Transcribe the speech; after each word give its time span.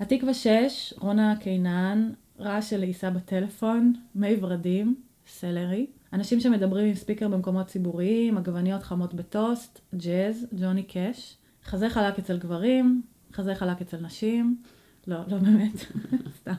התקווה 0.00 0.34
6, 0.34 0.94
רונה 0.98 1.36
קינן, 1.40 2.10
רעש 2.40 2.70
של 2.70 2.80
לעיסה 2.80 3.10
בטלפון, 3.10 3.92
מי 4.14 4.36
ורדים, 4.40 4.96
סלרי. 5.26 5.86
אנשים 6.12 6.40
שמדברים 6.40 6.88
עם 6.88 6.94
ספיקר 6.94 7.28
במקומות 7.28 7.66
ציבוריים, 7.66 8.38
עגבניות 8.38 8.82
חמות 8.82 9.14
בטוסט, 9.14 9.80
ג'אז, 9.94 10.46
ג'וני 10.60 10.82
קאש. 10.82 11.36
חזה 11.64 11.90
חלק 11.90 12.18
אצל 12.18 12.38
גברים, 12.38 13.02
חזה 13.32 13.54
חלק 13.54 13.80
אצל 13.80 13.96
נשים. 14.00 14.62
לא, 15.06 15.16
לא 15.28 15.38
באמת, 15.38 15.72
סתם. 16.40 16.54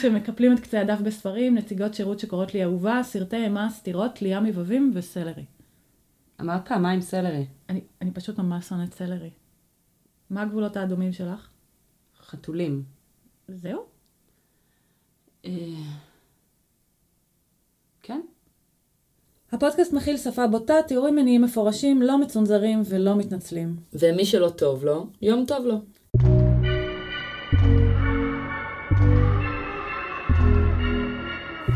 שמקפלים 0.00 0.52
את 0.52 0.60
קצה 0.60 0.80
הדף 0.80 1.00
בספרים, 1.00 1.54
נציגות 1.54 1.94
שירות 1.94 2.18
שקוראות 2.20 2.54
לי 2.54 2.64
אהובה, 2.64 3.00
סרטי 3.02 3.36
אימה, 3.36 3.70
סטירות, 3.70 4.22
ליאם 4.22 4.44
מבבים 4.44 4.90
וסלרי. 4.94 5.44
אמרת 6.40 6.68
פעמיים 6.68 7.00
סלרי. 7.00 7.46
אני, 7.68 7.80
אני 8.02 8.10
פשוט 8.10 8.38
ממש 8.38 8.68
שונאת 8.68 8.94
סלרי. 8.94 9.30
מה 10.30 10.42
הגבולות 10.42 10.76
האדומים 10.76 11.12
שלך? 11.12 11.51
חתולים. 12.32 12.82
זהו? 13.48 13.82
אה, 15.44 15.50
כן? 18.02 18.20
הפודקאסט 19.52 19.92
מכיל 19.92 20.16
שפה 20.16 20.46
בוטה, 20.46 20.74
תיאורים 20.88 21.14
מיניים 21.14 21.42
מפורשים, 21.42 22.02
לא 22.02 22.18
מצונזרים 22.18 22.82
ולא 22.88 23.16
מתנצלים. 23.16 23.76
ומי 23.92 24.24
שלא 24.24 24.48
טוב 24.48 24.84
לו, 24.84 25.06
יום 25.22 25.44
טוב 25.46 25.66
לו. 25.66 25.76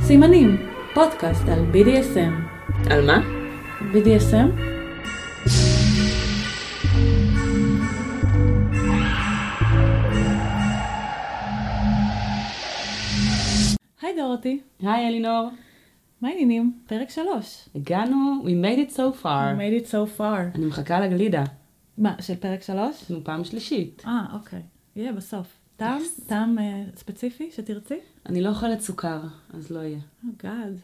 סימנים, 0.01 0.57
פודקאסט 0.95 1.49
על 1.49 1.65
BDSM. 1.73 2.33
על 2.91 3.07
מה? 3.07 3.21
BDSM? 3.93 4.76
דורותי, 14.17 14.61
היי 14.81 15.09
אלינור. 15.09 15.51
מה 16.21 16.29
העניינים? 16.29 16.79
פרק 16.87 17.11
שלוש. 17.11 17.69
הגענו, 17.75 18.45
we 18.45 18.49
made 18.49 18.91
it 18.91 18.95
so 18.97 19.23
far. 19.23 19.59
made 19.59 19.87
it 19.87 19.91
so 19.91 20.19
far. 20.19 20.55
אני 20.55 20.67
מחכה 20.67 21.01
לגלידה. 21.01 21.45
מה, 21.99 22.15
של 22.21 22.37
פרק 22.37 22.63
שלוש? 22.63 23.11
נו, 23.11 23.25
פעם 23.25 23.45
שלישית. 23.45 24.03
אה, 24.07 24.25
אוקיי. 24.33 24.63
יהיה 24.97 25.13
בסוף. 25.13 25.47
טעם? 25.77 26.03
טעם 26.27 26.59
אה, 26.59 26.83
ספציפי 26.97 27.51
שתרצי? 27.51 27.99
אני 28.27 28.43
לא 28.43 28.49
אוכלת 28.49 28.81
סוכר, 28.81 29.21
אז 29.55 29.71
לא 29.71 29.81
יהיה. 29.81 29.99
או 30.25 30.29
גאד. 30.43 30.81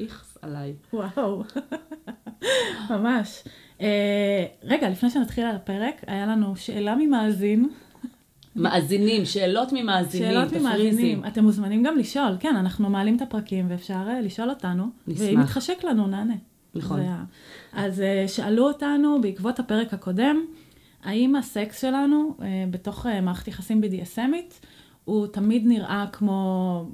איכס 0.00 0.38
עליי. 0.42 0.74
וואו. 0.92 1.42
ממש. 2.90 3.44
אה, 3.80 4.44
רגע, 4.62 4.88
לפני 4.88 5.10
שנתחיל 5.10 5.44
על 5.44 5.56
הפרק, 5.56 5.94
היה 6.06 6.26
לנו 6.26 6.56
שאלה 6.56 6.94
ממאזין. 6.94 7.68
מאזינים, 8.56 9.24
שאלות 9.24 9.68
ממאזינים, 9.72 10.30
שאלות 10.30 10.48
תפריזי. 10.48 10.64
ממאזינים. 10.64 11.24
אתם 11.26 11.44
מוזמנים 11.44 11.82
גם 11.82 11.98
לשאול. 11.98 12.36
כן, 12.40 12.56
אנחנו 12.56 12.90
מעלים 12.90 13.16
את 13.16 13.22
הפרקים 13.22 13.66
ואפשר 13.68 14.06
אה, 14.08 14.20
לשאול 14.20 14.50
אותנו. 14.50 14.84
נשמח. 15.06 15.26
ואם 15.26 15.40
יתחשק 15.40 15.84
לנו, 15.84 16.06
נענה. 16.06 16.34
נכון. 16.74 17.00
זה 17.00 17.08
אז 17.72 18.00
אה, 18.00 18.24
שאלו 18.28 18.68
אותנו 18.68 19.20
בעקבות 19.20 19.58
הפרק 19.58 19.94
הקודם, 19.94 20.36
האם 21.04 21.36
הסקס 21.36 21.80
שלנו 21.80 22.34
אה, 22.42 22.64
בתוך 22.70 23.06
מערכת 23.22 23.48
יחסים 23.48 23.82
BDSMית, 23.82 24.64
הוא 25.04 25.26
תמיד 25.26 25.66
נראה 25.66 26.04
כמו... 26.12 26.86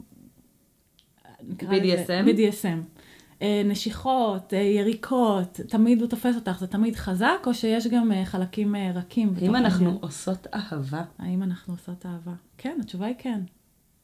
BDSM? 1.61 2.27
BDSM. 2.27 3.00
אה, 3.43 3.63
נשיכות, 3.65 4.55
אה, 4.55 4.59
יריקות, 4.59 5.61
תמיד 5.69 6.01
הוא 6.01 6.09
תופס 6.09 6.37
אותך, 6.37 6.57
זה 6.61 6.67
תמיד 6.67 6.97
חזק, 6.97 7.39
או 7.47 7.55
שיש 7.55 7.87
גם 7.87 8.13
אה, 8.13 8.25
חלקים 8.25 8.75
רכים 8.95 9.35
האם 9.43 9.57
אנחנו 9.57 9.85
העניין? 9.85 10.03
עושות 10.03 10.47
אהבה? 10.55 11.03
האם 11.19 11.43
אנחנו 11.43 11.75
עושות 11.75 12.07
אהבה? 12.07 12.33
כן, 12.59 12.79
התשובה 12.81 13.07
היא 13.07 13.15
כן. 13.19 13.41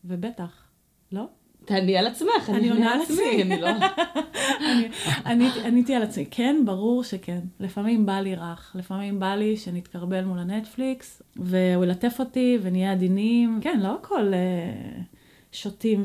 ובטח. 0.05 0.63
לא? 1.13 1.25
תעני 1.65 1.97
על 1.97 2.07
עצמך, 2.07 2.51
אני 2.55 2.71
עונה 2.71 2.93
על 2.95 3.01
עצמי, 3.03 3.43
אני 3.43 3.61
לא... 3.61 3.69
אני- 5.27 5.49
עניתי- 5.65 5.95
על 5.95 6.03
עצמי, 6.03 6.27
כן, 6.31 6.57
ברור 6.65 7.05
שכן. 7.05 7.41
לפעמים 7.61 8.07
בא 8.07 8.21
לי 8.21 8.35
רך, 8.35 8.73
לפעמים 8.79 9.21
בא 9.21 9.35
לי 9.35 9.57
שנתקרבל 9.57 10.25
מול 10.25 10.39
הנטפליקס, 10.39 11.23
והוא 11.37 11.85
ילטף 11.85 12.17
אותי 12.19 12.59
ונהיה 12.63 12.93
עדינים. 12.93 13.59
כן, 13.63 13.81
לא 13.83 13.95
הכל 13.95 14.33
שותים 15.53 16.05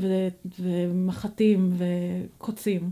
ומחטים 0.59 1.74
וקוצים. 1.78 2.91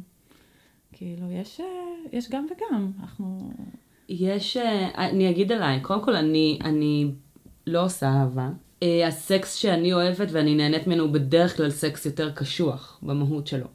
כאילו, 1.00 1.32
יש, 1.32 1.60
אה, 1.60 1.66
יש 2.12 2.30
גם 2.30 2.46
וגם. 2.46 2.92
אנחנו... 3.02 3.52
יש, 4.10 4.58
אה, 4.58 5.10
אני 5.10 5.30
אגיד 5.30 5.52
עליי, 5.52 5.82
קודם 5.82 6.04
כל 6.04 6.16
אני, 6.16 6.60
אני 6.64 7.12
לא 7.68 7.86
עושה 7.86 8.10
אהבה. 8.10 8.50
אה, 8.84 9.08
הסקס 9.08 9.56
שאני 9.56 9.94
אוהבת 9.94 10.28
ואני 10.32 10.56
נהנית 10.56 10.88
ממנו 10.88 11.04
הוא 11.04 11.12
בדרך 11.12 11.58
כלל 11.58 11.70
סקס 11.70 12.06
יותר 12.06 12.32
קשוח 12.32 13.00
במהות 13.02 13.48
שלו. 13.48 13.68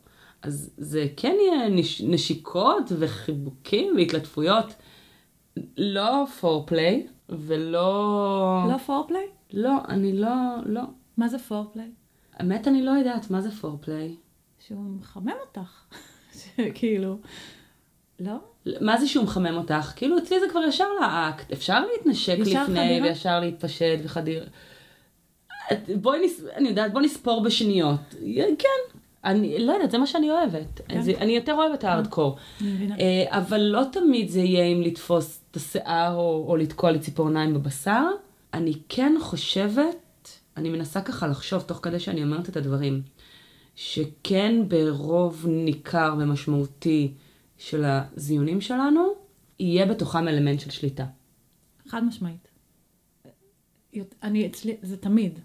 אז 0.42 0.70
זה 0.76 1.06
כן 1.16 1.36
יהיה 1.40 1.68
נש, 1.68 2.00
נשיקות 2.00 2.92
וחיבוקים 2.98 3.96
והתלטפויות. 3.96 4.74
לא 5.78 6.24
פורפליי 6.40 7.06
ולא... 7.28 8.66
לא 8.68 8.78
פורפליי? 8.78 9.26
לא, 9.52 9.78
אני 9.88 10.12
לא, 10.12 10.56
לא. 10.66 10.82
מה 11.16 11.28
זה 11.28 11.38
פורפליי? 11.38 11.90
האמת 12.34 12.68
אני 12.68 12.82
לא 12.82 12.90
יודעת 12.90 13.30
מה 13.30 13.40
זה 13.40 13.50
פורפליי. 13.50 14.16
שהוא 14.66 14.84
מחמם 15.00 15.32
אותך. 15.46 15.70
כאילו, 16.74 17.16
לא? 18.20 18.34
מה 18.80 18.98
זה 18.98 19.06
שהוא 19.06 19.24
מחמם 19.24 19.56
אותך? 19.56 19.92
כאילו 19.96 20.18
אצלי 20.18 20.40
זה 20.40 20.46
כבר 20.50 20.60
ישר 20.68 20.84
לאקט. 21.00 21.52
אפשר 21.52 21.86
להתנשק 21.86 22.36
ישר 22.38 22.62
לפני 22.62 22.76
חדירה? 22.76 23.08
וישר 23.08 23.40
להתפשט 23.40 23.98
וחדיר. 24.04 24.44
בואי 25.96 26.26
נס... 26.26 26.40
אני 26.56 26.68
יודעת, 26.68 26.92
בוא 26.92 27.00
נספור 27.00 27.42
בשניות. 27.42 28.14
כן. 28.58 28.98
אני 29.24 29.66
לא 29.66 29.72
יודעת, 29.72 29.90
זה 29.90 29.98
מה 29.98 30.06
שאני 30.06 30.30
אוהבת. 30.30 30.80
כן. 30.88 31.02
זה, 31.02 31.12
אני 31.20 31.32
יותר 31.32 31.54
אוהבת 31.54 31.84
הארדקור. 31.84 32.36
אני 32.60 32.72
מבינה. 32.72 32.96
אה, 32.98 33.24
אבל 33.28 33.60
לא 33.60 33.82
תמיד 33.92 34.28
זה 34.28 34.40
יהיה 34.40 34.64
אם 34.64 34.82
לתפוס 34.82 35.40
את 35.50 35.56
השיער 35.56 36.14
או, 36.14 36.44
או 36.48 36.56
לתקוע 36.56 36.90
לי 36.90 36.98
ציפורניים 36.98 37.54
בבשר. 37.54 38.04
אני 38.54 38.72
כן 38.88 39.14
חושבת, 39.20 40.38
אני 40.56 40.68
מנסה 40.68 41.00
ככה 41.00 41.26
לחשוב 41.26 41.62
תוך 41.62 41.80
כדי 41.82 42.00
שאני 42.00 42.22
אומרת 42.22 42.48
את 42.48 42.56
הדברים, 42.56 43.02
שכן 43.74 44.68
ברוב 44.68 45.46
ניכר 45.48 46.14
ומשמעותי 46.18 47.12
של 47.58 47.84
הזיונים 47.84 48.60
שלנו, 48.60 49.08
יהיה 49.60 49.86
בתוכם 49.86 50.28
אלמנט 50.28 50.60
של 50.60 50.70
שליטה. 50.70 51.06
חד 51.88 52.04
משמעית. 52.04 52.48
אני 54.22 54.46
אצלי, 54.46 54.76
זה 54.82 54.96
תמיד. 54.96 55.38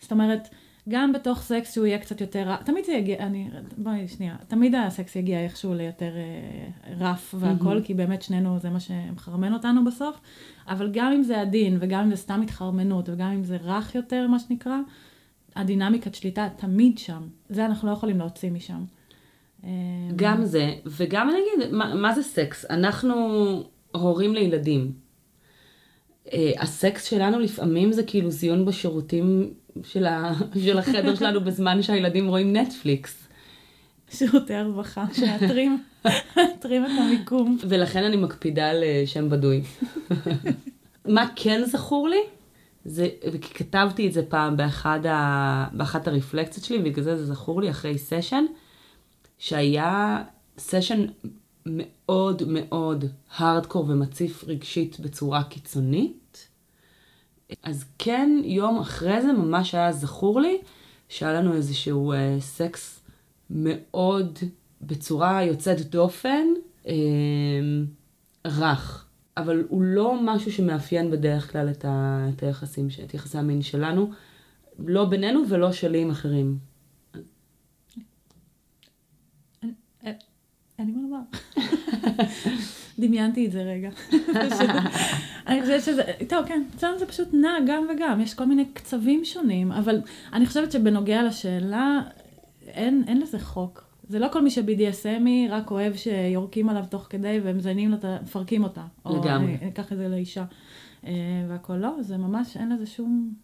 זאת 0.00 0.12
אומרת, 0.12 0.48
גם 0.88 1.12
בתוך 1.12 1.42
סקס 1.42 1.74
שהוא 1.74 1.86
יהיה 1.86 1.98
קצת 1.98 2.20
יותר, 2.20 2.50
ר- 2.50 2.62
תמיד 2.62 2.84
זה 2.84 2.92
יגיע, 2.92 3.18
אני, 3.26 3.50
בואי 3.78 4.08
שנייה, 4.08 4.36
תמיד 4.48 4.74
הסקס 4.74 5.16
יגיע 5.16 5.40
איכשהו 5.44 5.74
ליותר 5.74 6.12
אה, 6.16 6.94
רף 6.98 7.34
והכל, 7.38 7.80
כי 7.84 7.94
באמת 7.94 8.22
שנינו 8.22 8.58
זה 8.58 8.70
מה 8.70 8.80
שמחרמן 8.80 9.52
אותנו 9.52 9.84
בסוף, 9.84 10.20
אבל 10.68 10.90
גם 10.92 11.12
אם 11.12 11.22
זה 11.22 11.40
עדין, 11.40 11.78
וגם 11.80 12.04
אם 12.04 12.10
זה 12.10 12.16
סתם 12.16 12.42
התחרמנות, 12.42 13.08
וגם 13.08 13.30
אם 13.30 13.44
זה 13.44 13.56
רך 13.56 13.94
יותר, 13.94 14.26
מה 14.26 14.38
שנקרא, 14.38 14.76
הדינמיקת 15.56 16.14
שליטה 16.14 16.48
תמיד 16.56 16.98
שם. 16.98 17.22
זה 17.48 17.66
אנחנו 17.66 17.88
לא 17.88 17.92
יכולים 17.92 18.18
להוציא 18.18 18.50
משם. 18.50 18.84
גם 20.16 20.44
זה, 20.44 20.74
וגם 20.86 21.30
אני 21.30 21.38
אגיד, 21.38 21.72
מה, 21.72 21.94
מה 21.94 22.14
זה 22.14 22.22
סקס? 22.22 22.64
אנחנו 22.70 23.14
הורים 23.92 24.34
לילדים. 24.34 24.92
אה, 26.32 26.52
הסקס 26.58 27.04
שלנו 27.04 27.38
לפעמים 27.38 27.92
זה 27.92 28.02
כאילו 28.02 28.30
זיון 28.30 28.64
בשירותים 28.64 29.50
של, 29.82 30.06
ה, 30.06 30.32
של 30.64 30.78
החדר 30.78 31.14
שלנו 31.14 31.40
בזמן 31.40 31.82
שהילדים 31.82 32.28
רואים 32.28 32.56
נטפליקס. 32.56 33.28
שירותי 34.10 34.54
הרווחה, 34.54 35.04
מאתרים 35.22 35.82
מאתרים 36.36 36.84
את 36.86 36.90
המיקום. 36.98 37.58
ולכן 37.68 38.04
אני 38.04 38.16
מקפידה 38.16 38.70
על 38.70 38.82
אה, 38.82 39.02
שם 39.06 39.30
בדוי. 39.30 39.62
מה 41.04 41.26
כן 41.36 41.64
זכור 41.64 42.08
לי? 42.08 42.20
זה, 42.86 43.08
וכי 43.32 43.54
כתבתי 43.54 44.08
את 44.08 44.12
זה 44.12 44.22
פעם 44.28 44.56
באחד 44.56 45.06
ה, 45.06 45.68
באחת 45.72 46.08
הרפלקציות 46.08 46.64
שלי, 46.64 46.78
ובגלל 46.78 47.04
זה 47.04 47.16
זה 47.16 47.34
זכור 47.34 47.60
לי 47.60 47.70
אחרי 47.70 47.98
סשן, 47.98 48.44
שהיה 49.38 50.22
סשן 50.58 51.06
מאוד 51.66 52.42
מאוד 52.46 53.04
הארדקור 53.36 53.84
ומציף 53.88 54.44
רגשית 54.44 55.00
בצורה 55.00 55.44
קיצונית. 55.44 56.48
אז 57.62 57.84
כן, 57.98 58.40
יום 58.44 58.78
אחרי 58.78 59.22
זה 59.22 59.32
ממש 59.32 59.74
היה 59.74 59.92
זכור 59.92 60.40
לי 60.40 60.58
שהיה 61.08 61.32
לנו 61.32 61.54
איזשהו 61.54 62.12
אה, 62.12 62.36
סקס 62.40 63.00
מאוד 63.50 64.38
בצורה 64.82 65.42
יוצאת 65.42 65.80
דופן, 65.80 66.46
אה, 66.86 66.92
רך. 68.46 69.05
אבל 69.36 69.64
הוא 69.68 69.82
לא 69.82 70.18
משהו 70.22 70.52
שמאפיין 70.52 71.10
בדרך 71.10 71.52
כלל 71.52 71.70
את, 71.70 71.84
ה, 71.84 72.26
את 72.34 72.42
היחסים, 72.42 72.88
את 73.04 73.14
יחסי 73.14 73.38
המין 73.38 73.62
שלנו, 73.62 74.10
לא 74.78 75.04
בינינו 75.04 75.42
ולא 75.48 75.72
שלי 75.72 76.02
עם 76.02 76.10
אחרים. 76.10 76.58
אין 80.78 80.86
לי 80.86 80.92
מה 80.92 81.02
לומר. 81.02 81.18
דמיינתי 82.98 83.46
את 83.46 83.52
זה 83.52 83.62
רגע. 83.62 83.90
אני 85.46 85.60
חושבת 85.60 85.82
שזה, 85.82 86.02
טוב, 86.28 86.46
כן, 86.46 86.62
אצלנו 86.76 86.98
זה 86.98 87.06
פשוט 87.06 87.28
נע 87.32 87.54
גם 87.66 87.86
וגם, 87.94 88.20
יש 88.20 88.34
כל 88.34 88.44
מיני 88.44 88.64
קצבים 88.64 89.24
שונים, 89.24 89.72
אבל 89.72 90.00
אני 90.32 90.46
חושבת 90.46 90.72
שבנוגע 90.72 91.22
לשאלה, 91.22 92.00
אין, 92.66 93.04
אין 93.06 93.20
לזה 93.20 93.38
חוק. 93.40 93.85
זה 94.08 94.18
לא 94.18 94.28
כל 94.32 94.42
מי 94.42 94.50
ש-BDSMי 94.50 95.50
רק 95.50 95.70
אוהב 95.70 95.96
שיורקים 95.96 96.68
עליו 96.68 96.84
תוך 96.90 97.06
כדי 97.10 97.40
ומזיינים 97.42 97.90
לו, 97.90 97.96
מפרקים 98.22 98.64
אותה. 98.64 98.84
לגמרי. 99.06 99.26
או 99.26 99.58
אני 99.60 99.68
אקח 99.68 99.92
את 99.92 99.98
זה 99.98 100.08
לאישה. 100.08 100.44
אה, 101.06 101.12
והכל 101.48 101.76
לא, 101.76 101.96
זה 102.00 102.16
ממש, 102.16 102.56
אין 102.56 102.72
לזה 102.72 102.86
שום, 102.86 103.34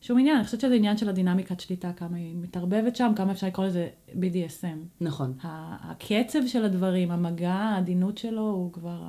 שום 0.00 0.18
עניין. 0.18 0.36
אני 0.36 0.44
חושבת 0.44 0.60
שזה 0.60 0.74
עניין 0.74 0.96
של 0.96 1.08
הדינמיקת 1.08 1.60
שליטה, 1.60 1.92
כמה 1.92 2.16
היא 2.16 2.36
מתערבבת 2.36 2.96
שם, 2.96 3.12
כמה 3.16 3.32
אפשר 3.32 3.46
לקרוא 3.46 3.66
לזה 3.66 3.88
BDSM. 4.08 4.78
נכון. 5.00 5.34
הקצב 5.42 6.46
של 6.46 6.64
הדברים, 6.64 7.10
המגע, 7.10 7.52
העדינות 7.52 8.18
שלו, 8.18 8.42
הוא 8.42 8.72
כבר 8.72 9.02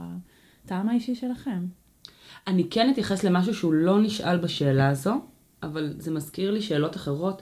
הטעם 0.65 0.89
האישי 0.89 1.15
שלכם. 1.15 1.65
אני 2.47 2.69
כן 2.69 2.89
אתייחס 2.89 3.23
למשהו 3.23 3.53
שהוא 3.53 3.73
לא 3.73 4.01
נשאל 4.01 4.37
בשאלה 4.37 4.89
הזו, 4.89 5.13
אבל 5.63 5.93
זה 5.97 6.11
מזכיר 6.11 6.51
לי 6.51 6.61
שאלות 6.61 6.95
אחרות. 6.95 7.41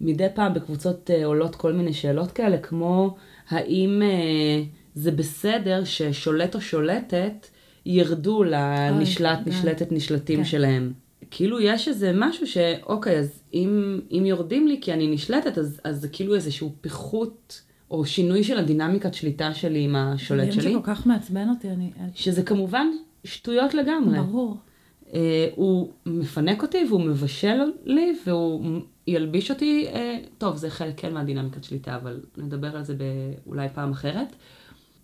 מדי 0.00 0.26
פעם 0.34 0.54
בקבוצות 0.54 1.10
אה, 1.10 1.24
עולות 1.24 1.56
כל 1.56 1.72
מיני 1.72 1.92
שאלות 1.92 2.32
כאלה, 2.32 2.58
כמו 2.58 3.16
האם 3.48 4.02
אה, 4.02 4.62
זה 4.94 5.10
בסדר 5.10 5.84
ששולט 5.84 6.54
או 6.54 6.60
שולטת 6.60 7.46
ירדו 7.86 8.44
לנשלט, 8.44 9.38
כן. 9.44 9.50
נשלטת, 9.50 9.92
נשלטים 9.92 10.38
כן. 10.38 10.44
שלהם. 10.44 10.92
כאילו 11.30 11.60
יש 11.60 11.88
איזה 11.88 12.12
משהו 12.14 12.46
שאוקיי, 12.46 13.18
אז 13.18 13.42
אם, 13.54 14.00
אם 14.10 14.22
יורדים 14.26 14.68
לי 14.68 14.78
כי 14.80 14.92
אני 14.92 15.06
נשלטת, 15.06 15.58
אז, 15.58 15.80
אז 15.84 16.00
זה 16.00 16.08
כאילו 16.08 16.34
איזשהו 16.34 16.72
פיחות 16.80 17.62
או 17.90 18.04
שינוי 18.06 18.44
של 18.44 18.58
הדינמיקת 18.58 19.14
שליטה 19.14 19.54
שלי 19.54 19.84
עם 19.84 19.96
השולט 19.96 20.52
זה 20.52 20.52
שלי, 20.52 20.74
כל 20.74 20.80
כך 20.82 21.06
מעצבן 21.06 21.48
אותי, 21.48 21.70
אני... 21.70 21.90
שזה 22.14 22.42
כמובן 22.42 22.86
שטויות 23.24 23.74
לגמרי. 23.74 24.18
ברור. 24.18 24.56
אה, 25.14 25.48
הוא 25.54 25.90
מפנק 26.06 26.62
אותי 26.62 26.84
והוא 26.88 27.00
מבשל 27.00 27.72
לי 27.84 28.18
והוא 28.26 28.80
ילביש 29.08 29.50
אותי, 29.50 29.86
אה, 29.88 30.18
טוב 30.38 30.56
זה 30.56 30.70
חלק 30.70 31.00
כן 31.00 31.14
מהדינמיקת 31.14 31.64
שליטה 31.64 31.96
אבל 31.96 32.20
נדבר 32.36 32.76
על 32.76 32.84
זה 32.84 32.94
אולי 33.46 33.68
פעם 33.68 33.90
אחרת. 33.90 34.36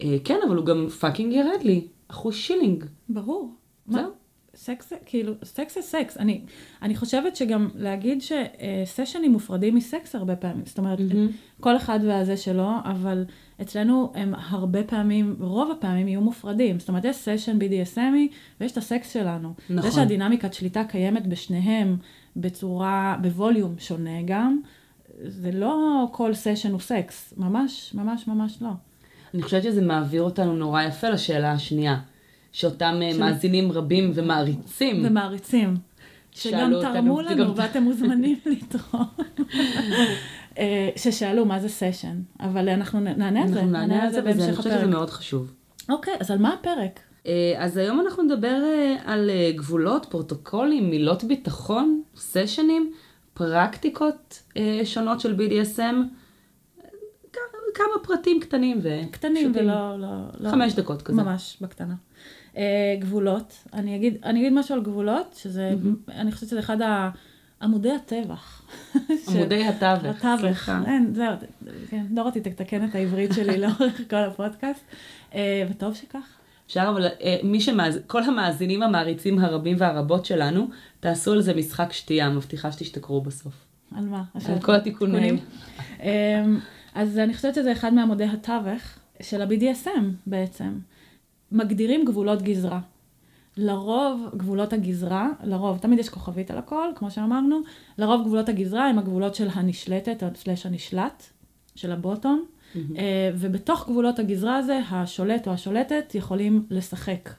אה, 0.02 0.16
כן 0.24 0.38
אבל 0.48 0.56
הוא 0.56 0.66
גם 0.66 0.88
fucking 0.88 1.32
ירד 1.32 1.62
לי, 1.62 1.86
אחוז 2.08 2.34
שילינג. 2.34 2.84
ברור. 3.08 3.54
זהו. 3.86 4.10
סקס 4.56 4.90
זה, 4.90 4.96
כאילו, 5.06 5.32
סקס 5.44 5.74
זה 5.74 5.82
סקס. 5.82 6.16
אני, 6.16 6.40
אני 6.82 6.96
חושבת 6.96 7.36
שגם 7.36 7.68
להגיד 7.74 8.22
שסשנים 8.22 9.32
מופרדים 9.32 9.74
מסקס 9.74 10.14
הרבה 10.14 10.36
פעמים. 10.36 10.66
זאת 10.66 10.78
אומרת, 10.78 11.00
מהמם. 11.00 11.28
כל 11.60 11.76
אחד 11.76 12.00
והזה 12.02 12.36
שלו, 12.36 12.70
אבל 12.84 13.24
אצלנו 13.60 14.12
הם 14.14 14.34
הרבה 14.34 14.82
פעמים, 14.82 15.36
רוב 15.40 15.70
הפעמים 15.70 16.08
יהיו 16.08 16.20
מופרדים. 16.20 16.78
זאת 16.78 16.88
אומרת, 16.88 17.04
יש 17.04 17.16
סשן 17.16 17.58
BDSMי 17.58 18.34
ויש 18.60 18.72
את 18.72 18.76
הסקס 18.76 19.12
שלנו. 19.12 19.54
נכון. 19.70 19.90
זה 19.90 19.96
שהדינמיקת 19.96 20.54
שליטה 20.54 20.84
קיימת 20.84 21.26
בשניהם 21.26 21.96
בצורה, 22.36 23.16
בווליום 23.22 23.74
שונה 23.78 24.22
גם, 24.24 24.60
זה 25.26 25.50
לא 25.52 26.04
כל 26.12 26.34
סשן 26.34 26.72
הוא 26.72 26.80
סקס. 26.80 27.34
ממש, 27.36 27.90
ממש, 27.94 28.28
ממש 28.28 28.58
לא. 28.62 28.68
אני 29.34 29.42
חושבת 29.42 29.62
שזה 29.62 29.82
מעביר 29.82 30.22
אותנו 30.22 30.56
נורא 30.56 30.82
יפה 30.82 31.08
לשאלה 31.08 31.52
השנייה, 31.52 31.96
שאותם 32.52 32.94
אה, 33.02 33.12
של- 33.12 33.20
מאזינים 33.20 33.72
רבים 33.72 34.12
ומעריצים. 34.14 35.02
ומעריצים. 35.06 35.76
שגם 36.32 36.72
אותנו, 36.72 36.92
תרמו 36.92 37.14
וגם- 37.14 37.38
לנו, 37.38 37.56
ואתם 37.56 37.82
מוזמנים 37.82 38.38
לתרום. 38.46 39.04
אה, 40.58 40.88
ששאלו 40.96 41.44
מה 41.44 41.60
זה 41.60 41.68
סשן, 41.68 42.20
אבל 42.40 42.68
אנחנו 42.68 43.00
נענה 43.00 43.42
על 43.42 43.48
זה, 43.48 43.62
נענה 43.62 44.02
על 44.02 44.10
זה 44.12 44.20
וזה, 44.20 44.30
אני 44.30 44.38
בהמשך 44.38 44.56
חושבת 44.56 44.72
שזה 44.72 44.80
הפרק. 44.80 44.90
מאוד 44.94 45.10
חשוב. 45.10 45.52
אוקיי, 45.88 46.14
אז 46.20 46.30
על 46.30 46.38
מה 46.38 46.54
הפרק? 46.60 47.00
אה, 47.26 47.32
אז 47.58 47.76
היום 47.76 48.00
אנחנו 48.00 48.22
נדבר 48.22 48.60
אה, 48.64 48.96
על 49.04 49.30
אה, 49.30 49.52
גבולות, 49.56 50.06
פרוטוקולים, 50.10 50.90
מילות 50.90 51.24
ביטחון, 51.24 52.02
סשנים, 52.16 52.92
פרקטיקות 53.34 54.42
שונות 54.84 55.20
של 55.20 55.36
BDSM, 55.36 55.94
כמה- 57.74 58.02
פרטים 58.02 58.40
קטנים 58.40 58.78
ופשוטים. 58.78 59.08
קטנים 59.10 59.52
ולא... 59.54 59.98
לא, 59.98 60.08
לא, 60.40 60.50
חמש 60.50 60.74
דקות 60.74 61.02
כזה. 61.02 61.22
ממש, 61.22 61.56
בקטנה. 61.60 61.94
אה, 62.56 62.96
גבולות, 62.98 63.54
אני 63.72 63.96
אגיד, 63.96 64.16
אני 64.24 64.40
אגיד 64.40 64.52
משהו 64.52 64.74
על 64.74 64.82
גבולות, 64.82 65.34
שזה, 65.42 65.70
אני 66.08 66.32
חושבת 66.32 66.48
שזה 66.48 66.58
אחד 66.58 66.82
ה- 66.82 67.10
עמודי 67.62 67.90
הטבח. 67.92 68.62
עמודי 69.28 69.64
התווך. 69.64 70.04
התווך, 70.16 70.40
סליחה. 70.40 70.80
אין, 70.86 71.14
זהו, 71.14 71.34
כן, 71.88 72.06
דורותי 72.10 72.40
תתקן 72.40 72.84
את 72.88 72.94
העברית 72.94 73.32
שלי 73.32 73.58
לאורך 73.62 74.00
כל 74.10 74.16
הפודקאסט, 74.16 74.84
וטוב 75.70 75.94
שכך. 75.94 76.28
אפשר 76.66 76.86
אבל, 76.90 77.06
אה, 77.06 77.36
מי 77.42 77.60
שמאז... 77.60 78.00
כל 78.06 78.22
המאזינים 78.22 78.82
המעריצים 78.82 79.38
הרבים 79.38 79.76
והרבות 79.78 80.24
שלנו, 80.24 80.68
תעשו 81.00 81.32
על 81.32 81.40
זה 81.40 81.54
משחק 81.54 81.92
שתייה, 81.92 82.30
מבטיחה 82.30 82.72
שתשתכרו 82.72 83.20
בסוף. 83.20 83.54
על 83.96 84.04
מה? 84.04 84.24
על 84.34 84.60
כל 84.62 84.74
התיקונים. 84.74 85.36
אמ, 86.02 86.58
אז 86.94 87.18
אני 87.18 87.34
חושבת 87.34 87.54
שזה 87.54 87.72
אחד 87.72 87.94
מעמודי 87.94 88.24
התווך 88.24 88.82
של 89.22 89.42
ה-BDSM 89.42 90.04
בעצם. 90.26 90.78
מגדירים 91.52 92.04
גבולות 92.04 92.42
גזרה. 92.42 92.80
לרוב 93.56 94.30
גבולות 94.36 94.72
הגזרה, 94.72 95.28
לרוב, 95.44 95.78
תמיד 95.78 95.98
יש 95.98 96.08
כוכבית 96.08 96.50
על 96.50 96.58
הכל, 96.58 96.88
כמו 96.94 97.10
שאמרנו, 97.10 97.60
לרוב 97.98 98.26
גבולות 98.26 98.48
הגזרה 98.48 98.88
הם 98.88 98.98
הגבולות 98.98 99.34
של 99.34 99.48
הנשלטת, 99.52 100.22
או 100.22 100.28
סלש 100.34 100.66
הנשלט, 100.66 101.22
של 101.74 101.92
הבוטום, 101.92 102.44
אה, 102.76 103.30
ובתוך 103.34 103.88
גבולות 103.88 104.18
הגזרה 104.18 104.56
הזה, 104.56 104.80
השולט 104.90 105.46
או 105.46 105.52
השולטת 105.52 106.14
יכולים 106.14 106.66
לשחק, 106.70 107.30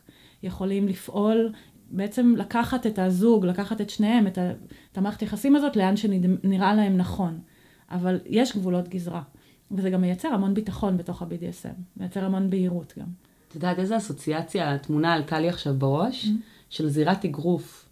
יכולים 0.43 0.87
לפעול, 0.87 1.51
בעצם 1.91 2.33
לקחת 2.37 2.87
את 2.87 2.99
הזוג, 2.99 3.45
לקחת 3.45 3.81
את 3.81 3.89
שניהם, 3.89 4.27
את, 4.27 4.37
ה, 4.37 4.51
את 4.91 4.97
המערכת 4.97 5.21
היחסים 5.21 5.55
הזאת, 5.55 5.75
לאן 5.75 5.97
שנראה 5.97 6.73
להם 6.73 6.97
נכון. 6.97 7.39
אבל 7.91 8.19
יש 8.25 8.57
גבולות 8.57 8.89
גזרה, 8.89 9.21
וזה 9.71 9.89
גם 9.89 10.01
מייצר 10.01 10.27
המון 10.27 10.53
ביטחון 10.53 10.97
בתוך 10.97 11.21
ה-BDSM, 11.21 11.81
מייצר 11.97 12.25
המון 12.25 12.49
בהירות 12.49 12.93
גם. 12.99 13.07
את 13.47 13.55
יודעת 13.55 13.79
איזה 13.79 13.97
אסוציאציה 13.97 14.73
התמונה 14.73 15.13
עלתה 15.13 15.39
לי 15.39 15.49
עכשיו 15.49 15.73
בראש? 15.73 16.29
של 16.69 16.89
זירת 16.89 17.25
אגרוף. 17.25 17.85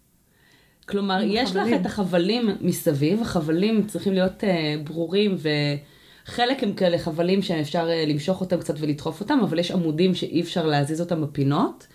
כלומר, 0.88 1.20
יש 1.22 1.50
לך 1.50 1.56
החבלים. 1.56 1.80
את 1.80 1.86
החבלים 1.86 2.48
מסביב, 2.60 3.22
החבלים 3.22 3.86
צריכים 3.86 4.12
להיות 4.12 4.44
אה, 4.44 4.74
ברורים, 4.84 5.36
וחלק 6.28 6.62
הם 6.62 6.72
כאלה 6.72 6.98
חבלים 6.98 7.42
שאפשר 7.42 7.88
אה, 7.88 8.04
למשוך 8.06 8.40
אותם 8.40 8.60
קצת 8.60 8.74
ולדחוף 8.78 9.20
אותם, 9.20 9.38
אבל 9.42 9.58
יש 9.58 9.70
עמודים 9.70 10.14
שאי 10.14 10.40
אפשר 10.40 10.66
להזיז 10.66 11.00
אותם 11.00 11.22
בפינות, 11.22 11.86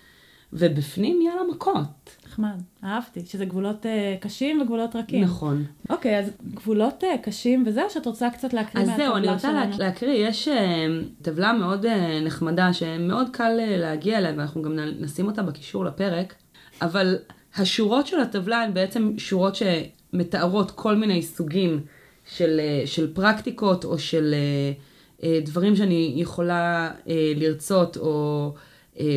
ובפנים 0.53 1.21
יאללה 1.21 1.41
מכות. 1.51 2.17
נחמד, 2.27 2.61
אהבתי, 2.83 3.25
שזה 3.25 3.45
גבולות 3.45 3.85
אה, 3.85 4.15
קשים 4.19 4.61
וגבולות 4.61 4.95
רכים. 4.95 5.23
נכון. 5.23 5.65
אוקיי, 5.89 6.19
אז 6.19 6.31
גבולות 6.53 7.03
אה, 7.03 7.17
קשים, 7.17 7.63
וזהו, 7.67 7.89
שאת 7.89 8.05
רוצה 8.05 8.29
קצת 8.29 8.53
להקריא 8.53 8.83
אז 8.83 8.89
מהטבלה 8.89 9.07
זהו, 9.07 9.17
אני 9.17 9.29
רוצה 9.29 9.47
שלנו. 9.47 9.71
לה, 9.71 9.85
להקריא, 9.85 10.27
יש 10.27 10.47
אה, 10.47 10.85
טבלה 11.21 11.53
מאוד 11.53 11.85
אה, 11.85 12.19
נחמדה 12.25 12.73
שמאוד 12.73 13.29
קל 13.31 13.57
אה, 13.59 13.77
להגיע 13.77 14.17
אליה 14.17 14.33
ואנחנו 14.37 14.61
גם 14.61 14.79
נשים 14.99 15.25
אותה 15.25 15.43
בקישור 15.43 15.85
לפרק, 15.85 16.33
אבל 16.81 17.17
השורות 17.55 18.07
של 18.07 18.19
הטבלה 18.19 18.63
הן 18.63 18.73
בעצם 18.73 19.13
שורות 19.17 19.55
שמתארות 19.55 20.71
כל 20.71 20.95
מיני 20.95 21.21
סוגים 21.21 21.81
של, 22.35 22.59
אה, 22.59 22.87
של 22.87 23.13
פרקטיקות 23.13 23.85
או 23.85 23.99
של 23.99 24.33
אה, 24.33 24.71
אה, 25.23 25.39
דברים 25.45 25.75
שאני 25.75 26.13
יכולה 26.15 26.91
לרצות 27.35 27.97
או 27.97 28.53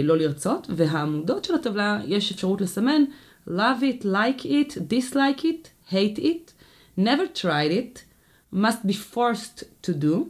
לא 0.02 0.16
לרצות, 0.19 0.66
והעמודות 0.76 1.45
של 1.45 1.54
הטבלה 1.54 2.00
יש 2.07 2.33
אפשרות 2.33 2.61
לסמן 2.61 3.02
love 3.49 3.83
it, 3.83 4.04
like 4.04 4.45
it, 4.45 4.78
dislike 4.88 5.45
it, 5.45 5.71
hate 5.90 6.19
it, 6.19 6.52
never 6.97 7.26
tried 7.26 7.71
it, 7.71 8.04
must 8.52 8.87
be 8.87 8.92
forced 8.92 9.64
to 9.83 9.92
do, 9.92 10.28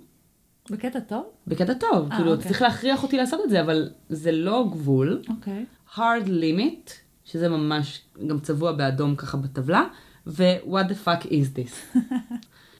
בקטע 0.70 1.00
טוב? 1.00 1.24
בקטע 1.46 1.74
טוב, 1.74 2.08
אה, 2.10 2.16
כאילו 2.16 2.32
אוקיי. 2.32 2.48
צריך 2.48 2.62
להכריח 2.62 3.02
אותי 3.02 3.16
לעשות 3.16 3.40
את 3.44 3.50
זה, 3.50 3.60
אבל 3.60 3.90
זה 4.08 4.32
לא 4.32 4.68
גבול. 4.72 5.22
אוקיי. 5.28 5.64
hard 5.94 6.26
limit, 6.26 6.90
שזה 7.24 7.48
ממש 7.48 8.00
גם 8.26 8.40
צבוע 8.40 8.72
באדום 8.72 9.16
ככה 9.16 9.36
בטבלה, 9.36 9.84
ו-what 10.26 10.90
the 10.90 11.06
fuck 11.06 11.26
is 11.26 11.58
this. 11.58 11.96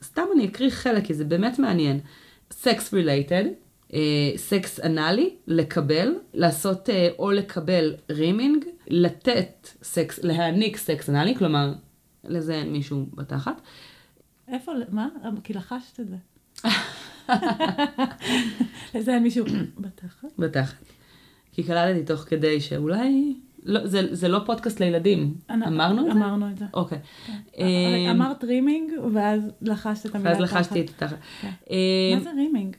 סתם 0.03 0.23
אני 0.35 0.47
אקריא 0.47 0.71
חלק, 0.71 1.05
כי 1.05 1.15
זה 1.15 1.25
באמת 1.25 1.59
מעניין. 1.59 2.01
sex 2.51 2.93
related, 2.93 3.47
סקס 4.37 4.81
אנאלי, 4.81 5.37
לקבל, 5.47 6.15
לעשות 6.35 6.91
אה, 6.91 7.09
או 7.19 7.31
לקבל 7.31 7.95
rimming, 8.11 8.65
לתת 8.87 9.69
סקס, 9.83 10.19
להעניק 10.23 10.77
סקס 10.77 11.11
אנאלי, 11.11 11.37
כלומר, 11.37 11.75
לזה 12.25 12.65
מישהו 12.65 13.07
בתחת. 13.15 13.61
איפה, 14.49 14.73
מה? 14.91 15.09
כי 15.45 15.53
לחשת 15.53 16.01
את 16.01 16.07
זה. 16.09 16.17
לזה 18.95 19.15
אין 19.15 19.23
מישהו 19.23 19.45
בתחת. 19.79 20.29
בתחת. 20.39 20.85
כי 21.53 21.63
קלטתי 21.63 22.05
תוך 22.05 22.21
כדי 22.21 22.61
שאולי, 22.61 23.37
לא, 23.62 23.87
זה, 23.87 24.14
זה 24.14 24.28
לא 24.28 24.38
פודקאסט 24.47 24.81
לילדים, 24.81 25.35
אנ- 25.50 25.62
אמרנו 25.62 26.00
את 26.00 26.07
זה? 26.07 26.12
אמרנו 26.12 26.50
את 26.50 26.59
זה. 26.59 26.64
אוקיי. 26.75 26.99
אבל 27.28 27.64
אמ, 28.07 28.11
אמרת 28.11 28.45
rimming, 28.45 28.93
ואז 29.12 29.42
לחשת 29.62 30.07
את 30.07 30.14
המילה 30.14 30.31
ואז 30.31 30.38
תחת. 30.42 30.61
לחשתי 30.61 30.81
את 30.81 30.88
התחת. 30.90 31.16
כן. 31.40 31.50
אמ, 31.71 31.76
מה 32.19 32.25
זה 32.25 32.31
rimming? 32.37 32.77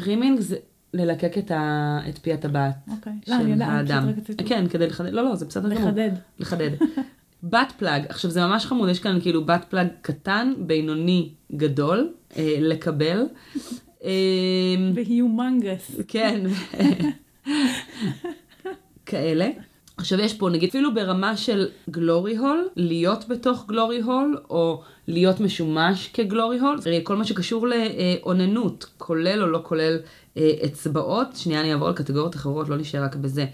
rimming 0.00 0.40
זה, 0.40 0.56
ללקק 0.94 1.38
את, 1.38 1.50
ה... 1.50 1.98
את 2.08 2.18
פי 2.18 2.32
הטבעת 2.32 2.74
אוקיי. 2.90 3.12
לא, 3.28 3.34
אני 3.34 3.42
של 3.44 3.62
אני 3.62 3.84
פשוט 3.84 3.90
האדם. 3.90 4.08
רציתי 4.08 4.44
כן, 4.44 4.68
כדי 4.68 4.86
לחדד, 4.86 5.12
לא, 5.12 5.24
לא, 5.24 5.34
זה 5.34 5.46
בסדר 5.46 5.68
גמור. 5.74 5.88
לחדד. 5.88 6.10
לחדד. 6.38 6.70
בת 7.42 7.72
פלאג, 7.78 8.02
עכשיו 8.08 8.30
זה 8.30 8.46
ממש 8.46 8.66
חמוד, 8.66 8.88
יש 8.88 8.98
כאן 9.00 9.18
כאילו 9.20 9.44
בת 9.44 9.64
פלאג 9.68 9.86
קטן, 10.02 10.52
בינוני, 10.58 11.32
גדול, 11.56 12.12
אה, 12.36 12.56
לקבל. 12.60 13.26
אה, 14.04 14.10
והיומנגס. 14.94 16.00
כן. 16.08 16.40
כאלה. 19.06 19.50
עכשיו 20.00 20.20
יש 20.20 20.34
פה 20.34 20.48
נגיד 20.50 20.68
אפילו 20.68 20.94
ברמה 20.94 21.36
של 21.36 21.68
גלורי 21.90 22.36
הול, 22.36 22.68
להיות 22.76 23.28
בתוך 23.28 23.64
גלורי 23.68 24.00
הול, 24.00 24.38
או 24.50 24.82
להיות 25.08 25.40
משומש 25.40 26.10
כגלורי 26.12 26.58
הול, 26.58 26.78
כל 27.04 27.16
מה 27.16 27.24
שקשור 27.24 27.66
לאוננות, 27.68 28.86
כולל 28.98 29.42
או 29.42 29.46
לא 29.46 29.60
כולל 29.62 29.98
אה, 30.36 30.50
אצבעות, 30.64 31.28
שנייה 31.36 31.60
אני 31.60 31.72
אעבור 31.72 31.88
על 31.88 31.94
קטגוריות 31.94 32.34
אחרות, 32.34 32.68
לא 32.68 32.76
נשאר 32.76 33.04
רק 33.04 33.16
בזה, 33.16 33.46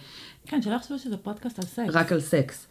כן, 0.46 0.62
שלא 0.62 0.74
יחשבו 0.74 0.98
שזה 0.98 1.16
פודקאסט 1.16 1.58
על 1.58 1.64
סקס. 1.64 1.94
רק 1.94 2.12
על 2.12 2.20
סקס. 2.20 2.66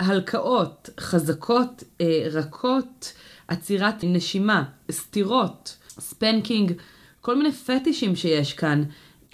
הלקאות, 0.00 0.90
חזקות, 1.00 1.84
אה, 2.00 2.26
רכות, 2.32 3.12
עצירת 3.48 3.94
נשימה, 4.02 4.64
סטירות, 4.90 5.76
spanking, 5.88 6.72
כל 7.20 7.36
מיני 7.36 7.52
פטישים 7.52 8.16
שיש 8.16 8.52
כאן. 8.52 8.84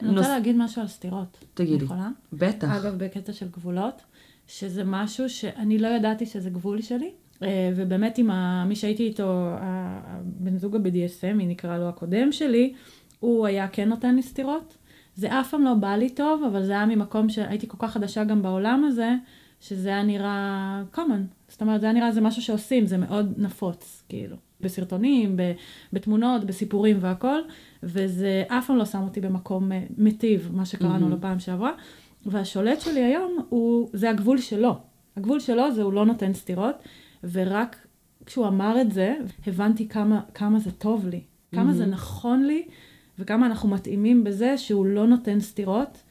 אני 0.00 0.08
רוצה 0.08 0.20
נוס- 0.20 0.28
להגיד 0.30 0.56
משהו 0.58 0.82
על 0.82 0.88
סטירות. 0.88 1.44
תגידי. 1.54 1.84
יכולה? 1.84 2.08
בטח. 2.32 2.68
אגב, 2.76 3.04
בקטע 3.04 3.32
של 3.32 3.48
גבולות, 3.48 4.02
שזה 4.46 4.82
משהו 4.84 5.28
שאני 5.28 5.78
לא 5.78 5.88
ידעתי 5.88 6.26
שזה 6.26 6.50
גבול 6.50 6.82
שלי, 6.82 7.10
אה, 7.42 7.70
ובאמת 7.76 8.18
עם 8.18 8.30
ה... 8.30 8.64
מי 8.64 8.76
שהייתי 8.76 9.02
איתו, 9.02 9.46
הבן 9.60 10.58
זוג 10.58 10.76
ה-BDSM, 10.76 11.32
מי 11.34 11.46
נקרא 11.46 11.78
לו 11.78 11.88
הקודם 11.88 12.32
שלי, 12.32 12.72
הוא 13.20 13.46
היה 13.46 13.68
כן 13.68 13.88
נותן 13.88 14.14
לי 14.16 14.22
סטירות. 14.22 14.76
זה 15.14 15.40
אף 15.40 15.50
פעם 15.50 15.64
לא 15.64 15.74
בא 15.74 15.96
לי 15.96 16.10
טוב, 16.10 16.42
אבל 16.50 16.64
זה 16.64 16.72
היה 16.72 16.86
ממקום 16.86 17.28
שהייתי 17.28 17.68
כל 17.68 17.76
כך 17.80 17.92
חדשה 17.92 18.24
גם 18.24 18.42
בעולם 18.42 18.84
הזה, 18.88 19.14
שזה 19.60 19.88
היה 19.88 20.02
נראה 20.02 20.82
common. 20.94 21.20
זאת 21.48 21.60
אומרת, 21.60 21.80
זה 21.80 21.86
היה 21.86 21.92
נראה 21.94 22.12
זה 22.12 22.20
משהו 22.20 22.42
שעושים, 22.42 22.86
זה 22.86 22.98
מאוד 22.98 23.32
נפוץ, 23.36 24.02
כאילו. 24.08 24.36
בסרטונים, 24.60 25.36
ב- 25.36 25.52
בתמונות, 25.92 26.44
בסיפורים 26.44 26.96
והכל, 27.00 27.38
וזה 27.82 28.44
אף 28.48 28.66
פעם 28.66 28.76
לא 28.76 28.84
שם 28.84 29.02
אותי 29.02 29.20
במקום 29.20 29.72
אה, 29.72 29.82
מיטיב, 29.98 30.50
מה 30.54 30.64
שקראנו 30.64 31.08
לו 31.08 31.20
פעם 31.20 31.38
שעברה. 31.38 31.72
והשולט 32.26 32.80
שלי 32.80 33.04
היום, 33.04 33.36
הוא, 33.48 33.88
זה 33.92 34.10
הגבול 34.10 34.38
שלו. 34.38 34.78
הגבול 35.16 35.40
שלו 35.40 35.72
זה 35.74 35.82
הוא 35.82 35.92
לא 35.92 36.06
נותן 36.06 36.32
סטירות, 36.32 36.76
ורק 37.32 37.86
כשהוא 38.26 38.46
אמר 38.48 38.80
את 38.80 38.92
זה, 38.92 39.16
הבנתי 39.46 39.88
כמה, 39.88 40.20
כמה 40.34 40.58
זה 40.58 40.70
טוב 40.72 41.06
לי, 41.08 41.20
כמה 41.52 41.72
זה 41.72 41.86
נכון 41.86 42.46
לי, 42.46 42.64
וכמה 43.18 43.46
אנחנו 43.46 43.68
מתאימים 43.68 44.24
בזה 44.24 44.58
שהוא 44.58 44.86
לא 44.86 45.06
נותן 45.06 45.40
סטירות, 45.40 46.02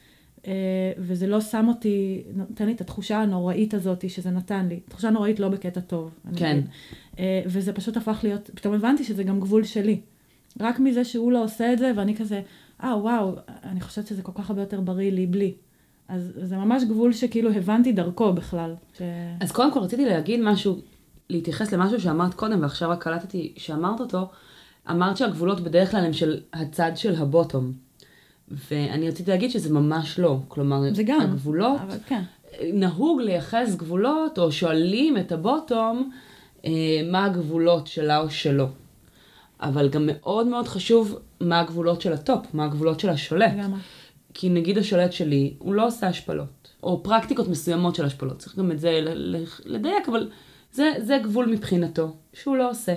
אה, 0.47 0.53
וזה 0.97 1.27
לא 1.27 1.41
שם 1.41 1.65
אותי, 1.67 2.23
נותן 2.33 2.65
לי 2.65 2.71
את 2.71 2.81
התחושה 2.81 3.21
הנוראית 3.21 3.73
הזאת 3.73 4.09
שזה 4.09 4.31
נתן 4.31 4.67
לי. 4.67 4.79
תחושה 4.89 5.09
נוראית 5.09 5.39
לא 5.39 5.49
בקטע 5.49 5.79
טוב. 5.79 6.19
כן. 6.35 6.57
אגיד. 6.57 6.69
אה, 7.19 7.41
וזה 7.45 7.73
פשוט 7.73 7.97
הפך 7.97 8.19
להיות, 8.23 8.49
פתאום 8.55 8.73
הבנתי 8.73 9.03
שזה 9.03 9.23
גם 9.23 9.39
גבול 9.39 9.63
שלי. 9.63 10.01
רק 10.59 10.79
מזה 10.79 11.03
שהוא 11.03 11.31
לא 11.31 11.43
עושה 11.43 11.73
את 11.73 11.77
זה, 11.77 11.91
ואני 11.95 12.15
כזה, 12.15 12.41
אה, 12.83 12.97
וואו, 12.97 13.35
אני 13.63 13.81
חושבת 13.81 14.07
שזה 14.07 14.21
כל 14.21 14.31
כך 14.35 14.49
הרבה 14.49 14.61
יותר 14.61 14.81
בריא 14.81 15.11
לי 15.11 15.25
בלי. 15.25 15.53
אז 16.07 16.31
זה 16.41 16.57
ממש 16.57 16.83
גבול 16.83 17.13
שכאילו 17.13 17.51
הבנתי 17.51 17.91
דרכו 17.91 18.33
בכלל. 18.33 18.73
ש... 18.97 19.01
אז 19.39 19.51
קודם 19.51 19.71
כל 19.71 19.79
רציתי 19.79 20.05
להגיד 20.05 20.39
משהו, 20.43 20.77
להתייחס 21.29 21.73
למשהו 21.73 22.01
שאמרת 22.01 22.33
קודם, 22.33 22.61
ועכשיו 22.61 22.89
רק 22.89 23.03
קלטתי 23.03 23.53
שאמרת 23.57 23.99
אותו. 23.99 24.27
אמרת 24.89 25.17
שהגבולות 25.17 25.59
בדרך 25.61 25.91
כלל 25.91 26.05
הם 26.05 26.13
של 26.13 26.39
הצד 26.53 26.91
של 26.95 27.15
ה 27.15 27.22
bottom. 27.22 27.71
ואני 28.47 29.09
רציתי 29.09 29.31
להגיד 29.31 29.51
שזה 29.51 29.73
ממש 29.73 30.19
לא. 30.19 30.39
כלומר, 30.47 30.93
זה 30.93 31.03
גם. 31.03 31.21
הגבולות, 31.21 31.81
אבל 31.81 31.97
כן. 32.05 32.21
נהוג 32.73 33.21
לייחס 33.21 33.75
גבולות, 33.75 34.39
או 34.39 34.51
שואלים 34.51 35.17
את 35.17 35.31
ה 35.31 35.41
bottom, 35.41 36.11
אה, 36.65 36.71
מה 37.11 37.25
הגבולות 37.25 37.87
שלה 37.87 38.19
או 38.19 38.29
שלו. 38.29 38.67
אבל 39.69 39.89
גם 39.89 40.09
מאוד 40.13 40.47
מאוד 40.47 40.67
חשוב 40.67 41.19
מה 41.41 41.59
הגבולות 41.59 42.01
של 42.01 42.13
ה 42.13 42.21
top, 42.21 42.53
מה 42.53 42.65
הגבולות 42.65 42.99
של 42.99 43.09
השולט. 43.09 43.53
לגמרי. 43.53 43.79
כי 44.33 44.49
נגיד 44.49 44.77
השולט 44.77 45.13
שלי, 45.13 45.53
הוא 45.59 45.73
לא 45.73 45.87
עושה 45.87 46.07
השפלות. 46.07 46.69
או 46.83 47.03
פרקטיקות 47.03 47.47
מסוימות 47.47 47.95
של 47.95 48.05
השפלות. 48.05 48.37
צריך 48.37 48.57
גם 48.57 48.71
את 48.71 48.79
זה 48.79 49.01
לדייק, 49.65 50.09
אבל 50.09 50.29
זה, 50.71 50.91
זה 50.99 51.17
גבול 51.23 51.45
מבחינתו, 51.45 52.15
שהוא 52.33 52.57
לא 52.57 52.69
עושה. 52.69 52.93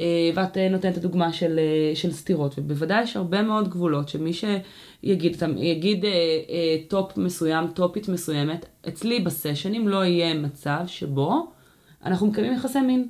אה, 0.00 0.30
ואת 0.34 0.58
אה, 0.58 0.68
נותנת 0.68 0.92
את 0.92 0.96
הדוגמה 0.96 1.32
של, 1.32 1.58
אה, 1.58 1.96
של 1.96 2.12
סתירות, 2.12 2.54
ובוודאי 2.56 3.02
יש 3.02 3.16
הרבה 3.16 3.42
מאוד 3.42 3.68
גבולות 3.68 4.08
שמי 4.08 4.32
שיגיד 4.32 5.36
יגיד 5.56 6.04
אה, 6.04 6.10
אה, 6.10 6.76
top 6.88 7.16
מסוים, 7.16 7.66
טופית 7.66 8.08
מסוימת, 8.08 8.66
אצלי 8.88 9.20
בסשנים 9.20 9.88
לא 9.88 10.04
יהיה 10.04 10.34
מצב 10.34 10.80
שבו 10.86 11.46
אנחנו 12.04 12.26
מקיימים 12.26 12.52
יחסי 12.52 12.80
מין. 12.80 13.08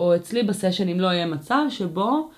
או 0.00 0.16
אצלי 0.16 0.42
בסשנים 0.42 1.00
לא 1.00 1.06
יהיה 1.06 1.26
מצב 1.26 1.62
שבו 1.70 2.30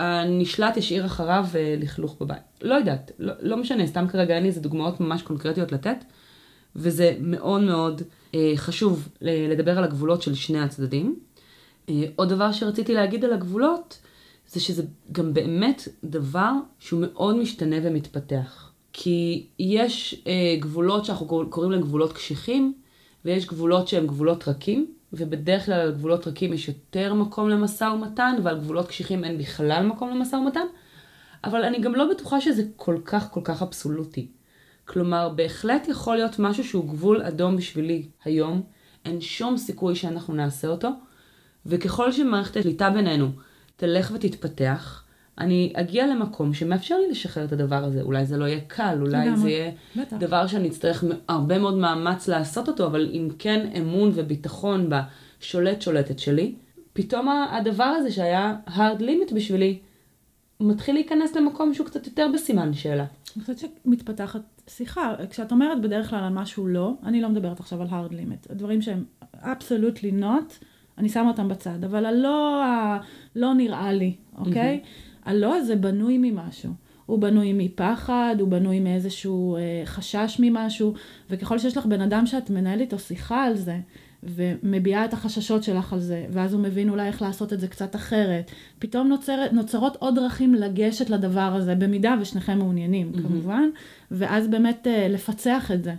הנשלט 0.00 0.76
ישאיר 0.76 1.06
אחריו 1.06 1.44
אה, 1.54 1.74
לכלוך 1.78 2.16
בבית. 2.20 2.42
לא 2.62 2.74
יודעת, 2.74 3.10
לא, 3.18 3.32
לא 3.40 3.56
משנה, 3.56 3.86
סתם 3.86 4.08
כרגע 4.08 4.34
אין 4.34 4.42
לי 4.42 4.48
איזה 4.48 4.60
דוגמאות 4.60 5.00
ממש 5.00 5.22
קונקרטיות 5.22 5.72
לתת, 5.72 6.04
וזה 6.76 7.16
מאוד 7.20 7.60
מאוד 7.62 8.02
אה, 8.34 8.52
חשוב 8.56 9.08
לדבר 9.22 9.78
על 9.78 9.84
הגבולות 9.84 10.22
של 10.22 10.34
שני 10.34 10.60
הצדדים. 10.60 11.18
אה, 11.88 12.04
עוד 12.16 12.28
דבר 12.28 12.52
שרציתי 12.52 12.94
להגיד 12.94 13.24
על 13.24 13.32
הגבולות, 13.32 13.98
זה 14.48 14.60
שזה 14.60 14.82
גם 15.12 15.34
באמת 15.34 15.88
דבר 16.04 16.52
שהוא 16.78 17.00
מאוד 17.00 17.36
משתנה 17.36 17.76
ומתפתח. 17.82 18.72
כי 18.92 19.46
יש 19.58 20.22
אה, 20.26 20.56
גבולות 20.60 21.04
שאנחנו 21.04 21.26
קור- 21.26 21.44
קוראים 21.50 21.72
להם 21.72 21.80
גבולות 21.80 22.12
קשיחים, 22.12 22.72
ויש 23.24 23.46
גבולות 23.46 23.88
שהם 23.88 24.06
גבולות 24.06 24.48
רכים, 24.48 24.86
ובדרך 25.12 25.66
כלל 25.66 25.74
על 25.80 25.92
גבולות 25.92 26.26
רכים 26.26 26.52
יש 26.52 26.68
יותר 26.68 27.14
מקום 27.14 27.48
למשא 27.48 27.84
ומתן, 27.84 28.36
ועל 28.42 28.58
גבולות 28.58 28.88
קשיחים 28.88 29.24
אין 29.24 29.38
בכלל 29.38 29.86
מקום 29.86 30.10
למשא 30.10 30.36
ומתן. 30.36 30.66
אבל 31.44 31.64
אני 31.64 31.80
גם 31.80 31.94
לא 31.94 32.10
בטוחה 32.10 32.40
שזה 32.40 32.62
כל 32.76 32.98
כך 33.04 33.30
כל 33.30 33.40
כך 33.44 33.62
אבסולוטי. 33.62 34.28
כלומר, 34.84 35.28
בהחלט 35.28 35.88
יכול 35.88 36.16
להיות 36.16 36.38
משהו 36.38 36.64
שהוא 36.64 36.88
גבול 36.88 37.22
אדום 37.22 37.56
בשבילי 37.56 38.08
היום, 38.24 38.62
אין 39.04 39.20
שום 39.20 39.56
סיכוי 39.56 39.94
שאנחנו 39.94 40.34
נעשה 40.34 40.68
אותו, 40.68 40.90
וככל 41.66 42.12
שמערכת 42.12 42.56
השליטה 42.56 42.90
בינינו 42.90 43.28
תלך 43.76 44.10
ותתפתח, 44.14 45.04
אני 45.40 45.72
אגיע 45.76 46.06
למקום 46.06 46.54
שמאפשר 46.54 46.98
לי 46.98 47.10
לשחרר 47.10 47.44
את 47.44 47.52
הדבר 47.52 47.84
הזה. 47.84 48.02
אולי 48.02 48.26
זה 48.26 48.36
לא 48.36 48.44
יהיה 48.44 48.60
קל, 48.66 48.98
אולי 49.00 49.26
לגמרי. 49.26 49.36
זה 49.36 49.50
יהיה 49.50 49.70
בטח. 49.96 50.16
דבר 50.16 50.46
שאני 50.46 50.68
אצטרך 50.68 51.04
הרבה 51.28 51.58
מאוד 51.58 51.76
מאמץ 51.76 52.28
לעשות 52.28 52.68
אותו, 52.68 52.86
אבל 52.86 53.08
אם 53.12 53.28
כן 53.38 53.70
אמון 53.78 54.10
וביטחון 54.14 54.90
בשולט 54.90 55.82
שולטת 55.82 56.18
שלי, 56.18 56.54
פתאום 56.92 57.28
הדבר 57.28 57.84
הזה 57.84 58.10
שהיה 58.10 58.56
hard 58.66 59.00
limit 59.00 59.34
בשבילי, 59.34 59.78
מתחיל 60.60 60.94
להיכנס 60.94 61.36
למקום 61.36 61.74
שהוא 61.74 61.86
קצת 61.86 62.06
יותר 62.06 62.26
בסימן 62.34 62.72
שאלה. 62.74 63.04
אני 63.36 63.44
חושבת 63.44 63.58
שמתפתחת 63.58 64.40
שיחה. 64.68 65.14
כשאת 65.30 65.52
אומרת 65.52 65.80
בדרך 65.80 66.10
כלל 66.10 66.24
על 66.24 66.32
משהו 66.32 66.66
לא, 66.66 66.94
אני 67.04 67.20
לא 67.20 67.28
מדברת 67.28 67.60
עכשיו 67.60 67.82
על 67.82 67.88
hard 67.88 68.12
limit. 68.12 68.52
הדברים 68.52 68.82
שהם 68.82 69.04
absolutely 69.34 70.20
not, 70.20 70.64
אני 70.98 71.08
שמה 71.08 71.28
אותם 71.28 71.48
בצד. 71.48 71.84
אבל 71.84 72.06
הלא, 72.06 72.62
לא 73.36 73.54
נראה 73.54 73.92
לי, 73.92 74.16
אוקיי? 74.38 74.80
הלא 75.28 75.56
הזה 75.56 75.76
בנוי 75.76 76.18
ממשהו. 76.18 76.70
הוא 77.06 77.18
בנוי 77.18 77.52
מפחד, 77.52 78.36
הוא 78.40 78.48
בנוי 78.48 78.80
מאיזשהו 78.80 79.56
אה, 79.56 79.82
חשש 79.84 80.36
ממשהו, 80.40 80.94
וככל 81.30 81.58
שיש 81.58 81.76
לך 81.76 81.86
בן 81.86 82.00
אדם 82.00 82.26
שאת 82.26 82.50
מנהלת 82.50 82.80
איתו 82.80 82.98
שיחה 82.98 83.44
על 83.44 83.56
זה, 83.56 83.78
ומביעה 84.22 85.04
את 85.04 85.12
החששות 85.12 85.62
שלך 85.62 85.92
על 85.92 86.00
זה, 86.00 86.26
ואז 86.30 86.52
הוא 86.54 86.62
מבין 86.62 86.88
אולי 86.88 87.06
איך 87.06 87.22
לעשות 87.22 87.52
את 87.52 87.60
זה 87.60 87.68
קצת 87.68 87.96
אחרת, 87.96 88.50
פתאום 88.78 89.08
נוצרת, 89.08 89.52
נוצרות 89.52 89.96
עוד 89.96 90.14
דרכים 90.14 90.54
לגשת 90.54 91.10
לדבר 91.10 91.40
הזה, 91.40 91.74
במידה 91.74 92.14
ושניכם 92.20 92.58
מעוניינים 92.58 93.12
mm-hmm. 93.14 93.22
כמובן, 93.22 93.68
ואז 94.10 94.48
באמת 94.48 94.86
אה, 94.86 95.08
לפצח 95.08 95.70
את 95.74 95.84
זה. 95.84 95.94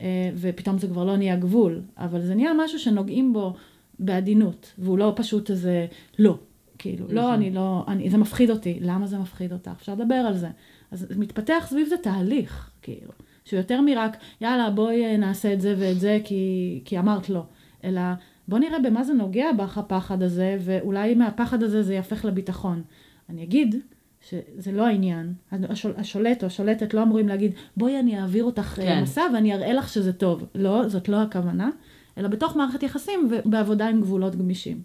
אה, 0.00 0.30
ופתאום 0.36 0.78
זה 0.78 0.86
כבר 0.86 1.04
לא 1.04 1.16
נהיה 1.16 1.36
גבול, 1.36 1.80
אבל 1.98 2.20
זה 2.20 2.34
נהיה 2.34 2.50
משהו 2.64 2.78
שנוגעים 2.78 3.32
בו 3.32 3.54
בעדינות, 3.98 4.72
והוא 4.78 4.98
לא 4.98 5.12
פשוט 5.16 5.50
איזה 5.50 5.86
לא. 6.18 6.38
כאילו, 6.84 7.04
נכון. 7.04 7.16
לא, 7.16 7.34
אני 7.34 7.50
לא, 7.50 7.84
אני, 7.88 8.10
זה 8.10 8.18
מפחיד 8.18 8.50
אותי, 8.50 8.78
למה 8.80 9.06
זה 9.06 9.18
מפחיד 9.18 9.52
אותך? 9.52 9.70
אפשר 9.76 9.94
לדבר 9.94 10.14
על 10.14 10.36
זה. 10.36 10.48
אז 10.90 11.06
מתפתח 11.16 11.64
סביב 11.68 11.88
זה 11.88 11.96
תהליך, 11.96 12.70
כאילו, 12.82 13.10
שהוא 13.44 13.58
יותר 13.58 13.80
מרק, 13.80 14.16
יאללה, 14.40 14.70
בואי 14.70 15.04
אה, 15.04 15.16
נעשה 15.16 15.52
את 15.52 15.60
זה 15.60 15.74
ואת 15.78 16.00
זה, 16.00 16.18
כי, 16.24 16.80
כי 16.84 16.98
אמרת 16.98 17.30
לא. 17.30 17.42
אלא, 17.84 18.00
בוא 18.48 18.58
נראה 18.58 18.78
במה 18.78 19.04
זה 19.04 19.12
נוגע 19.12 19.52
בך 19.52 19.78
הפחד 19.78 20.22
הזה, 20.22 20.56
ואולי 20.60 21.14
מהפחד 21.14 21.62
הזה 21.62 21.82
זה 21.82 21.94
יהפך 21.94 22.24
לביטחון. 22.24 22.82
אני 23.28 23.42
אגיד 23.42 23.76
שזה 24.28 24.72
לא 24.72 24.86
העניין. 24.86 25.32
השול, 25.52 25.92
השולט 25.96 26.42
או 26.42 26.46
השולטת 26.46 26.94
לא 26.94 27.02
אמורים 27.02 27.28
להגיד, 27.28 27.52
בואי 27.76 28.00
אני 28.00 28.20
אעביר 28.20 28.44
אותך 28.44 28.62
כן. 28.62 28.82
כן. 28.82 29.02
מסע 29.02 29.22
ואני 29.34 29.54
אראה 29.54 29.72
לך 29.72 29.88
שזה 29.88 30.12
טוב. 30.12 30.46
לא, 30.54 30.88
זאת 30.88 31.08
לא 31.08 31.22
הכוונה, 31.22 31.70
אלא 32.18 32.28
בתוך 32.28 32.56
מערכת 32.56 32.82
יחסים 32.82 33.28
ובעבודה 33.30 33.88
עם 33.88 34.00
גבולות 34.00 34.36
גמישים. 34.36 34.82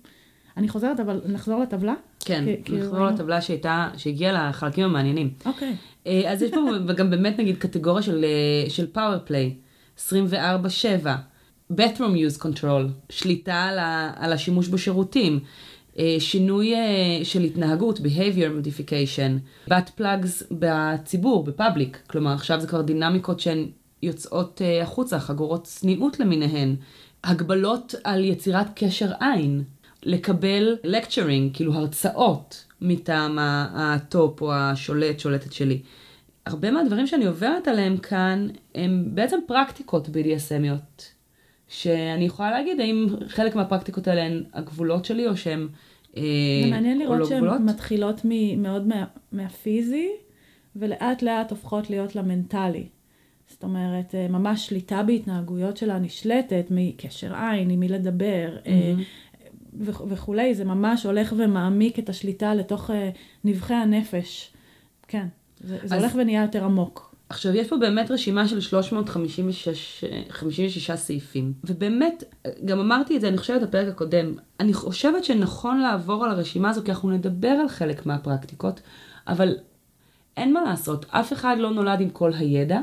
אני 0.60 0.68
חוזרת, 0.68 1.00
אבל 1.00 1.22
נחזור 1.26 1.62
לטבלה? 1.62 1.94
כן, 2.20 2.46
נחזור 2.70 2.96
היינו- 2.96 3.10
לטבלה 3.16 3.42
שהייתה, 3.42 3.90
שהגיעה 3.98 4.50
לחלקים 4.50 4.86
המעניינים. 4.86 5.34
אוקיי. 5.46 5.76
אה, 6.08 6.32
אז 6.32 6.42
יש 6.42 6.52
פה 6.52 6.94
גם 6.94 7.10
באמת 7.10 7.40
נגיד 7.40 7.58
קטגוריה 7.58 8.02
של, 8.02 8.26
אה, 8.26 8.70
של 8.70 8.88
play, 8.96 9.54
24/7, 9.98 11.16
bathroom 11.74 12.00
use 12.38 12.42
control, 12.44 12.84
שליטה 13.10 13.64
על, 13.64 13.80
ה, 13.80 14.12
על 14.16 14.34
השימוש 14.34 14.68
בשירותים, 14.68 15.40
אה, 16.00 16.16
שינוי 16.20 16.74
של 17.24 17.42
התנהגות, 17.42 18.00
behavior 18.00 18.50
modification, 18.66 19.70
butt 19.70 20.00
plugs 20.00 20.46
בציבור, 20.52 21.44
ב 21.44 21.50
public, 21.50 21.98
כלומר 22.08 22.32
עכשיו 22.34 22.60
זה 22.62 22.68
כבר 22.68 22.82
דינמיקות 22.82 23.40
שהן 23.40 23.68
יוצאות 24.04 24.62
החוצה, 24.84 25.20
חגורות 25.20 25.64
צניעות 25.64 26.20
למיניהן, 26.20 26.76
הגבלות 27.24 27.96
על 28.04 28.24
יצירת 28.26 28.68
קשר 28.76 29.12
עין, 29.20 29.64
לקבל 30.04 30.78
lecturing, 30.86 31.54
כאילו 31.54 31.74
הרצאות 31.74 32.66
מטעם 32.82 33.38
ה 33.74 33.91
top 33.91 34.42
או 34.42 34.54
השולט, 34.54 35.20
שולטת 35.20 35.54
שלי. 35.54 35.82
הרבה 36.46 36.72
מהדברים 36.72 37.08
שאני 37.08 37.26
עוברת 37.26 37.68
עליהם 37.68 37.98
כאן 37.98 38.48
הם 38.76 39.06
בעצם 39.14 39.40
פרקטיקות 39.48 40.08
BDSMיות, 40.08 41.02
שאני 41.68 42.26
יכולה 42.26 42.52
להגיד 42.52 42.80
האם 42.80 43.08
חלק 43.28 43.56
מהפרקטיקות 43.56 44.08
האלה 44.08 44.24
הן 44.24 44.44
הגבולות 44.54 45.06
שלי 45.06 45.28
או 45.28 45.38
שהן 45.38 45.68
אה, 46.18 46.22
זה 46.64 46.70
מעניין 46.72 46.98
או 46.98 47.04
לראות 47.04 47.20
לא 47.20 47.26
שהן 47.26 47.38
גבולות. 47.38 47.62
מתחילות 47.62 48.22
מ- 48.26 48.62
מאוד 48.64 48.88
מה- 48.88 49.06
מהפיזי, 49.32 50.10
ולאט 50.76 51.22
לאט 51.22 51.52
הופכות 51.52 51.90
להיות 51.90 52.16
למנטלי. 52.16 52.88
זאת 53.48 53.64
אומרת, 53.64 54.16
אה, 54.16 54.28
ממש 54.28 54.68
שליטה 54.68 55.04
בהתנהגויות 55.04 55.78
שלה 55.78 56.00
נשלטת 56.00 56.66
מקשר 56.70 57.34
עין, 57.36 57.70
עם 57.70 57.80
מי 57.80 57.88
לדבר 57.88 58.50
וכ- 58.62 58.68
וכולי, 59.80 60.56
זה 60.56 60.66
ממש 60.66 61.06
הולך 61.06 61.34
ומעמיק 61.38 62.00
את 62.00 62.10
השליטה 62.10 62.56
לתוך 62.56 62.92
אה, 62.92 63.10
נבחי 63.44 63.74
הנפש. 63.74 64.52
כן, 65.08 65.28
זה, 65.60 65.78
זה 65.84 65.96
אז- 65.96 66.02
הולך 66.02 66.16
ונהיה 66.16 66.42
יותר 66.42 66.64
עמוק. 66.64 67.16
עכשיו, 67.30 67.56
יש 67.56 67.68
פה 67.68 67.78
באמת 67.78 68.12
רשימה 68.12 68.48
של 68.48 68.60
356 68.60 70.04
56 70.30 70.92
סעיפים, 70.92 71.54
ובאמת, 71.64 72.24
גם 72.66 72.80
אמרתי 72.80 73.16
את 73.16 73.22
זה, 73.22 73.28
אני 73.28 73.38
חושבת, 73.38 73.62
בפרק 73.62 73.88
הקודם, 73.88 74.34
אני 74.60 74.74
חושבת 74.74 75.24
שנכון 75.24 75.80
לעבור 75.80 76.26
על 76.26 76.32
הרשימה 76.32 76.70
הזו, 76.70 76.82
כי 76.84 76.92
אנחנו 76.92 77.10
נדבר 77.10 77.48
על 77.50 77.70
חלק 77.70 78.06
מהפרקטיקות, 78.06 78.82
אבל 79.28 79.56
אין 80.38 80.54
מה 80.54 80.62
לעשות, 80.62 81.06
אף 81.10 81.34
אחד 81.34 81.56
לא 81.60 81.72
נולד 81.72 82.02
עם 82.02 82.10
כל 82.10 82.32
הידע, 82.34 82.80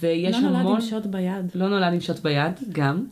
ויש 0.00 0.36
לא 0.36 0.42
נולד 0.42 0.56
המון... 0.56 0.74
עם 0.74 0.80
שוט 0.80 1.06
ביד. 1.06 1.50
לא 1.54 1.68
נולד 1.68 1.92
עם 1.92 2.00
שוט 2.00 2.18
ביד, 2.18 2.52
גם. 2.72 3.06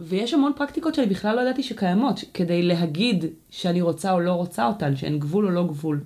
ויש 0.00 0.34
המון 0.34 0.52
פרקטיקות 0.56 0.94
שאני 0.94 1.06
בכלל 1.06 1.36
לא 1.36 1.40
ידעתי 1.40 1.62
שקיימות, 1.62 2.20
כדי 2.34 2.62
להגיד 2.62 3.24
שאני 3.50 3.80
רוצה 3.80 4.12
או 4.12 4.20
לא 4.20 4.32
רוצה 4.32 4.66
אותן, 4.66 4.96
שאין 4.96 5.18
גבול 5.18 5.46
או 5.46 5.50
לא 5.50 5.66
גבול. 5.66 6.00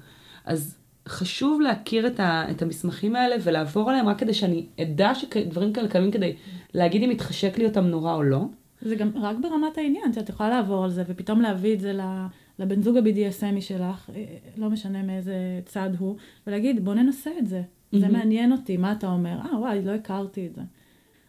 אז 0.44 0.78
חשוב 1.08 1.60
להכיר 1.60 2.06
את, 2.06 2.20
ה, 2.20 2.50
את 2.50 2.62
המסמכים 2.62 3.16
האלה 3.16 3.36
ולעבור 3.42 3.90
עליהם 3.90 4.08
רק 4.08 4.18
כדי 4.18 4.34
שאני 4.34 4.66
אדע 4.82 5.14
שדברים 5.14 5.72
כאלה 5.72 5.88
קיימים 5.88 6.10
כדי 6.10 6.36
להגיד 6.74 7.02
אם 7.02 7.10
מתחשק 7.10 7.58
לי 7.58 7.66
אותם 7.66 7.84
נורא 7.84 8.14
או 8.14 8.22
לא. 8.22 8.44
זה 8.82 8.94
גם 8.94 9.10
רק 9.14 9.36
ברמת 9.42 9.78
העניין, 9.78 10.12
שאת 10.12 10.28
יכולה 10.28 10.48
לעבור 10.48 10.84
על 10.84 10.90
זה, 10.90 11.02
ופתאום 11.06 11.40
להביא 11.40 11.74
את 11.74 11.80
זה 11.80 11.92
ל- 11.92 12.26
לבן 12.58 12.82
זוג 12.82 12.96
ה-BDSMי 12.96 13.60
שלך, 13.60 14.10
אה, 14.14 14.24
לא 14.56 14.70
משנה 14.70 15.02
מאיזה 15.02 15.34
צד 15.64 15.90
הוא, 15.98 16.16
ולהגיד, 16.46 16.84
בוא 16.84 16.94
ננסה 16.94 17.30
את 17.38 17.46
זה. 17.46 17.62
זה 17.92 17.98
מהמם. 18.00 18.12
מעניין 18.12 18.52
אותי, 18.52 18.76
מה 18.76 18.92
אתה 18.92 19.06
אומר? 19.06 19.38
אה, 19.44 19.58
וואי, 19.58 19.82
לא 19.84 19.90
הכרתי 19.90 20.46
את 20.46 20.54
זה. 20.54 20.62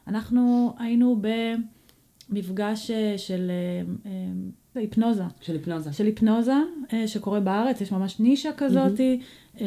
אנחנו 0.08 0.74
היינו 0.80 1.22
במפגש 1.22 1.79
אה, 2.92 3.18
של 3.18 3.52
אה, 3.52 4.12
אה, 4.12 4.12
היפנוזה. 4.76 5.24
של 5.42 5.54
היפנוזה. 5.54 5.94
של 5.94 6.06
היפנוזה 6.06 6.54
אה, 6.94 7.08
שקורה 7.08 7.40
בארץ, 7.40 7.82
יש 7.82 7.92
ממש 7.92 8.20
נישה 8.20 8.50
כזאתי, 8.58 9.20
אה, 9.62 9.66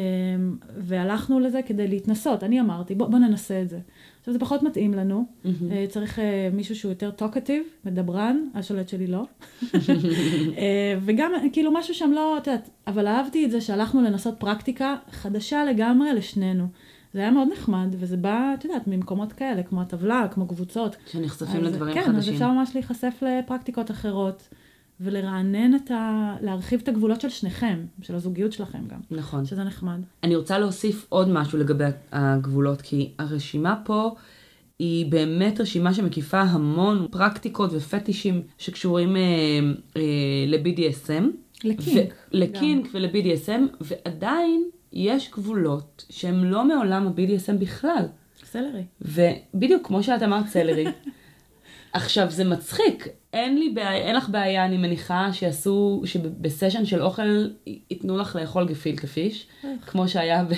והלכנו 0.77 1.39
לזה 1.39 1.61
כדי 1.61 1.87
להתנסות. 1.87 2.43
אני 2.43 2.59
אמרתי, 2.59 2.95
בוא, 2.95 3.07
בוא 3.07 3.19
ננסה 3.19 3.61
את 3.61 3.69
זה. 3.69 3.79
עכשיו, 4.19 4.33
זה 4.33 4.39
פחות 4.39 4.63
מתאים 4.63 4.93
לנו. 4.93 5.25
אה, 5.71 5.85
צריך 5.89 6.19
אה, 6.19 6.49
מישהו 6.53 6.75
שהוא 6.75 6.91
יותר 6.91 7.11
טוקטיב, 7.11 7.63
מדברן, 7.85 8.37
השולט 8.53 8.89
שלי 8.89 9.07
לא. 9.07 9.23
אה, 10.57 10.95
וגם, 11.05 11.31
אה, 11.35 11.49
כאילו, 11.53 11.71
משהו 11.71 11.93
שם 11.93 12.11
לא, 12.11 12.37
את 12.37 12.47
יודעת, 12.47 12.69
אבל 12.87 13.07
אהבתי 13.07 13.45
את 13.45 13.51
זה 13.51 13.61
שהלכנו 13.61 14.01
לנסות 14.01 14.35
פרקטיקה 14.39 14.95
חדשה 15.11 15.65
לגמרי 15.65 16.13
לשנינו. 16.13 16.67
זה 17.13 17.19
היה 17.19 17.31
מאוד 17.31 17.47
נחמד, 17.53 17.95
וזה 17.99 18.17
בא, 18.17 18.51
את 18.59 18.65
יודעת, 18.65 18.87
ממקומות 18.87 19.33
כאלה, 19.33 19.63
כמו 19.63 19.81
הטבלה, 19.81 20.27
כמו 20.31 20.47
קבוצות. 20.47 20.95
שנחשפים 21.11 21.65
אז- 21.65 21.73
לדברים 21.73 21.93
כן, 21.93 22.01
חדשים. 22.01 22.15
אז 22.17 22.29
אפשר 22.29 22.51
ממש 22.51 22.69
להיחשף 22.73 23.13
לפרקטיקות 23.21 23.91
אחרות, 23.91 24.47
ולרענן 24.99 25.75
את 25.75 25.91
ה... 25.91 26.35
להרחיב 26.41 26.79
את 26.83 26.87
הגבולות 26.87 27.21
של 27.21 27.29
שניכם, 27.29 27.79
של 28.01 28.15
הזוגיות 28.15 28.51
שלכם 28.51 28.87
גם, 28.87 28.99
נכון. 29.11 29.45
שזה 29.45 29.63
נחמד. 29.63 29.99
אני 30.23 30.35
רוצה 30.35 30.59
להוסיף 30.59 31.05
עוד 31.09 31.29
משהו 31.29 31.59
לגבי 31.59 31.83
הגבולות, 32.11 32.81
כי 32.81 33.11
הרשימה 33.19 33.75
פה 33.85 34.15
היא 34.79 35.11
באמת 35.11 35.61
רשימה 35.61 35.93
שמקיפה 35.93 36.41
המון 36.41 37.07
פרקטיקות 37.11 37.69
ופטישים 37.73 38.41
שקשורים 38.57 39.15
אה, 39.15 39.21
אה, 39.97 40.01
ל-BDSM. 40.47 41.23
לקינק. 41.63 42.11
ו- 42.11 42.13
לקינק 42.31 42.87
ול-BDSM, 42.93 43.61
ועדיין 43.81 44.63
יש 44.93 45.31
גבולות 45.31 46.05
שהם 46.09 46.43
לא 46.43 46.65
מעולם 46.65 47.07
ה-BDSM 47.07 47.53
בכלל. 47.59 48.05
סלרי. 48.43 48.83
ובדיוק 49.01 49.87
כמו 49.87 50.03
שאת 50.03 50.23
אמרת 50.23 50.47
סלרי. 50.47 50.85
עכשיו 51.93 52.31
זה 52.31 52.43
מצחיק, 52.43 53.07
אין 53.33 53.59
לי 53.59 53.69
בעיה, 53.69 53.93
אין 53.93 54.15
לך 54.15 54.29
בעיה, 54.29 54.65
אני 54.65 54.77
מניחה 54.77 55.33
שיעשו, 55.33 56.01
שבסשן 56.05 56.85
של 56.85 57.01
אוכל 57.01 57.47
ייתנו 57.67 58.17
לך 58.17 58.35
לאכול 58.35 58.67
גפילטה 58.67 59.07
פיש, 59.07 59.47
כמו 59.87 60.07
שהיה 60.07 60.43
ב... 60.43 60.53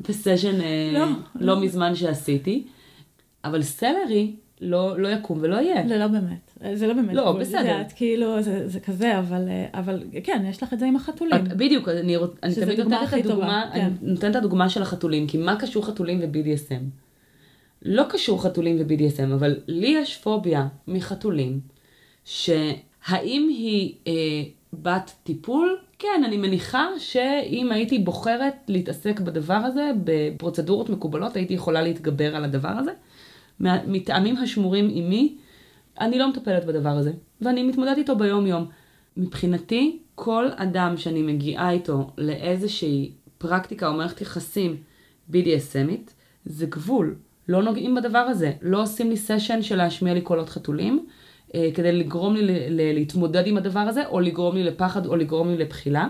בסשן 0.00 0.56
לא, 0.92 1.00
לא, 1.00 1.06
לא. 1.34 1.60
מזמן 1.60 1.94
שעשיתי, 1.94 2.66
אבל 3.44 3.62
סלרי 3.62 4.36
לא, 4.60 4.98
לא 4.98 5.08
יקום 5.08 5.38
ולא 5.42 5.56
יהיה. 5.56 5.86
לא, 5.86 5.96
לא 5.96 6.06
באמת. 6.06 6.45
זה 6.74 6.86
לא 6.86 6.94
באמת. 6.94 7.14
לא, 7.14 7.22
גבול. 7.22 7.40
בסדר. 7.40 7.60
את 7.60 7.64
יודעת, 7.66 7.92
כאילו, 7.96 8.42
זה, 8.42 8.68
זה 8.68 8.80
כזה, 8.80 9.18
אבל, 9.18 9.48
אה, 9.48 9.66
אבל 9.74 10.02
כן, 10.24 10.44
יש 10.50 10.62
לך 10.62 10.72
את 10.72 10.78
זה 10.78 10.86
עם 10.86 10.96
החתולים. 10.96 11.34
את- 11.46 11.52
בדיוק, 11.56 11.88
אני, 11.88 12.16
רוצ... 12.16 12.30
אני 12.42 12.54
תמיד 12.54 12.80
נותנת 12.80 13.08
את 13.08 13.24
הדוגמה, 13.24 13.70
כן. 13.74 13.80
אני 13.80 13.90
נותנת 14.02 14.30
את 14.30 14.36
הדוגמה 14.36 14.68
של 14.68 14.82
החתולים, 14.82 15.26
כי 15.26 15.38
מה 15.38 15.56
קשור 15.60 15.86
חתולים 15.86 16.20
ו-BDSM? 16.20 16.82
לא 17.82 18.02
קשור 18.08 18.42
חתולים 18.42 18.76
ו-BDSM, 18.80 19.34
אבל 19.34 19.56
לי 19.66 19.88
יש 19.88 20.16
פוביה 20.16 20.66
מחתולים, 20.88 21.60
שהאם 22.24 23.48
היא 23.48 23.94
אה, 24.06 24.12
בת 24.72 25.12
טיפול? 25.22 25.76
כן, 25.98 26.22
אני 26.26 26.36
מניחה 26.36 26.86
שאם 26.98 27.72
הייתי 27.72 27.98
בוחרת 27.98 28.54
להתעסק 28.68 29.20
בדבר 29.20 29.54
הזה, 29.54 29.90
בפרוצדורות 30.04 30.90
מקובלות, 30.90 31.36
הייתי 31.36 31.54
יכולה 31.54 31.82
להתגבר 31.82 32.36
על 32.36 32.44
הדבר 32.44 32.68
הזה. 32.68 32.90
מטעמים 33.86 34.36
השמורים 34.36 34.88
עימי, 34.88 35.34
אני 36.00 36.18
לא 36.18 36.30
מטפלת 36.30 36.64
בדבר 36.64 36.88
הזה, 36.90 37.12
ואני 37.40 37.62
מתמודדת 37.62 37.98
איתו 37.98 38.16
ביום-יום. 38.16 38.66
מבחינתי, 39.16 39.98
כל 40.14 40.46
אדם 40.56 40.96
שאני 40.96 41.22
מגיעה 41.22 41.70
איתו 41.70 42.10
לאיזושהי 42.18 43.12
פרקטיקה 43.38 43.88
או 43.88 43.92
מערכת 43.92 44.20
יחסים 44.20 44.76
BDSMית, 45.32 46.10
זה 46.44 46.66
גבול. 46.66 47.14
לא 47.48 47.62
נוגעים 47.62 47.94
בדבר 47.94 48.18
הזה. 48.18 48.52
לא 48.62 48.82
עושים 48.82 49.10
לי 49.10 49.16
סשן 49.16 49.62
של 49.62 49.76
להשמיע 49.76 50.14
לי 50.14 50.20
קולות 50.20 50.48
חתולים, 50.48 51.06
אה, 51.54 51.68
כדי 51.74 51.92
לגרום 51.92 52.34
לי 52.34 52.42
ל- 52.42 52.50
ל- 52.80 52.94
להתמודד 52.94 53.46
עם 53.46 53.56
הדבר 53.56 53.80
הזה, 53.80 54.06
או 54.06 54.20
לגרום 54.20 54.54
לי 54.56 54.64
לפחד, 54.64 55.06
או 55.06 55.16
לגרום 55.16 55.48
לי 55.48 55.56
לבחילה. 55.56 56.08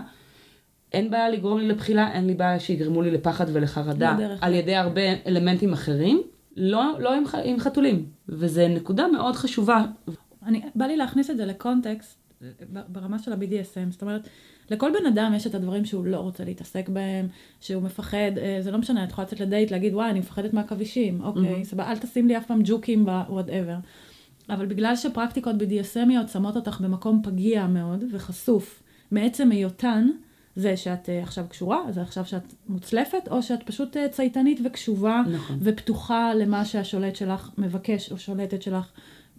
אין 0.93 1.11
בעיה 1.11 1.29
לגרום 1.29 1.59
לי 1.59 1.67
לבחילה, 1.67 2.11
אין 2.13 2.27
לי 2.27 2.33
בעיה 2.33 2.59
שיגרמו 2.59 3.01
לי 3.01 3.11
לפחד 3.11 3.45
ולחרדה 3.53 4.15
לא 4.19 4.25
על. 4.41 4.53
ידי 4.53 4.75
הרבה 4.75 5.01
אלמנטים 5.27 5.73
אחרים, 5.73 6.21
לא, 6.57 6.99
לא 6.99 7.13
עם, 7.13 7.23
עם 7.43 7.59
חתולים. 7.59 8.05
וזו 8.29 8.67
נקודה 8.69 9.07
מאוד 9.07 9.35
חשובה. 9.35 9.85
אני, 10.45 10.61
בא 10.75 10.85
לי 10.85 10.97
להכניס 10.97 11.29
את 11.29 11.37
זה 11.37 11.45
לקונטקסט 11.45 12.27
ברמה 12.71 13.19
של 13.19 13.33
ה-BDSM, 13.33 13.91
זאת 13.91 14.01
אומרת, 14.01 14.29
לכל 14.71 14.91
בן 14.99 15.05
אדם 15.05 15.33
יש 15.35 15.47
את 15.47 15.55
הדברים 15.55 15.85
שהוא 15.85 16.05
לא 16.05 16.17
רוצה 16.17 16.43
להתעסק 16.43 16.89
בהם, 16.89 17.27
שהוא 17.59 17.83
מפחד, 17.83 18.31
אה, 18.37 18.57
זה 18.61 18.71
לא 18.71 18.77
משנה, 18.77 19.03
את 19.03 19.09
יכולה 19.09 19.27
לצאת 19.27 19.39
לדייט, 19.39 19.71
להגיד, 19.71 19.93
וואי, 19.93 20.09
אני 20.09 20.19
מפחדת 20.19 20.53
מעכבישים, 20.53 21.21
אוקיי, 21.23 21.65
סבבה, 21.65 21.91
אל 21.91 21.97
תשים 21.97 22.27
לי 22.27 22.37
אף 22.37 22.45
פעם 22.45 22.61
ג'וקים 22.63 23.05
ב-whatever. 23.05 23.87
אבל 24.49 24.65
בגלל 24.65 24.95
שפרקטיקות 24.95 25.55
BDSMיות 25.55 26.27
שמות 26.33 26.55
אותך 26.55 26.81
במקום 26.81 27.21
פגיע 27.23 27.67
מאוד 27.67 28.03
וחשוף, 28.11 28.83
מעצם 29.11 29.51
היותן, 29.51 30.07
זה 30.57 30.77
שאת 30.77 31.09
אה, 31.09 31.23
עכשיו 31.23 31.45
קשורה, 31.49 31.91
זה 31.91 32.01
עכשיו 32.01 32.25
שאת 32.25 32.53
מוצלפת, 32.69 33.27
או 33.31 33.43
שאת 33.43 33.63
פשוט 33.63 33.97
אה, 33.97 34.09
צייתנית 34.09 34.59
וקשובה 34.65 35.21
נכון. 35.31 35.57
ופתוחה 35.61 36.33
למה 36.33 36.65
שהשולט 36.65 37.15
שלך 37.15 37.49
מבקש, 37.57 38.11
או 38.11 38.17
שולטת 38.17 38.61
שלך 38.61 38.91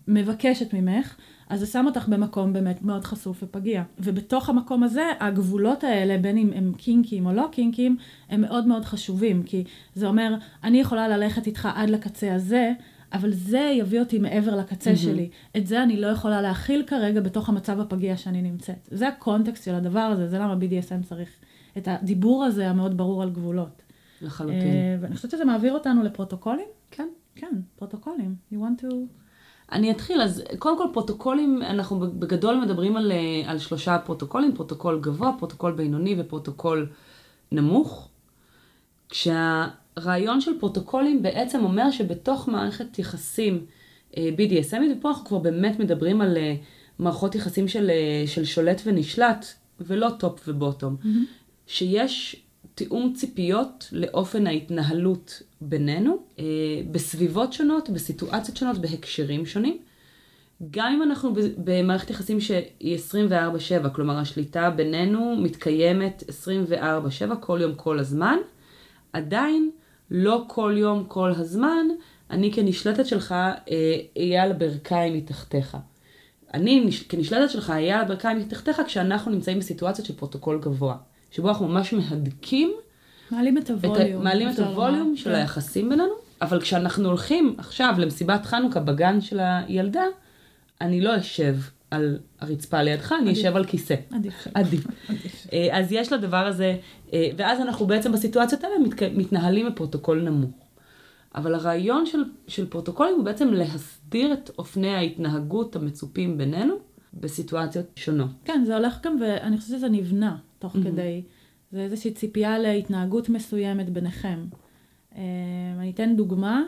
מבקשת 0.08 0.74
ממך, 0.74 1.16
אז 1.48 1.60
זה 1.60 1.66
שם 1.66 1.84
אותך 1.86 2.08
במקום 2.08 2.52
באמת 2.52 2.82
מאוד 2.82 3.04
חשוף 3.04 3.42
ופגיע. 3.42 3.82
ובתוך 3.98 4.48
המקום 4.48 4.82
הזה, 4.82 5.04
הגבולות 5.20 5.84
האלה, 5.84 6.18
בין 6.18 6.38
אם 6.38 6.50
הם 6.54 6.72
קינקים 6.76 7.26
או 7.26 7.32
לא 7.32 7.48
קינקים, 7.52 7.96
הם 8.30 8.40
מאוד 8.40 8.66
מאוד 8.66 8.84
חשובים, 8.84 9.42
כי 9.42 9.64
זה 9.94 10.06
אומר, 10.06 10.34
אני 10.64 10.80
יכולה 10.80 11.08
ללכת 11.08 11.46
איתך 11.46 11.68
עד 11.74 11.90
לקצה 11.90 12.34
הזה, 12.34 12.72
אבל 13.12 13.32
זה 13.32 13.72
יביא 13.78 14.00
אותי 14.00 14.18
מעבר 14.18 14.56
לקצה 14.56 14.90
מהמם. 14.90 15.02
שלי. 15.02 15.30
את 15.56 15.66
זה 15.66 15.82
אני 15.82 16.00
לא 16.00 16.06
יכולה 16.06 16.40
להכיל 16.40 16.84
כרגע 16.86 17.20
בתוך 17.20 17.48
המצב 17.48 17.80
הפגיע 17.80 18.16
שאני 18.16 18.42
נמצאת. 18.42 18.88
זה 18.90 19.08
הקונטקסט 19.08 19.64
של 19.64 19.74
הדבר 19.74 20.00
הזה, 20.00 20.28
זה 20.28 20.38
למה 20.38 20.54
BDSM 20.54 21.06
צריך 21.08 21.28
את 21.78 21.88
הדיבור 21.88 22.44
הזה 22.44 22.70
המאוד 22.70 22.96
ברור 22.96 23.22
על 23.22 23.30
גבולות. 23.30 23.82
לחלוטין. 24.22 24.60
אה, 24.60 24.96
ואני 25.00 25.16
חושבת 25.16 25.30
שזה 25.30 25.44
מעביר 25.44 25.72
אותנו 25.72 26.02
לפרוטוקולים. 26.02 26.66
כן. 26.90 27.08
כן, 27.34 27.60
פרוטוקולים. 27.76 28.34
You 28.52 28.56
want 28.56 28.82
to... 28.82 28.86
אני 29.72 29.90
אתחיל, 29.90 30.22
אז 30.22 30.42
קודם 30.58 30.78
כל 30.78 30.86
פרוטוקולים, 30.92 31.62
אנחנו 31.62 31.98
בגדול 31.98 32.56
מדברים 32.56 32.96
על, 32.96 33.12
אה, 33.12 33.50
על 33.50 33.58
שלושה 33.58 33.98
פרוטוקולים, 33.98 34.54
פרוטוקול 34.54 35.00
גבוה, 35.00 35.32
פרוטוקול 35.38 35.72
בינוני 35.72 36.16
ופרוטוקול 36.18 36.88
נמוך. 37.52 38.08
כשהרעיון 39.98 40.40
של 40.40 40.58
פרוטוקולים 40.60 41.22
בעצם 41.22 41.64
אומר 41.64 41.90
שבתוך 41.90 42.48
מערכת 42.48 42.98
יחסים 42.98 43.66
אה, 44.16 44.30
BDSMית, 44.36 44.98
ופה 44.98 45.08
אנחנו 45.08 45.24
כבר 45.24 45.38
באמת 45.38 45.78
מדברים 45.78 46.20
על 46.20 46.36
אה, 46.36 46.54
מערכות 46.98 47.34
יחסים 47.34 47.68
של, 47.68 47.90
אה, 47.90 48.26
של 48.26 48.44
שולט 48.44 48.80
ונשלט, 48.84 49.46
ולא 49.80 50.10
top 50.18 50.40
ו 50.48 50.54
bottom, 50.54 50.96
שיש 51.66 52.36
תיאום 52.74 53.12
ציפיות 53.16 53.88
לאופן 53.92 54.46
ההתנהלות 54.46 55.42
בינינו, 55.60 56.18
בסביבות 56.90 57.52
שונות, 57.52 57.90
בסיטואציות 57.90 58.56
שונות, 58.56 58.78
בהקשרים 58.78 59.46
שונים. 59.46 59.78
גם 60.70 60.92
אם 60.92 61.02
אנחנו 61.02 61.34
במערכת 61.64 62.10
יחסים 62.10 62.40
שהיא 62.40 62.96
24/7, 62.96 63.88
כלומר 63.88 64.18
השליטה 64.18 64.70
בינינו 64.70 65.36
מתקיימת 65.36 66.24
24/7, 66.28 67.36
כל 67.40 67.58
יום, 67.62 67.74
כל 67.74 67.98
הזמן, 67.98 68.38
עדיין 69.12 69.70
לא 70.10 70.44
כל 70.46 70.74
יום, 70.76 71.04
כל 71.08 71.30
הזמן, 71.36 71.86
אני 72.30 72.52
כנשלטת 72.52 73.06
שלך 73.06 73.32
אה, 73.32 73.54
אהיה 74.18 74.42
על 74.42 74.50
הברכיים 74.50 75.14
מתחתיך. 75.14 75.76
אני 76.54 76.80
נש- 76.80 77.02
כנשלטת 77.02 77.50
שלך 77.50 77.70
אהיה 77.70 77.96
על 77.96 78.04
הברכיים 78.04 78.38
מתחתיך 78.38 78.82
כשאנחנו 78.86 79.30
נמצאים 79.30 79.58
בסיטואציות 79.58 80.06
של 80.06 80.14
פרוטוקול 80.16 80.60
גבוה, 80.60 80.96
שבו 81.30 81.48
אנחנו 81.48 81.68
ממש 81.68 81.92
מהדקים 81.92 82.72
מעלים 83.30 83.58
את 83.58 83.62
את 83.64 83.70
הווליום. 83.70 84.20
ה... 84.20 84.24
מעלים 84.24 84.48
את 84.50 84.58
הווליום. 84.58 85.16
של 85.16 85.30
כן. 85.30 85.36
היחסים 85.36 85.88
בינינו, 85.88 86.08
אבל 86.42 86.60
כשאנחנו 86.60 87.08
הולכים 87.08 87.54
עכשיו 87.58 87.94
למסיבת 87.98 88.46
חנוכה 88.46 88.80
בגן 88.80 89.20
של 89.20 89.40
הילדה, 89.42 90.02
אני 90.80 91.00
לא 91.00 91.18
אשב 91.18 91.54
על 91.90 92.18
הרצפה 92.40 92.82
לידך, 92.82 93.12
אני. 93.22 93.32
אשב 93.32 93.56
על 93.56 93.64
כיסא. 93.64 93.94
עדיף. 94.10 94.46
עדיף. 94.54 94.86
אה, 95.52 95.68
אז 95.78 95.92
יש 95.92 96.12
לדבר 96.12 96.46
הזה, 96.46 96.76
אה, 97.12 97.30
ואז 97.36 97.60
אנחנו 97.60 97.86
בעצם 97.86 98.12
בסיטואציות 98.12 98.64
האלה. 98.64 98.74
מתנהלים 99.14 99.66
בפרוטוקול 99.66 100.22
נמוך. 100.22 100.50
אבל 101.34 101.54
הרעיון 101.54 102.06
של, 102.06 102.18
של 102.48 102.66
פרוטוקולים 102.66 103.14
הוא 103.14 103.24
בעצם 103.24 103.48
להסדיר 103.48 104.32
את 104.32 104.50
אופני 104.58 104.94
ההתנהגות 104.94 105.76
המצופים 105.76 106.38
בינינו 106.38 106.74
בסיטואציות 107.14 107.86
שונות. 107.96 108.30
כן, 108.44 108.62
זה 108.66 108.76
הולך 108.76 108.98
גם, 109.02 109.16
ואני 109.20 109.58
חושבת 109.58 109.76
שזה 109.78 109.88
נבנה 109.88 110.36
תוך 110.58 110.76
Mhm. 110.76 110.82
כדי. 110.84 111.22
זה 111.72 111.80
איזושהי 111.80 112.10
ציפייה 112.10 112.58
להתנהגות 112.58 113.28
מסוימת 113.28 113.90
ביניכם. 113.90 114.44
אה, 115.16 115.22
אני 115.78 115.90
אתן 115.90 116.16
דוגמה, 116.16 116.62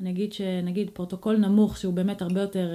אני 0.00 0.10
אגיד 0.10 0.32
שנגיד 0.32 0.90
פרוטוקול 0.90 1.36
נמוך, 1.36 1.76
שהוא 1.76 1.94
באמת 1.94 2.22
הרבה 2.22 2.40
יותר 2.40 2.68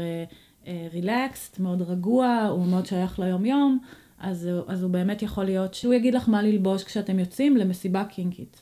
relaxed, 0.93 1.59
מאוד 1.59 1.81
רגוע, 1.81 2.47
הוא 2.51 2.65
מאוד 2.65 2.85
שייך 2.85 3.19
ליום-יום, 3.19 3.79
אז, 4.19 4.49
אז 4.67 4.83
הוא 4.83 4.91
באמת 4.91 5.21
יכול 5.21 5.43
להיות 5.43 5.73
שהוא 5.73 5.93
יגיד 5.93 6.13
לך 6.13 6.29
מה 6.29 6.41
ללבוש 6.41 6.83
כשאתם 6.83 7.19
יוצאים 7.19 7.57
למסיבה 7.57 8.03
קינקית. 8.05 8.61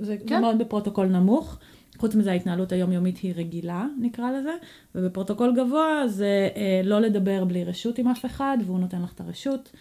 זה 0.00 0.16
כן. 0.16 0.24
כן. 0.26 0.40
מאוד 0.40 0.58
בפרוטוקול 0.58 1.06
נמוך. 1.06 1.58
חוץ 1.98 2.14
מזה 2.14 2.30
ההתנהלות 2.30 2.72
היומיומית 2.72 3.18
היא 3.18 3.34
רגילה, 3.36 3.86
נקרא 4.00 4.30
לזה, 4.30 4.54
ובפרוטוקול 4.94 5.54
גבוה 5.56 6.02
זה 6.06 6.48
אה, 6.56 6.80
לא 6.84 7.00
לדבר 7.00 7.44
בלי 7.44 7.64
רשות 7.64 7.98
עם 7.98 8.08
אף 8.08 8.24
אחד, 8.24 8.58
והוא 8.66 8.78
נותן 8.78 9.02
לך 9.02 9.12
את 9.12 9.20
הרשות. 9.20 9.72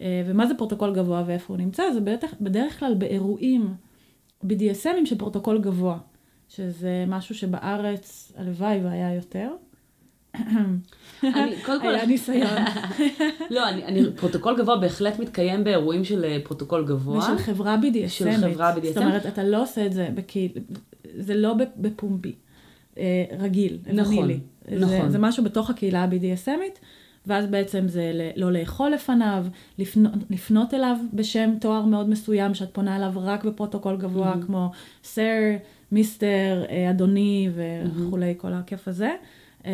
אה, 0.00 0.22
ומה 0.26 0.46
זה 0.46 0.54
פרוטוקול 0.54 0.94
גבוה 0.94 1.24
ואיפה 1.26 1.54
הוא 1.54 1.58
נמצא? 1.58 1.82
זה 1.92 2.00
בטח, 2.00 2.34
בדרך 2.40 2.78
כלל 2.78 2.94
באירועים 2.94 3.74
BDSMים 4.44 5.06
של 5.06 5.18
פרוטוקול 5.18 5.58
גבוה, 5.58 5.98
שזה 6.48 7.04
משהו 7.08 7.34
שבארץ 7.34 8.32
הלוואי 8.36 8.80
והיה 8.84 9.14
יותר. 9.14 9.50
אני, 11.24 11.56
קודם 11.64 11.80
כל, 11.80 11.94
היה 11.94 12.06
ניסיון. 12.06 12.46
לא, 13.50 13.68
אני, 13.68 13.84
אני, 13.84 14.00
פרוטוקול 14.16 14.56
גבוה 14.58 14.76
בהחלט 14.76 15.18
מתקיים 15.18 15.64
באירועים 15.64 16.04
של 16.04 16.24
אה, 16.24 16.36
פרוטוקול 16.44 16.86
גבוה. 16.86 17.18
ושל 17.18 17.38
חברה 17.38 17.76
BDSMית. 17.82 18.08
של 18.08 18.30
חברה 18.36 18.76
BDSM. 18.76 18.86
זאת 18.86 18.96
אומרת, 18.96 19.26
אתה 19.26 19.44
לא 19.44 19.62
עושה 19.62 19.86
את 19.86 19.92
זה 19.92 20.08
בקהיל, 20.14 20.50
זה 21.18 21.34
לא 21.34 21.54
בפומבי, 21.76 22.32
אה, 22.98 23.24
רגיל, 23.38 23.78
נכון, 23.92 24.18
ונילי. 24.18 24.38
נכון. 24.68 24.88
זה, 24.88 25.10
זה 25.10 25.18
משהו 25.18 25.44
בתוך 25.44 25.70
הקהילה 25.70 26.04
ה-BDSMית, 26.04 26.78
ואז 27.26 27.46
בעצם 27.46 27.88
זה 27.88 28.30
לא 28.36 28.52
לאכול 28.52 28.90
לפניו, 28.90 29.46
לפנות, 29.78 30.12
לפנות 30.30 30.74
אליו 30.74 30.96
בשם 31.12 31.50
תואר 31.60 31.84
מאוד 31.84 32.08
מסוים, 32.08 32.54
שאת 32.54 32.68
פונה 32.72 32.96
אליו 32.96 33.12
רק 33.16 33.44
בפרוטוקול 33.44 33.96
גבוה, 33.96 34.34
Mhm. 34.34 34.46
כמו 34.46 34.70
Sir, 35.04 35.40
Mister, 35.92 36.64
אה, 36.70 36.90
אדוני 36.90 37.48
וכולי, 37.54 38.34
כל 38.36 38.52
הכיף 38.52 38.88
הזה. 38.88 39.10
אה, 39.66 39.70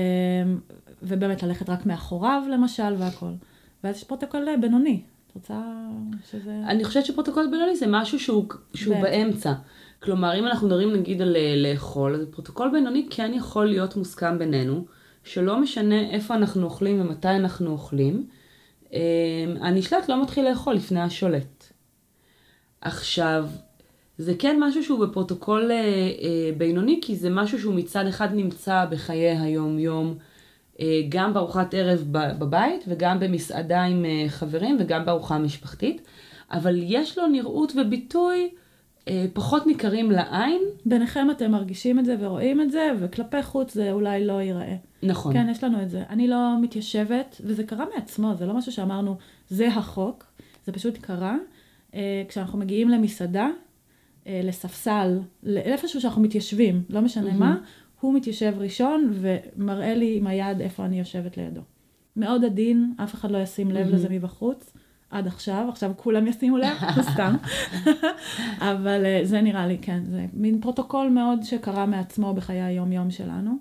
ובאמת 1.03 1.42
ללכת 1.42 1.70
רק 1.70 1.87
מאחוריו 1.87 2.42
למשל 2.50 2.94
והכל. 2.98 3.31
ואז 3.85 3.96
יש 3.96 4.05
פרוטוקול 4.05 4.48
אה, 4.48 4.57
בינוני. 4.57 5.03
את 5.26 5.35
רוצה 5.35 5.62
שזה... 6.31 6.62
אני 6.66 6.85
חושבת 6.85 7.07
שפרוטוקול 7.07 7.48
בינוני 7.50 7.76
זה 7.76 7.87
משהו 7.88 8.18
שהוא, 8.20 8.44
שהוא 8.74 8.96
באמצע. 9.03 9.53
כלומר, 10.03 10.38
אם 10.38 10.46
אנחנו 10.46 10.66
מדברים 10.66 10.92
נגיד 10.92 11.22
על 11.22 11.37
אה, 11.37 11.55
לאכול, 11.57 12.14
אז 12.14 12.26
פרוטוקול 12.31 12.70
בינוני 12.72 13.07
כן 13.11 13.33
יכול 13.35 13.66
להיות 13.66 13.96
מוסכם 13.96 14.38
בינינו, 14.38 14.85
שלא 15.24 15.61
משנה 15.61 16.11
איפה 16.11 16.35
אנחנו 16.35 16.64
אוכלים 16.64 17.00
ומתי 17.00 17.29
אנחנו 17.29 17.70
אוכלים, 17.70 18.26
אה, 18.92 18.98
הנשלט 19.61 20.09
לא 20.09 20.22
מתחיל 20.22 20.48
לאכול 20.48 20.74
לפני 20.74 21.00
השולט. 21.00 21.72
עכשיו, 22.81 23.48
זה 24.20 24.35
כן 24.38 24.56
משהו 24.61 24.85
שהוא 24.85 25.06
בפרוטוקול 25.06 25.70
אה, 25.70 25.76
אה, 25.76 26.50
בינוני, 26.59 26.98
כי 27.02 27.16
זה 27.16 27.30
משהו 27.30 27.59
שהוא 27.59 27.74
מצד 27.74 28.06
אחד 28.06 28.35
נמצא 28.35 28.85
בחיי 28.90 29.38
היום-יום, 29.38 30.14
אה, 30.80 31.00
גם 31.09 31.35
בארוחת 31.35 31.74
ערב 31.74 32.04
ב- 32.11 32.38
בבית 32.38 32.85
וגם 32.88 33.20
במסעדה 33.20 33.83
עם 33.83 34.04
אה, 34.04 34.24
חברים 34.28 34.76
וגם 34.80 35.04
בארוחה 35.04 35.38
משפחתית, 35.38 36.02
אבל 36.52 36.74
יש 36.83 37.18
לו 37.18 37.26
נראות 37.26 37.72
וביטוי 37.76 38.50
אה, 39.09 39.26
פחות 39.33 39.66
ניכרים 39.66 40.11
לעין. 40.11 40.62
ביניכם 40.87 41.28
אתם 41.30 41.50
מרגישים 41.50 41.98
את 41.98 42.04
זה 42.04 42.16
ורואים 42.20 42.61
את 42.61 42.70
זה, 42.70 42.90
וכלפי 43.00 43.42
חוץ 43.42 43.74
זה 43.74 43.92
אולי 43.92 44.26
לא 44.26 44.42
ייראה. 44.42 44.76
נכון. 45.02 45.33
כן, 45.33 45.48
יש 45.50 45.64
לנו 45.64 45.83
את 45.83 45.90
זה. 45.90 46.02
אני 46.11 46.28
לא 46.28 46.62
מתיישבת, 46.62 47.40
וזה 47.44 47.64
קרה 47.64 47.85
מעצמו, 47.94 48.35
זה 48.35 48.46
לא 48.46 48.54
משהו 48.54 48.72
שאמרנו, 48.72 49.16
זה 49.48 49.68
החוק, 49.68 50.24
זה 50.66 50.72
פשוט 50.72 50.98
קרה. 50.98 51.37
אה, 51.94 52.22
כשאנחנו 52.28 52.59
מגיעים 52.59 52.88
למסעדה, 52.88 53.48
לספסל, 54.26 55.18
לאיפשהו 55.42 56.00
שאנחנו 56.00 56.22
מתיישבים, 56.22 56.83
לא 56.90 57.00
משנה 57.00 57.26
מהמם. 57.26 57.38
מה, 57.38 57.56
הוא 58.00 58.14
מתיישב 58.14 58.54
ראשון 58.59 59.12
ומראה 59.12 59.94
לי 59.94 60.16
עם 60.16 60.26
היד 60.26 60.61
איפה 60.61 60.85
אני 60.85 60.98
יושבת 60.98 61.37
לידו. 61.37 61.61
מאוד 62.16 62.44
עדין, 62.44 62.94
אף 63.04 63.14
אחד 63.14 63.30
לא 63.30 63.38
ישים 63.38 63.70
לב 63.70 63.85
Mhm. 63.85 63.94
לזה 63.94 64.09
מבחוץ. 64.09 64.72
עד 65.11 65.26
עכשיו, 65.26 65.66
עכשיו 65.68 65.92
כולם 65.96 66.26
ישימו 66.26 66.56
לב, 66.59 66.76
סתם. 67.12 67.35
אבל 68.59 69.04
אה, 69.04 69.20
זה 69.24 69.40
נראה 69.40 69.66
לי, 69.66 69.78
כן, 69.83 70.02
זה 70.04 70.26
מין 70.33 70.61
פרוטוקול 70.61 71.09
מאוד 71.09 71.42
שקרה 71.42 71.87
מעצמו 71.87 72.35
בחיי 72.35 72.61
היום-יום 72.61 73.11
שלנו. 73.11 73.56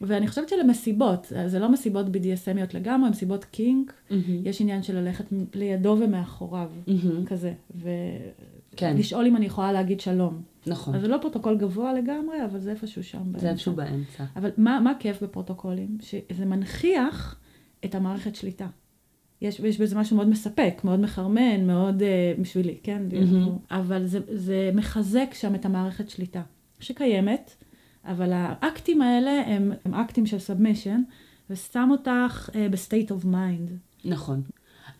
ואני 0.00 0.28
חושבת 0.28 0.48
שלמסיבות, 0.48 1.32
זה 1.46 1.58
לא 1.58 1.72
מסיבות 1.72 2.06
BDSMיות 2.06 2.74
לגמרי, 2.74 3.10
מסיבות 3.10 3.44
kink, 3.44 3.92
Mhm. 4.10 4.22
יש 4.44 4.60
עניין 4.60 4.82
של 4.82 4.96
ללכת 4.96 5.24
לידו 5.54 5.96
ומאחוריו, 6.00 6.70
Mhm. 6.86 7.26
כזה, 7.26 7.52
כן, 8.80 8.94
ולשאול 8.96 9.26
אם 9.26 9.36
אני 9.36 9.46
יכולה 9.46 9.72
להגיד 9.72 10.00
שלום. 10.00 10.42
נכון. 10.66 10.94
אז 10.94 11.00
זה 11.00 11.08
לא 11.08 11.18
פרוטוקול 11.20 11.56
גבוה 11.56 11.92
לגמרי, 11.92 12.44
אבל 12.44 12.58
זה 12.58 12.70
איפשהו 12.70 13.04
שם 13.04 13.22
באמצע. 13.24 13.38
זה 13.38 13.50
איפשהו 13.50 13.72
באמצע. 13.72 14.24
אבל 14.36 14.50
מה, 14.56 14.80
מה 14.80 14.92
כיף 14.98 15.22
בפרוטוקולים? 15.22 15.98
שזה 16.00 16.44
מנכיח 16.44 17.36
את 17.84 17.94
המערכת 17.94 18.34
שליטה. 18.34 18.66
יש, 19.42 19.60
יש 19.60 19.80
בזה 19.80 19.96
משהו 19.96 20.16
מאוד 20.16 20.28
מספק, 20.28 20.80
מאוד 20.84 21.00
מחרמן, 21.00 21.66
מאוד, 21.66 22.02
אה, 22.02 22.40
בשבילי, 22.40 22.78
כן? 22.82 23.02
Mhm. 23.12 23.56
אבל 23.70 24.06
זה, 24.06 24.20
זה 24.32 24.70
מחזק 24.74 25.30
שם 25.34 25.54
את 25.54 25.64
המערכת 25.64 26.10
שליטה, 26.10 26.42
שקיימת, 26.80 27.54
אבל 28.04 28.30
האקטים 28.32 29.02
האלה 29.02 29.42
הם, 29.46 29.72
הם 29.84 29.94
אקטים 29.94 30.26
של 30.26 30.38
submission, 30.38 31.02
ושם 31.50 31.88
אותך 31.90 32.50
אה, 32.52 32.56
ב 32.70 32.77
state 32.77 33.10
of 33.10 33.24
mind. 33.24 33.70
נכון. 34.04 34.42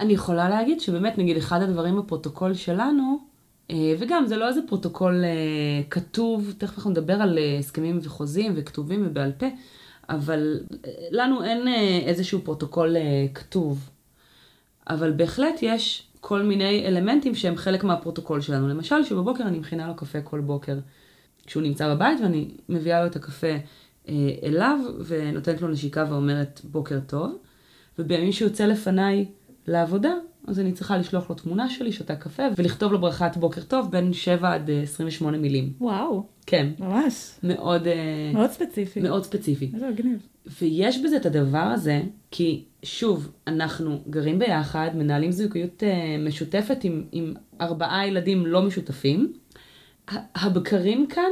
אני 0.01 0.13
יכולה 0.13 0.49
להגיד 0.49 0.81
שבאמת, 0.81 1.19
נגיד, 1.19 1.37
אחד 1.37 1.63
הדברים 1.63 1.97
בפרוטוקול 1.97 2.55
שלנו, 2.55 3.30
וגם 3.99 4.27
זה 4.27 4.37
לא 4.37 4.49
איזה 4.49 4.61
פרוטוקול 4.69 5.25
אה, 5.25 5.83
כתוב, 5.91 6.55
תכף 6.59 6.79
אנחנו 6.79 6.91
נדבר 6.91 7.15
על 7.15 7.39
אה, 7.39 7.59
הסכמים 7.59 7.99
וחוזים 8.03 8.53
וכתובים 8.57 9.07
ובעל 9.07 9.33
פה, 9.33 9.47
אבל 10.09 10.61
אה, 10.85 10.91
לנו 11.11 11.45
אין 11.45 11.69
אה, 11.69 12.01
איזשהו 12.07 12.41
פרוטוקול 12.45 12.97
אה, 12.97 13.27
כתוב. 13.35 13.91
אבל 14.91 15.13
בהחלט 15.13 15.55
יש 15.63 16.07
כל 16.21 16.43
מיני 16.43 16.87
אלמנטים 16.87 17.35
שהם 17.35 17.57
חלק 17.57 17.85
מהפרוטוקול 17.85 18.41
שלנו. 18.41 18.69
למשל, 18.69 19.05
שבבוקר 19.05 19.45
אני 19.45 19.59
מכינה 19.59 19.89
לו 19.89 19.97
קפה 19.97 20.21
כל 20.21 20.41
בוקר. 20.41 20.79
כשהוא 21.47 21.63
נמצא 21.63 21.95
בבית 21.95 22.21
ואני 22.21 22.49
מביאה 22.69 23.01
לו 23.01 23.07
את 23.07 23.17
הקפה 23.17 23.57
אה, 24.09 24.15
אליו 24.43 24.79
ונותנת 25.07 25.63
לו 25.63 25.69
נשיקה 25.69 26.07
ואומרת 26.09 26.61
בוקר 26.65 26.99
טוב, 27.07 27.39
ובימים 27.99 28.33
שהוא 28.33 28.49
יוצא 28.49 28.67
לפניי 28.67 29.27
לעבודה, 29.67 30.13
אז 30.51 30.61
אני 30.61 30.73
צריכה 30.73 30.99
לשלוח 30.99 31.31
לו 31.31 31.37
תמונה 31.37 31.71
שלי, 31.71 31.93
שותה 31.93 32.17
קפה, 32.17 32.43
ולכתוב 32.57 32.93
לו 32.93 33.01
ברכת 33.01 33.37
בוקר 33.37 33.63
טוב 33.63 33.91
בין 33.91 34.13
7 34.13 34.55
עד 34.55 34.71
אה, 34.71 34.83
28 34.83 35.39
מילים. 35.39 35.73
וואו, 35.81 36.27
כן, 36.47 36.69
ממש. 36.79 37.31
מאוד, 37.43 37.87
אה, 37.87 38.31
מאוד 38.35 38.51
ספציפי. 38.51 39.01
מאוד 39.01 39.25
ספציפי. 39.25 39.71
איזה 39.75 39.91
מגניב. 39.91 40.19
ויש 40.61 40.99
בזה 40.99 41.17
את 41.17 41.27
הדבר 41.27 41.59
הזה, 41.59 42.03
כי 42.31 42.65
שוב, 42.83 43.33
אנחנו 43.47 44.01
גרים 44.11 44.39
ביחד, 44.39 44.91
מנהלים 44.95 45.33
זוגיות 45.33 45.83
אה, 45.83 46.17
משותפת 46.19 46.85
עם, 46.85 47.05
עם 47.13 47.35
ארבעה 47.61 48.07
ילדים 48.07 48.47
לא 48.47 48.63
משותפים. 48.63 49.33
הבקרים 50.35 51.07
כאן 51.07 51.31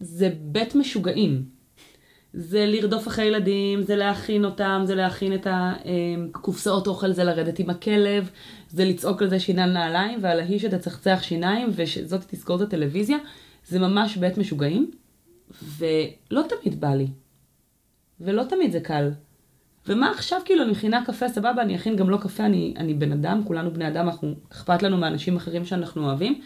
זה 0.00 0.30
בית 0.40 0.74
משוגעים. 0.74 1.57
זה 2.40 2.66
לרדוף 2.66 3.08
אחרי 3.08 3.24
ילדים, 3.24 3.82
זה 3.82 3.96
להכין 3.96 4.44
אותם, 4.44 4.82
זה 4.84 4.94
להכין 4.94 5.34
את 5.34 5.46
הקופסאות 5.50 6.86
אוכל, 6.86 7.12
זה 7.12 7.24
לרדת 7.24 7.58
עם 7.58 7.70
הכלב, 7.70 8.30
זה 8.68 8.84
לצעוק 8.84 9.22
על 9.22 9.30
זה 9.30 9.40
שינן 9.40 9.72
נעליים, 9.72 10.18
ועל 10.22 10.40
ההיא 10.40 10.58
שתצחצח 10.58 11.18
שיניים, 11.22 11.68
ושזאת 11.74 12.20
תסגור 12.26 12.56
את 12.56 12.60
הטלוויזיה. 12.60 13.16
זה 13.66 13.78
ממש 13.78 14.16
בית 14.16 14.38
משוגעים, 14.38 14.90
ולא 15.62 16.42
תמיד 16.48 16.80
בא 16.80 16.94
לי. 16.94 17.06
ולא 18.20 18.42
תמיד 18.42 18.72
זה 18.72 18.80
קל. 18.80 19.10
ומה 19.86 20.10
עכשיו 20.10 20.40
כאילו, 20.44 20.62
אני 20.62 20.70
מכינה 20.70 21.04
קפה, 21.04 21.28
סבבה, 21.28 21.62
אני 21.62 21.76
אכין 21.76 21.96
גם 21.96 22.10
לא 22.10 22.16
קפה, 22.16 22.44
אני, 22.44 22.74
אני 22.76 22.94
בן 22.94 23.12
אדם, 23.12 23.42
כולנו 23.44 23.70
בני 23.70 23.88
אדם, 23.88 24.08
אנחנו, 24.08 24.34
אכפת 24.52 24.82
לנו 24.82 24.96
מאנשים 24.96 25.36
אחרים 25.36 25.64
שאנחנו 25.64 26.06
אוהבים. 26.06 26.40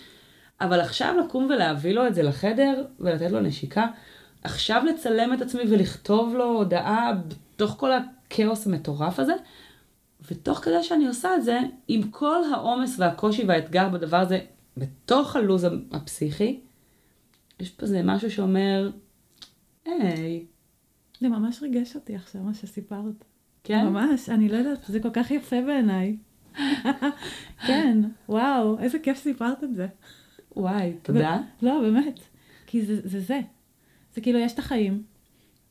אבל 0.61 0.81
עכשיו 0.81 1.14
לקום 1.24 1.44
ולהביא 1.44 1.92
לו 1.92 2.07
את 2.07 2.14
זה 2.14 2.22
לחדר, 2.22 2.85
ולתת 3.00 3.31
לו 3.31 3.40
נשיקה, 3.40 3.87
עכשיו 4.44 4.83
לצלם 4.85 5.33
את 5.35 5.40
עצמי 5.40 5.62
ולכתוב 5.70 6.35
לו 6.35 6.44
הודעה 6.44 7.12
בתוך 7.28 7.70
כל 7.78 7.90
הכאוס 7.92 8.66
המטורף 8.66 9.18
הזה, 9.18 9.35
ותוך 10.31 10.59
כדי 10.59 10.83
שאני 10.83 11.07
עושה 11.07 11.37
את 11.37 11.44
זה, 11.44 11.61
עם 11.88 12.02
כל 12.11 12.40
העומס 12.55 12.96
והקושי 12.98 13.44
והאתגר 13.44 13.88
בדבר 13.88 14.16
הזה, 14.16 14.40
בתוך 14.76 15.37
הלו"ז 15.37 15.66
הפסיכי, 15.92 16.61
יש 17.61 17.70
פה 17.70 17.83
איזה 17.83 18.02
משהו 18.05 18.31
שאומר, 18.31 18.90
היי, 19.85 20.44
זה 21.20 21.28
ממש 21.28 21.62
ריגש 21.62 21.94
אותי 21.94 22.16
עכשיו, 22.16 22.42
מה 22.42 22.55
שסיפרת. 22.55 23.24
כן? 23.64 23.87
ממש, 23.87 24.28
אני 24.28 24.48
לא 24.48 24.57
יודעת, 24.57 24.85
זה 24.88 25.00
כל 25.00 25.11
כך 25.12 25.31
יפה 25.31 25.57
בעיניי. 25.66 26.16
כן, 27.66 27.98
וואו, 28.28 28.78
איזה 28.78 28.98
כיף 28.98 29.18
שסיפרת 29.18 29.64
את 29.64 29.74
זה. 29.74 29.87
וואי, 30.57 30.92
תודה. 31.02 31.40
לא, 31.62 31.81
באמת. 31.81 32.20
כי 32.66 32.83
זה 32.83 33.00
זה. 33.05 33.20
זה. 33.20 33.40
זה 34.14 34.20
כאילו, 34.20 34.38
יש 34.38 34.53
את 34.53 34.59
החיים, 34.59 35.03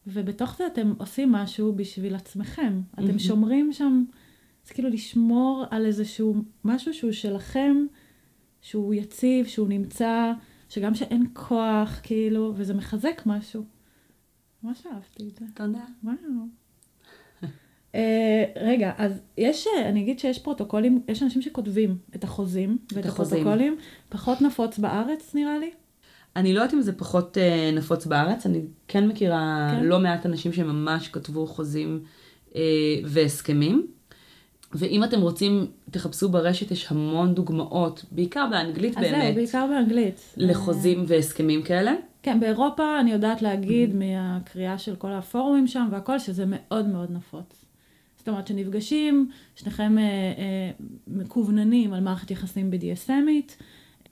ובתוך 0.07 0.57
זה 0.57 0.67
אתם 0.67 0.93
עושים 0.97 1.31
משהו 1.31 1.73
בשביל 1.75 2.15
עצמכם. 2.15 2.81
אתם. 2.93 3.19
שומרים 3.19 3.73
שם, 3.73 4.03
זה 4.67 4.73
כאילו 4.73 4.89
לשמור 4.89 5.65
על 5.69 5.85
איזשהו 5.85 6.35
משהו 6.65 6.93
שהוא 6.93 7.11
שלכם, 7.11 7.85
שהוא 8.61 8.93
יציב, 8.93 9.45
שהוא 9.45 9.67
נמצא, 9.67 10.31
שגם 10.69 10.95
שאין 10.95 11.25
כוח, 11.33 11.99
כאילו, 12.03 12.53
וזה 12.55 12.73
מחזק 12.73 13.21
משהו. 13.25 13.63
ממש 14.63 14.85
אהבתי 14.85 15.29
את 15.29 15.35
זה. 15.39 15.45
תודה. 15.53 15.85
וואו. 16.03 16.15
uh, 17.91 17.95
רגע, 18.69 18.93
אז 18.97 19.21
יש, 19.37 19.67
אה, 19.67 19.89
אני 19.89 20.01
אגיד 20.01 20.19
שיש 20.19 20.39
פרוטוקולים, 20.39 21.01
יש 21.07 21.23
אנשים 21.23 21.41
שכותבים 21.41 21.97
את 22.15 22.23
החוזים 22.23 22.77
ואת 22.93 23.05
החוזים. 23.05 23.37
הפרוטוקולים, 23.37 23.77
פחות 24.09 24.41
נפוץ 24.41 24.79
בארץ 24.79 25.35
נראה 25.35 25.57
לי. 25.57 25.71
אני 26.35 26.53
לא 26.53 26.59
יודעת 26.59 26.73
אם 26.73 26.81
זה 26.81 26.93
פחות 26.93 27.37
אה, 27.37 27.71
נפוץ 27.73 28.05
בארץ, 28.05 28.45
אני 28.45 28.61
כן 28.87 29.07
מכירה 29.07 29.67
כן? 29.71 29.83
לא 29.83 29.99
מעט 29.99 30.25
אנשים 30.25 30.53
שממש 30.53 31.07
כתבו 31.07 31.47
חוזים 31.47 32.03
אה, 32.55 32.61
והסכמים. 33.05 33.87
ואם 34.73 35.03
אתם 35.03 35.21
רוצים, 35.21 35.67
תחפשו 35.91 36.29
ברשת, 36.29 36.71
יש 36.71 36.91
המון 36.91 37.33
דוגמאות, 37.33 38.05
בעיקר 38.11 38.47
באנגלית 38.51 38.97
אז 38.97 39.03
זהו, 39.03 39.11
באמת, 39.11 39.35
בעיקר 39.35 39.65
באנגלית. 39.69 40.21
לחוזים 40.37 41.03
והסכמים 41.07 41.63
כאלה. 41.63 41.93
כן, 42.23 42.39
באירופה 42.39 42.99
אני 42.99 43.11
יודעת 43.11 43.39
Mm-hmm. 43.39 43.43
להגיד 43.43 43.95
מהקריאה 43.95 44.77
של 44.77 44.95
כל 44.95 45.11
הפורומים 45.11 45.67
שם 45.67 45.87
והכל, 45.91 46.19
שזה 46.19 46.43
מאוד 46.47 46.87
מאוד 46.87 47.11
נפוץ. 47.11 47.65
זאת 48.17 48.29
אומרת 48.29 48.47
שנפגשים, 48.47 49.29
שניכם 49.55 49.97
אה, 49.97 50.03
אה, 50.03 50.71
מקווננים 51.07 51.93
על 51.93 51.99
מערכת 51.99 52.31
יחסים 52.31 52.71
BDSMית, 52.73 53.63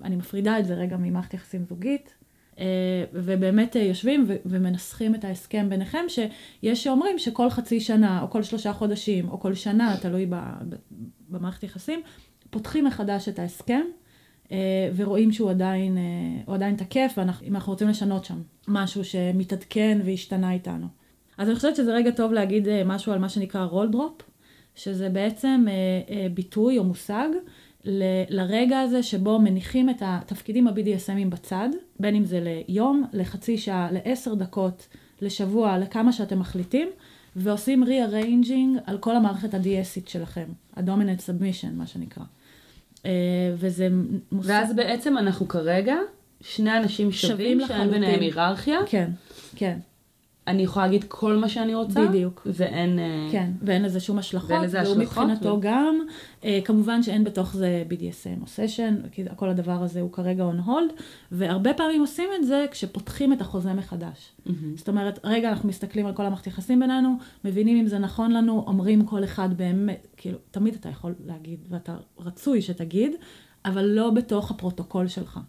אני 0.04 0.16
מפרידה 0.16 0.60
את 0.60 0.66
זה 0.66 0.74
רגע 0.74 0.98
ממערכת 0.98 1.34
יחסים 1.34 1.66
זוגית, 1.66 2.14
אה, 2.60 3.04
ובאמת 3.14 3.76
אה, 3.76 3.82
יושבים 3.82 4.26
ומנסחים 4.46 5.16
את 5.16 5.24
ההסכם 5.24 5.70
ביניכם, 5.70 6.06
שיש 6.08 6.84
שאומרים 6.84 7.20
שכל 7.20 7.50
חצי 7.50 7.80
שנה, 7.80 8.22
או 8.22 8.30
כל 8.30 8.44
שלושה 8.44 8.74
חודשים, 8.74 9.30
או 9.30 9.40
כל 9.40 9.54
שנה, 9.54 9.96
תלוי 10.02 10.28
במערכת 11.30 11.64
יחסים, 11.64 12.02
פותחים 12.50 12.86
מחדש 12.86 13.30
את 13.30 13.40
ההסכם. 13.40 13.82
אה, 14.52 14.90
ורואים 14.96 15.32
שהוא 15.32 15.50
עדיין, 15.50 15.98
עדיין 16.48 16.76
תקף, 16.76 17.14
ואם 17.18 17.56
אנחנו 17.56 17.72
רוצים 17.72 17.88
לשנות 17.88 18.26
שם 18.26 18.42
משהו 18.68 19.04
שמתעדכן 19.04 20.00
והשתנה 20.06 20.52
איתנו. 20.52 20.88
אז 21.38 21.48
אני 21.48 21.56
חושבת 21.56 21.76
שזה 21.76 21.94
רגע 21.94 22.12
טוב 22.12 22.34
להגיד 22.34 22.68
משהו 22.86 23.14
על 23.14 23.20
מה 23.20 23.30
שנקרא 23.30 23.66
רול 23.66 23.88
דרופ, 23.88 24.22
שזה 24.76 25.10
בעצם 25.10 25.66
ביטוי 26.34 26.78
או 26.78 26.84
מושג 26.84 27.28
ל- 27.90 28.04
לרגע 28.30 28.80
הזה 28.80 29.04
שבו 29.04 29.40
מניחים 29.40 29.90
את 29.90 30.02
התפקידים 30.06 30.68
ה-BDSMים 30.68 31.30
בצד, 31.30 31.70
בין 32.00 32.16
אם 32.16 32.26
זה 32.26 32.40
ליום, 32.68 33.04
לחצי 33.14 33.58
שעה, 33.58 33.90
לעשר 33.92 34.34
דקות, 34.34 34.88
לשבוע, 35.22 35.78
לכמה 35.78 36.12
שאתם 36.12 36.40
מחליטים, 36.40 36.90
ועושים 37.36 37.84
rearranging 37.84 38.80
על 38.86 38.98
כל 38.98 39.16
המערכת 39.16 39.54
ה-DSית 39.54 40.10
שלכם, 40.10 40.46
ה-Dominant 40.76 41.20
Submission, 41.20 41.74
מה 41.74 41.88
שנקרא. 41.88 42.24
אה, 43.06 43.12
וזה 43.56 43.88
מושג... 44.32 44.50
ואז 44.50 44.76
בעצם 44.76 45.18
אנחנו 45.18 45.48
כרגע 45.48 45.96
שני 46.42 46.78
אנשים 46.78 47.12
שווים, 47.12 47.60
שווים 47.60 47.68
שאין. 47.68 47.92
ביניהם 47.92 48.20
היררכיה. 48.20 48.80
כן, 48.86 49.10
כן, 49.56 49.78
אני 50.50 50.64
יכולה 50.64 50.86
להגיד 50.86 51.06
כל 51.08 51.36
מה 51.36 51.50
שאני 51.50 51.76
רוצה. 51.76 52.08
בדיוק. 52.08 52.48
ואין... 52.54 53.00
אה, 53.00 53.28
כן, 53.32 53.52
ואין 53.62 53.84
לזה 53.84 54.00
שום 54.00 54.20
השלכות, 54.20 54.50
ואין 54.52 54.64
לזה 54.64 54.78
והוא 54.78 54.96
השלכות, 54.96 55.24
מבחינתו 55.24 55.50
ו- 55.50 55.62
גם, 55.62 56.00
אה, 56.46 56.60
כמובן 56.66 57.04
שאין 57.04 57.24
בתוך 57.24 57.54
זה 57.54 57.84
BDSM 57.90 58.42
או 58.42 58.48
סשן, 58.48 58.96
כי 59.12 59.24
כל 59.36 59.50
הדבר 59.50 59.84
הזה 59.84 60.02
הוא 60.02 60.12
כרגע 60.12 60.44
on 60.50 60.68
hold, 60.68 61.02
והרבה 61.32 61.74
פעמים 61.74 62.02
עושים 62.02 62.30
את 62.40 62.48
זה 62.48 62.66
כשפותחים 62.72 63.34
את 63.34 63.42
החוזה 63.42 63.74
מחדש. 63.74 64.32
מהמם. 64.46 64.78
זאת 64.78 64.90
אומרת, 64.90 65.20
רגע, 65.24 65.50
אנחנו 65.50 65.70
מסתכלים 65.70 66.06
על 66.06 66.14
כל 66.14 66.26
המערכת 66.26 66.48
יחסים 66.48 66.80
בינינו, 66.80 67.16
מבינים 67.46 67.78
אם 67.78 67.88
זה 67.88 68.00
נכון 68.00 68.32
לנו, 68.32 68.64
אומרים 68.68 69.06
כל 69.06 69.24
אחד 69.24 69.58
באמת, 69.58 70.08
כאילו, 70.18 70.38
תמיד 70.52 70.74
אתה 70.74 70.90
יכול 70.90 71.16
להגיד, 71.26 71.60
ואתה 71.70 71.96
רצוי 72.20 72.62
שתגיד, 72.62 73.12
אבל 73.66 73.86
לא 73.86 74.10
בתוך 74.10 74.52
הפרוטוקול 74.52 75.08
שלך. 75.08 75.40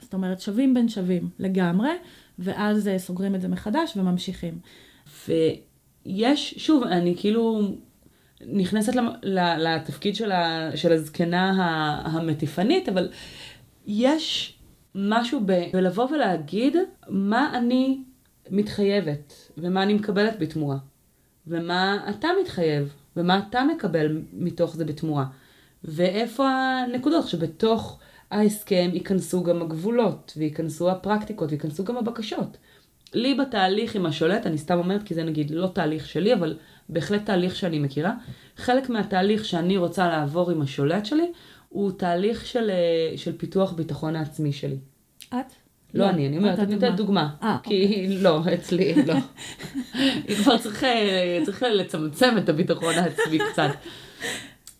זאת 0.00 0.14
אומרת, 0.14 0.40
שווים 0.40 0.74
בין 0.74 0.88
שווים 0.88 1.28
לגמרי, 1.38 1.90
ואז 2.38 2.88
אה, 2.88 2.98
סוגרים 2.98 3.34
את 3.34 3.40
זה 3.40 3.48
מחדש 3.48 3.96
וממשיכים. 3.96 4.58
ויש, 5.28 6.54
שוב, 6.56 6.84
אני 6.84 7.14
כאילו 7.18 7.60
נכנסת 8.46 8.92
לתפקיד 9.56 10.16
של, 10.16 10.32
ה, 10.32 10.70
של 10.76 10.92
הזקנה 10.92 11.52
המטיפנית, 12.04 12.88
אבל 12.88 13.08
יש 13.86 14.58
משהו 14.94 15.40
ב, 15.46 15.52
בלבוא 15.72 16.10
ולהגיד 16.10 16.76
מה 17.08 17.58
אני 17.58 18.02
מתחייבת, 18.50 19.50
ומה 19.58 19.82
אני 19.82 19.94
מקבלת 19.94 20.38
בתמורה, 20.38 20.76
ומה 21.46 22.06
אתה 22.10 22.28
מתחייב, 22.42 22.94
ומה 23.16 23.40
אתה 23.48 23.64
מקבל 23.64 24.22
מתוך 24.32 24.76
זה 24.76 24.84
בתמורה, 24.84 25.26
ואיפה 25.84 26.48
הנקודות 26.48 27.28
שבתוך 27.28 27.98
ההסכם 28.30 28.90
ייכנסו 28.92 29.42
גם 29.42 29.62
הגבולות, 29.62 30.32
וייכנסו 30.36 30.90
הפרקטיקות, 30.90 31.50
וייכנסו 31.50 31.84
גם 31.84 31.96
הבקשות. 31.96 32.56
לי 33.14 33.34
בתהליך 33.34 33.94
עם 33.94 34.06
השולט, 34.06 34.46
אני 34.46 34.58
סתם 34.58 34.78
אומרת 34.78 35.02
כי 35.02 35.14
זה 35.14 35.24
נגיד 35.24 35.50
לא 35.50 35.66
תהליך 35.66 36.08
שלי, 36.08 36.34
אבל 36.34 36.58
בהחלט 36.88 37.26
תהליך 37.26 37.56
שאני 37.56 37.78
מכירה. 37.78 38.14
חלק 38.56 38.90
מהתהליך 38.90 39.44
שאני 39.44 39.76
רוצה 39.76 40.08
לעבור 40.08 40.50
עם 40.50 40.62
השולט 40.62 41.06
שלי, 41.06 41.32
הוא 41.68 41.92
תהליך 41.92 42.46
של, 42.46 42.70
אה, 42.70 43.18
של 43.18 43.38
פיתוח 43.38 43.72
ביטחון 43.72 44.16
העצמי 44.16 44.52
שלי. 44.52 44.76
את? 45.28 45.52
לא, 45.94 46.10
אני, 46.10 46.28
אני 46.28 46.38
אומרת, 46.38 46.54
את 46.54 46.64
אני 46.64 46.74
נותנת 46.74 46.96
דוגמה. 46.96 47.28
אה, 47.42 47.56
כי 47.62 48.06
לא, 48.08 48.40
אצלי 48.54 48.94
לא. 49.06 49.14
כבר 50.42 50.58
צריך, 50.58 50.84
אה, 50.84 51.40
צריך 51.44 51.62
לצמצם 51.62 52.38
את 52.38 52.48
הביטחון 52.48 52.94
העצמי 52.94 53.38
קצת. 53.52 53.70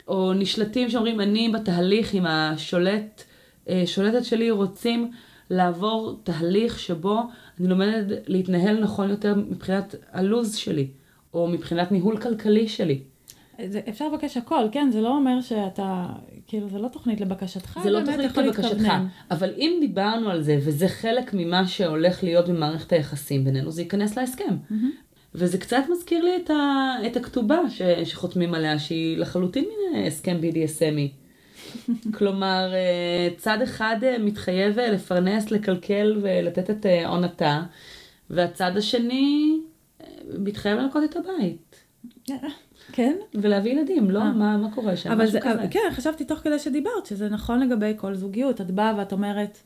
או 0.08 0.32
נשלטים 0.32 0.90
שאומרים, 0.90 1.20
אני 1.20 1.48
בתהליך 1.48 2.14
עם 2.14 2.26
השולט, 2.26 3.24
אה, 3.68 3.82
שולטת 3.86 4.24
שלי 4.24 4.50
רוצים 4.50 5.10
לעבור 5.50 6.20
תהליך 6.24 6.78
שבו 6.78 7.22
אני 7.60 7.68
לומדת 7.68 8.18
להתנהל 8.26 8.80
נכון 8.80 9.10
יותר 9.10 9.34
מבחינת 9.34 9.94
הלו"ז 10.12 10.56
שלי, 10.56 10.86
או 11.34 11.48
מבחינת 11.48 11.92
ניהול 11.92 12.16
כלכלי 12.20 12.68
שלי. 12.68 13.00
זה, 13.66 13.80
אפשר 13.88 14.08
לבקש 14.08 14.36
הכל, 14.36 14.64
כן? 14.72 14.90
זה 14.92 15.00
לא 15.00 15.16
אומר 15.16 15.40
שאתה, 15.40 16.06
כאילו, 16.46 16.68
זה 16.68 16.78
לא 16.78 16.88
תוכנית 16.88 17.20
לבקשתך, 17.20 17.78
זה 17.82 17.90
לא 17.90 18.00
תוכנית 18.00 18.36
לבקשתך, 18.36 18.38
להתכוונן. 18.38 19.06
אבל 19.30 19.50
אם 19.56 19.76
דיברנו 19.80 20.30
על 20.30 20.42
זה, 20.42 20.58
וזה 20.64 20.88
חלק 20.88 21.34
ממה 21.34 21.66
שהולך 21.66 22.24
להיות 22.24 22.48
במערכת 22.48 22.92
היחסים 22.92 23.44
בינינו, 23.44 23.70
זה 23.70 23.82
ייכנס 23.82 24.16
להסכם. 24.16 24.56
מהמם. 24.70 24.90
וזה 25.34 25.58
קצת 25.58 25.82
מזכיר 25.92 26.24
לי 26.24 26.36
את, 26.44 26.50
ה, 26.50 26.94
את 27.06 27.16
הכתובה 27.16 27.58
ש, 27.70 27.82
שחותמים 28.04 28.54
עליה, 28.54 28.78
שהיא 28.78 29.18
לחלוטין 29.18 29.64
מין 29.64 30.06
הסכם 30.06 30.36
BDSMי. 30.42 31.27
כלומר, 32.16 32.70
אה, 32.74 33.28
צד 33.36 33.62
אחד 33.62 33.96
אה, 34.02 34.18
מתחייב 34.18 34.78
אה, 34.78 34.90
לפרנס, 34.90 35.50
לקלקל 35.50 36.18
ולתת 36.22 36.70
את 36.70 36.86
עונתה, 37.06 37.62
והצד 38.30 38.76
השני 38.76 39.60
מתחייב 40.38 40.78
לנקות 40.78 41.04
את 41.04 41.16
הבית. 41.16 41.84
כן? 42.92 43.16
ולהביא 43.34 43.72
ילדים, 43.72 44.10
לא? 44.10 44.20
מה, 44.20 44.56
מה 44.56 44.74
קורה 44.74 44.96
שם? 44.96 45.12
אבל 45.12 45.26
זה, 45.26 45.40
כזה. 45.40 45.62
כן, 45.70 45.90
חשבתי 45.92 46.24
תוך 46.24 46.38
כדי 46.38 46.58
שדיברת, 46.58 47.06
שזה 47.06 47.28
נכון 47.28 47.60
לגבי 47.60 47.92
כל 47.96 48.14
זוגיות. 48.14 48.60
את 48.60 48.70
באה 48.70 48.94
ואת 48.98 49.12
אומרת, 49.12 49.58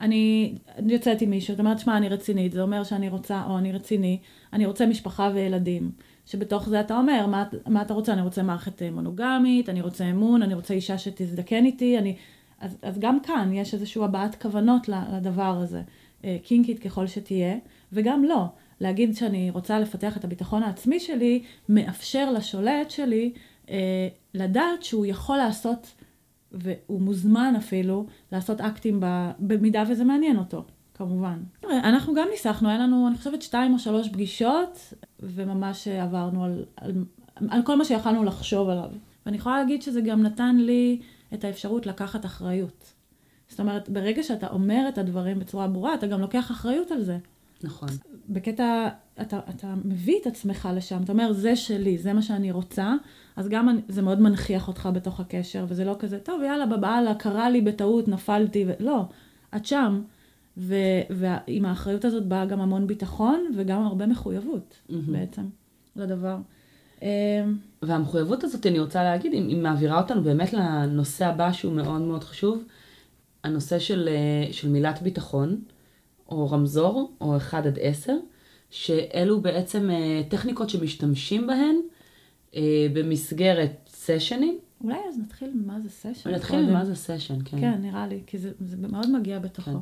אני, 0.00 0.54
אני 0.78 0.92
יוצאת 0.92 1.22
עם 1.22 1.30
מישהו, 1.30 1.54
את 1.54 1.58
אומרת, 1.58 1.78
שמע, 1.78 1.96
אני 1.96 2.08
רצינית, 2.08 2.52
זה 2.52 2.62
אומר 2.62 2.84
שאני 2.84 3.08
רוצה, 3.08 3.42
או 3.48 3.58
אני 3.58 3.72
רציני, 3.72 4.18
אני 4.52 4.66
רוצה 4.66 4.86
משפחה 4.86 5.30
וילדים. 5.34 5.90
שבתוך 6.26 6.68
זה 6.68 6.80
אתה 6.80 6.96
אומר, 6.98 7.26
מה, 7.26 7.44
מה 7.66 7.82
אתה 7.82 7.94
רוצה? 7.94 8.12
אני 8.12 8.22
רוצה 8.22 8.42
מערכת 8.42 8.82
אה, 8.82 8.90
מונוגמית, 8.90 9.68
אני 9.68 9.80
רוצה 9.80 10.04
אמון, 10.10 10.42
אני 10.42 10.54
רוצה 10.54 10.74
אישה 10.74 10.98
שתזדקן 10.98 11.64
איתי, 11.64 11.98
אני... 11.98 12.16
אז, 12.60 12.76
אז 12.82 12.98
גם 12.98 13.20
כאן 13.20 13.52
יש 13.52 13.74
איזושהי 13.74 14.04
הבעת 14.04 14.42
כוונות 14.42 14.88
לדבר 14.88 15.58
הזה, 15.62 15.82
אה, 16.24 16.36
קינקית 16.42 16.78
ככל 16.78 17.06
שתהיה, 17.06 17.56
וגם 17.92 18.24
לא. 18.24 18.44
להגיד 18.80 19.16
שאני 19.16 19.50
רוצה 19.50 19.78
לפתח 19.78 20.16
את 20.16 20.24
הביטחון 20.24 20.62
העצמי 20.62 21.00
שלי, 21.00 21.42
מאפשר 21.68 22.32
לשולט 22.32 22.90
שלי 22.90 23.32
אה, 23.70 24.08
לדעת 24.34 24.82
שהוא 24.82 25.06
יכול 25.06 25.36
לעשות, 25.36 25.94
והוא 26.52 27.00
מוזמן 27.00 27.54
אפילו, 27.58 28.06
לעשות 28.32 28.60
אקטים 28.60 29.00
ב, 29.00 29.30
במידה 29.38 29.84
וזה 29.88 30.04
מעניין 30.04 30.38
אותו, 30.38 30.64
כמובן. 30.94 31.38
אנחנו 31.64 32.14
גם 32.14 32.28
ניסחנו, 32.30 32.68
היה 32.68 32.78
לנו, 32.78 33.08
אני 33.08 33.16
חושבת, 33.16 33.42
שתיים 33.42 33.72
או 33.72 33.78
שלוש 33.78 34.08
פגישות, 34.08 34.94
וממש 35.20 35.88
עברנו 35.88 36.44
על, 36.44 36.64
על, 36.76 36.92
על 37.48 37.62
כל 37.62 37.76
מה 37.76 37.84
שיכלנו 37.84 38.24
לחשוב 38.24 38.68
עליו. 38.68 38.90
ואני 39.26 39.36
יכולה 39.36 39.58
להגיד 39.58 39.82
שזה 39.82 40.00
גם 40.00 40.22
נתן 40.22 40.56
לי 40.56 41.00
את 41.34 41.44
האפשרות 41.44 41.86
לקחת 41.86 42.24
אחריות. 42.24 42.92
זאת 43.48 43.60
אומרת, 43.60 43.88
ברגע 43.88 44.22
שאתה 44.22 44.46
אומר 44.46 44.84
את 44.88 44.98
הדברים 44.98 45.38
בצורה 45.38 45.66
ברורה, 45.66 45.94
אתה 45.94 46.06
גם 46.06 46.20
לוקח 46.20 46.50
אחריות 46.50 46.90
על 46.90 47.02
זה. 47.02 47.18
נכון. 47.64 47.88
בקטע, 48.28 48.88
אתה, 49.20 49.40
אתה 49.50 49.74
מביא 49.84 50.18
את 50.22 50.26
עצמך 50.26 50.68
לשם, 50.74 51.02
אתה 51.02 51.12
אומר, 51.12 51.32
זה 51.32 51.56
שלי, 51.56 51.98
זה 51.98 52.12
מה 52.12 52.22
שאני 52.22 52.50
רוצה, 52.50 52.94
אז 53.36 53.48
גם 53.48 53.68
אני, 53.68 53.80
זה 53.88 54.02
מאוד 54.02 54.20
מנכיח 54.20 54.68
אותך 54.68 54.88
בתוך 54.92 55.20
הקשר, 55.20 55.64
וזה 55.68 55.84
לא 55.84 55.96
כזה, 55.98 56.18
טוב, 56.18 56.42
יאללה, 56.42 56.66
בבעלה, 56.66 57.14
קרה 57.14 57.50
לי 57.50 57.60
בטעות, 57.60 58.08
נפלתי, 58.08 58.64
ו... 58.68 58.72
לא, 58.80 59.04
את 59.56 59.66
שם, 59.66 60.02
ו, 60.56 60.74
ועם 61.10 61.64
האחריות 61.64 62.04
הזאת 62.04 62.26
באה 62.26 62.46
גם 62.46 62.60
המון 62.60 62.86
ביטחון, 62.86 63.46
וגם 63.56 63.82
הרבה 63.82 64.06
מחויבות, 64.06 64.74
מהמם. 64.88 65.12
בעצם, 65.12 65.42
לדבר. 65.96 66.36
אמ, 67.02 67.08
והמחויבות 67.82 68.44
הזאת, 68.44 68.66
אני 68.66 68.80
רוצה 68.80 69.04
להגיד, 69.04 69.32
היא 69.32 69.48
היא 69.48 69.56
מעבירה 69.56 70.00
אותנו 70.00 70.22
באמת 70.22 70.52
לנושא 70.52 71.26
הבא 71.26 71.52
שהוא 71.52 71.72
מאוד 71.72 72.02
מאוד 72.02 72.24
חשוב, 72.24 72.64
הנושא 73.44 73.78
של, 73.78 74.08
אה, 74.08 74.52
של 74.52 74.68
מילת 74.68 75.02
ביטחון, 75.02 75.60
או 76.28 76.50
רמזור, 76.50 77.12
או 77.20 77.36
1 77.36 77.66
עד 77.66 77.78
10, 77.80 78.12
שאלו 78.70 79.40
בעצם 79.40 79.90
אה, 79.90 80.22
טכניקות 80.28 80.70
שמשתמשים 80.70 81.46
בהן 81.46 81.76
אה, 82.56 82.86
במסגרת 82.92 83.70
סשנים. 83.88 84.58
אולי 84.84 84.98
אז 85.08 85.18
נתחיל 85.18 85.50
ממה 85.54 85.80
זה 85.80 85.90
סשן. 85.90 86.30
נתחיל. 86.30 86.70
ממה 86.70 86.84
זה 86.84 86.94
סשן, 86.94 87.38
כן. 87.44 87.60
כן, 87.60 87.82
נראה 87.82 88.06
לי, 88.06 88.22
כי 88.26 88.38
זה, 88.38 88.50
זה 88.60 88.76
מאוד 88.76 89.10
מגיע 89.10 89.38
בתוכו. 89.38 89.70
כן. 89.70 89.76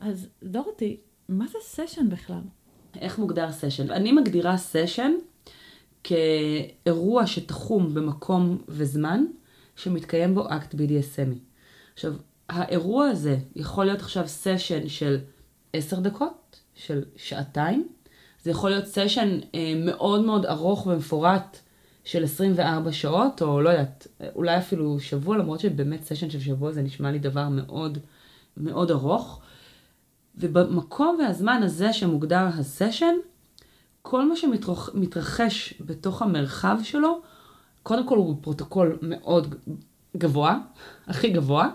אז 0.00 0.28
דורותי, 0.42 0.96
מה 1.28 1.46
זה 1.46 1.58
סשן 1.62 2.08
בכלל? 2.08 2.40
איך 3.00 3.18
מוגדר 3.18 3.52
סשן? 3.52 3.90
אני 3.90 4.12
מגדירה 4.12 4.56
סשן 4.56 5.12
כאירוע 6.04 7.26
שתחום 7.26 7.94
במקום 7.94 8.58
וזמן, 8.68 9.24
שמתקיים 9.76 10.34
בו 10.34 10.48
אקט 10.48 10.74
BDSM 10.74 11.17
י. 11.17 11.38
עכשיו, 11.94 12.14
האירוע 12.48 13.06
הזה 13.06 13.38
יכול 13.56 13.84
להיות 13.84 14.00
עכשיו 14.00 14.28
סשן 14.28 14.88
של 14.88 15.18
עשר 15.72 16.00
דקות, 16.00 16.60
של 16.74 17.04
שעתיים, 17.16 17.88
זה 18.42 18.50
יכול 18.50 18.70
להיות 18.70 18.86
סשן 18.86 19.38
אה, 19.54 19.72
מאוד 19.84 20.24
מאוד 20.24 20.46
ארוך 20.46 20.86
ומפורט 20.86 21.58
של 22.04 22.24
24 22.24 22.92
שעות, 22.92 23.42
או 23.42 23.60
לא 23.60 23.70
יודעת, 23.70 24.06
אולי 24.34 24.58
אפילו 24.58 25.00
שבוע, 25.00 25.36
למרות 25.36 25.60
שבאמת 25.60 26.04
סשן 26.04 26.30
של 26.30 26.40
שבוע 26.40 26.72
זה 26.72 26.82
נשמע 26.82 27.10
לי 27.10 27.18
דבר 27.18 27.48
מאוד 27.48 27.98
מאוד 28.56 28.90
ארוך. 28.90 29.40
ובמקום 30.40 31.16
והזמן 31.18 31.62
הזה 31.62 31.92
שמוגדר 31.92 32.46
הסשן, 32.58 33.14
כל 34.02 34.28
מה 34.28 34.36
שמתרחש 34.36 35.74
בתוך 35.80 36.22
המרחב 36.22 36.78
שלו, 36.82 37.20
קודם 37.82 38.06
כל 38.06 38.16
הוא 38.16 38.36
פרוטוקול 38.40 38.98
מאוד 39.02 39.54
גבוה, 40.16 40.58
הכי 41.08 41.30
גבוה, 41.30 41.70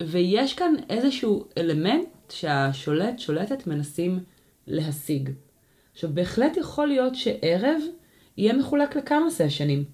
ויש 0.00 0.54
כאן 0.54 0.74
איזשהו 0.90 1.44
אלמנט 1.58 2.08
שהשולט, 2.30 3.18
שולטת, 3.18 3.66
מנסים 3.66 4.18
להשיג. 4.66 5.30
עכשיו, 5.92 6.10
בהחלט 6.14 6.56
יכול 6.56 6.88
להיות 6.88 7.14
שערב 7.14 7.82
יהיה 8.36 8.52
מחולק 8.52 8.96
לכמה 8.96 9.30
סשנים. 9.30 9.84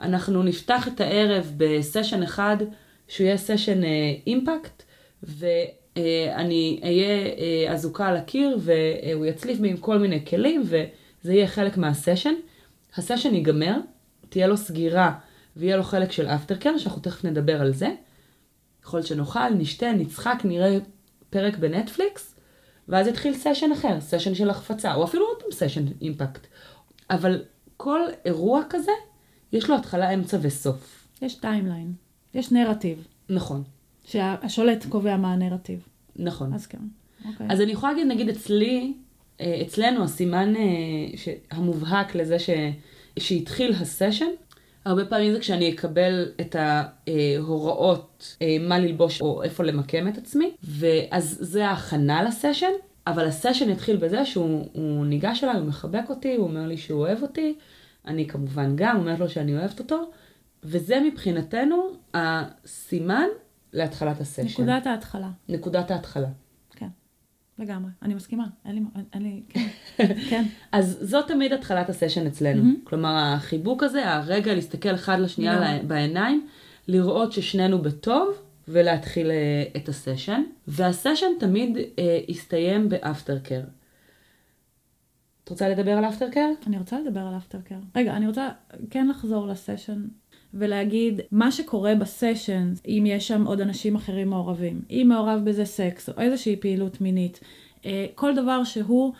אנחנו 0.00 0.42
נפתח 0.42 0.88
את 0.88 1.00
הערב 1.00 1.52
בסשן 1.56 2.22
אחד, 2.22 2.56
שהוא 3.08 3.24
יהיה 3.26 3.36
סשן 3.36 3.84
אה, 3.84 3.88
impact, 4.26 4.82
ואני 5.96 6.80
אהיה 6.82 7.26
אה, 7.26 7.72
אזוקה 7.72 8.06
על 8.06 8.16
הקיר, 8.16 8.58
והוא 8.60 9.26
יצליף 9.26 9.58
בי 9.58 9.70
עם 9.70 9.76
כל 9.76 9.98
מיני 9.98 10.24
כלים, 10.26 10.62
וזה 10.64 11.32
יהיה 11.32 11.46
חלק 11.46 11.76
מהסשן. 11.76 12.34
הסשן 12.96 13.34
ייגמר, 13.34 13.76
תהיה 14.28 14.46
לו 14.46 14.56
סגירה, 14.56 15.12
ויהיה 15.56 15.76
לו 15.76 15.82
חלק 15.82 16.12
של 16.12 16.26
aftercare, 16.26 16.78
שאנחנו 16.78 17.02
תכף 17.02 17.24
נדבר 17.24 17.60
על 17.60 17.72
זה. 17.72 17.88
להיות 18.94 19.06
שנאכל, 19.06 19.50
נשתה, 19.50 19.92
נצחק, 19.92 20.38
נראה 20.44 20.78
פרק 21.30 21.56
בנטפליקס, 21.58 22.34
ואז 22.88 23.06
יתחיל 23.06 23.34
סשן 23.34 23.72
אחר, 23.72 24.00
סשן 24.00 24.34
של 24.34 24.50
החפצה, 24.50 24.94
או 24.94 25.04
אפילו 25.04 25.26
עוד 25.26 25.42
פעם 25.42 25.52
סשן 25.52 25.84
impact. 26.00 26.46
אבל 27.10 27.42
כל 27.76 28.00
אירוע 28.24 28.62
כזה, 28.70 28.92
יש 29.52 29.70
לו 29.70 29.76
התחלה, 29.76 30.10
אמצע 30.14 30.38
וסוף. 30.40 31.06
יש 31.22 31.34
timeline, 31.34 31.92
יש 32.34 32.52
נרטיב, 32.52 33.06
נכון, 33.28 33.62
שהשולט 34.10 34.86
קובע 34.88 35.16
מה 35.16 35.32
הנרטיב. 35.32 35.86
נכון. 36.16 36.54
אז 36.54 36.66
כן, 36.66 36.78
אוקיי. 37.28 37.46
אז 37.50 37.60
אני 37.60 37.72
יכולה 37.72 37.92
להגיד, 37.92 38.06
נגיד 38.06 38.28
אצלי, 38.28 38.92
אה, 39.40 39.62
אצלנו 39.62 40.04
הסימן 40.04 40.56
אה, 40.56 41.32
המובהק 41.50 42.14
לזה 42.14 42.38
ש... 42.38 42.50
שהתחיל 43.18 43.72
הסשן, 43.72 44.26
הרבה 44.84 45.04
פעמים 45.04 45.32
זה 45.32 45.40
כשאני 45.40 45.74
אקבל 45.74 46.32
את 46.40 46.56
ההוראות 46.58 48.36
אה, 48.42 48.56
מה 48.60 48.78
ללבוש 48.78 49.20
או 49.20 49.42
איפה 49.42 49.64
למקם 49.64 50.08
את 50.08 50.18
עצמי, 50.18 50.50
ואז 50.62 51.38
זה 51.40 51.68
ההכנה 51.68 52.22
לסשן, 52.22 52.72
אבל 53.06 53.24
הסשן 53.24 53.70
יתחיל 53.70 53.96
בזה 53.96 54.24
שהוא 54.24 54.68
הוא 54.72 55.06
ניגש 55.06 55.44
אליי, 55.44 55.56
הוא 55.56 55.66
מחבק 55.66 56.04
אותי, 56.08 56.34
הוא 56.34 56.48
אומר 56.48 56.66
לי 56.66 56.76
שהוא 56.76 57.00
אוהב 57.00 57.22
אותי, 57.22 57.54
אני 58.06 58.28
כמובן 58.28 58.72
גם 58.74 58.96
אומרת 58.96 59.18
לו 59.18 59.28
שאני 59.28 59.58
אוהבת 59.58 59.78
אותו, 59.78 60.10
וזה 60.64 61.00
מבחינתנו 61.00 61.90
הסימן 62.14 63.26
להתחלת 63.72 64.20
הסשן. 64.20 64.44
נקודת 64.62 64.86
ההתחלה, 64.86 65.30
נקודת 65.48 65.90
ההתחלה. 65.90 66.28
כן, 66.70 66.88
לגמרי. 67.58 67.90
אני 68.02 68.14
מסכימה, 68.14 68.46
אין 68.64 68.74
לי, 68.74 68.80
אין 69.12 69.22
לי, 69.22 69.42
כן, 69.48 69.66
כן. 70.30 70.44
אז 70.72 70.98
זאת 71.00 71.28
תמיד 71.28 71.52
התחלת 71.52 71.88
הסשן 71.90 72.26
אצלנו. 72.26 72.62
מהמם. 72.62 72.76
כלומר, 72.84 73.16
החיבוק 73.34 73.82
הזה, 73.82 74.10
הרגע 74.12 74.54
להסתכל 74.54 74.94
אחד 74.94 75.18
לשנייה. 75.20 75.60
לה- 75.60 75.82
בעיניים, 75.82 76.46
לראות 76.88 77.32
ששנינו 77.32 77.82
בטוב, 77.82 78.28
ולהתחיל 78.68 79.30
אה, 79.30 79.36
את 79.76 79.88
הסשן. 79.88 80.42
והסשן 80.68 81.26
תמיד 81.40 81.76
אה, 81.98 82.20
יסתיים 82.28 82.88
באפטר 82.88 83.38
קר. 83.38 83.60
את 85.44 85.48
רוצה 85.48 85.68
לדבר 85.68 85.90
על 85.90 86.04
אפטר 86.04 86.30
קר? 86.30 86.50
אני 86.66 86.78
רוצה 86.78 87.00
לדבר 87.00 87.20
על 87.20 87.36
אפטר 87.36 87.60
קר. 87.60 87.78
רגע, 87.96 88.16
אני 88.16 88.26
רוצה 88.26 88.48
כן 88.90 89.08
לחזור 89.08 89.46
לסשן 89.46 90.04
ולהגיד 90.54 91.20
מה 91.32 91.52
שקורה 91.52 91.94
בסשן, 91.94 92.72
אם 92.88 93.04
יש 93.06 93.28
שם 93.28 93.46
עוד 93.46 93.60
אנשים 93.60 93.96
אחרים 93.96 94.28
מעורבים, 94.28 94.80
אם 94.90 95.06
מעורב 95.08 95.40
בזה 95.44 95.64
סקס 95.64 96.08
או 96.08 96.20
איזושהי 96.20 96.56
פעילות 96.56 97.00
מינית, 97.00 97.40
אה, 97.86 98.06
כל 98.14 98.34
דבר 98.34 98.64
שהוא, 98.64 99.12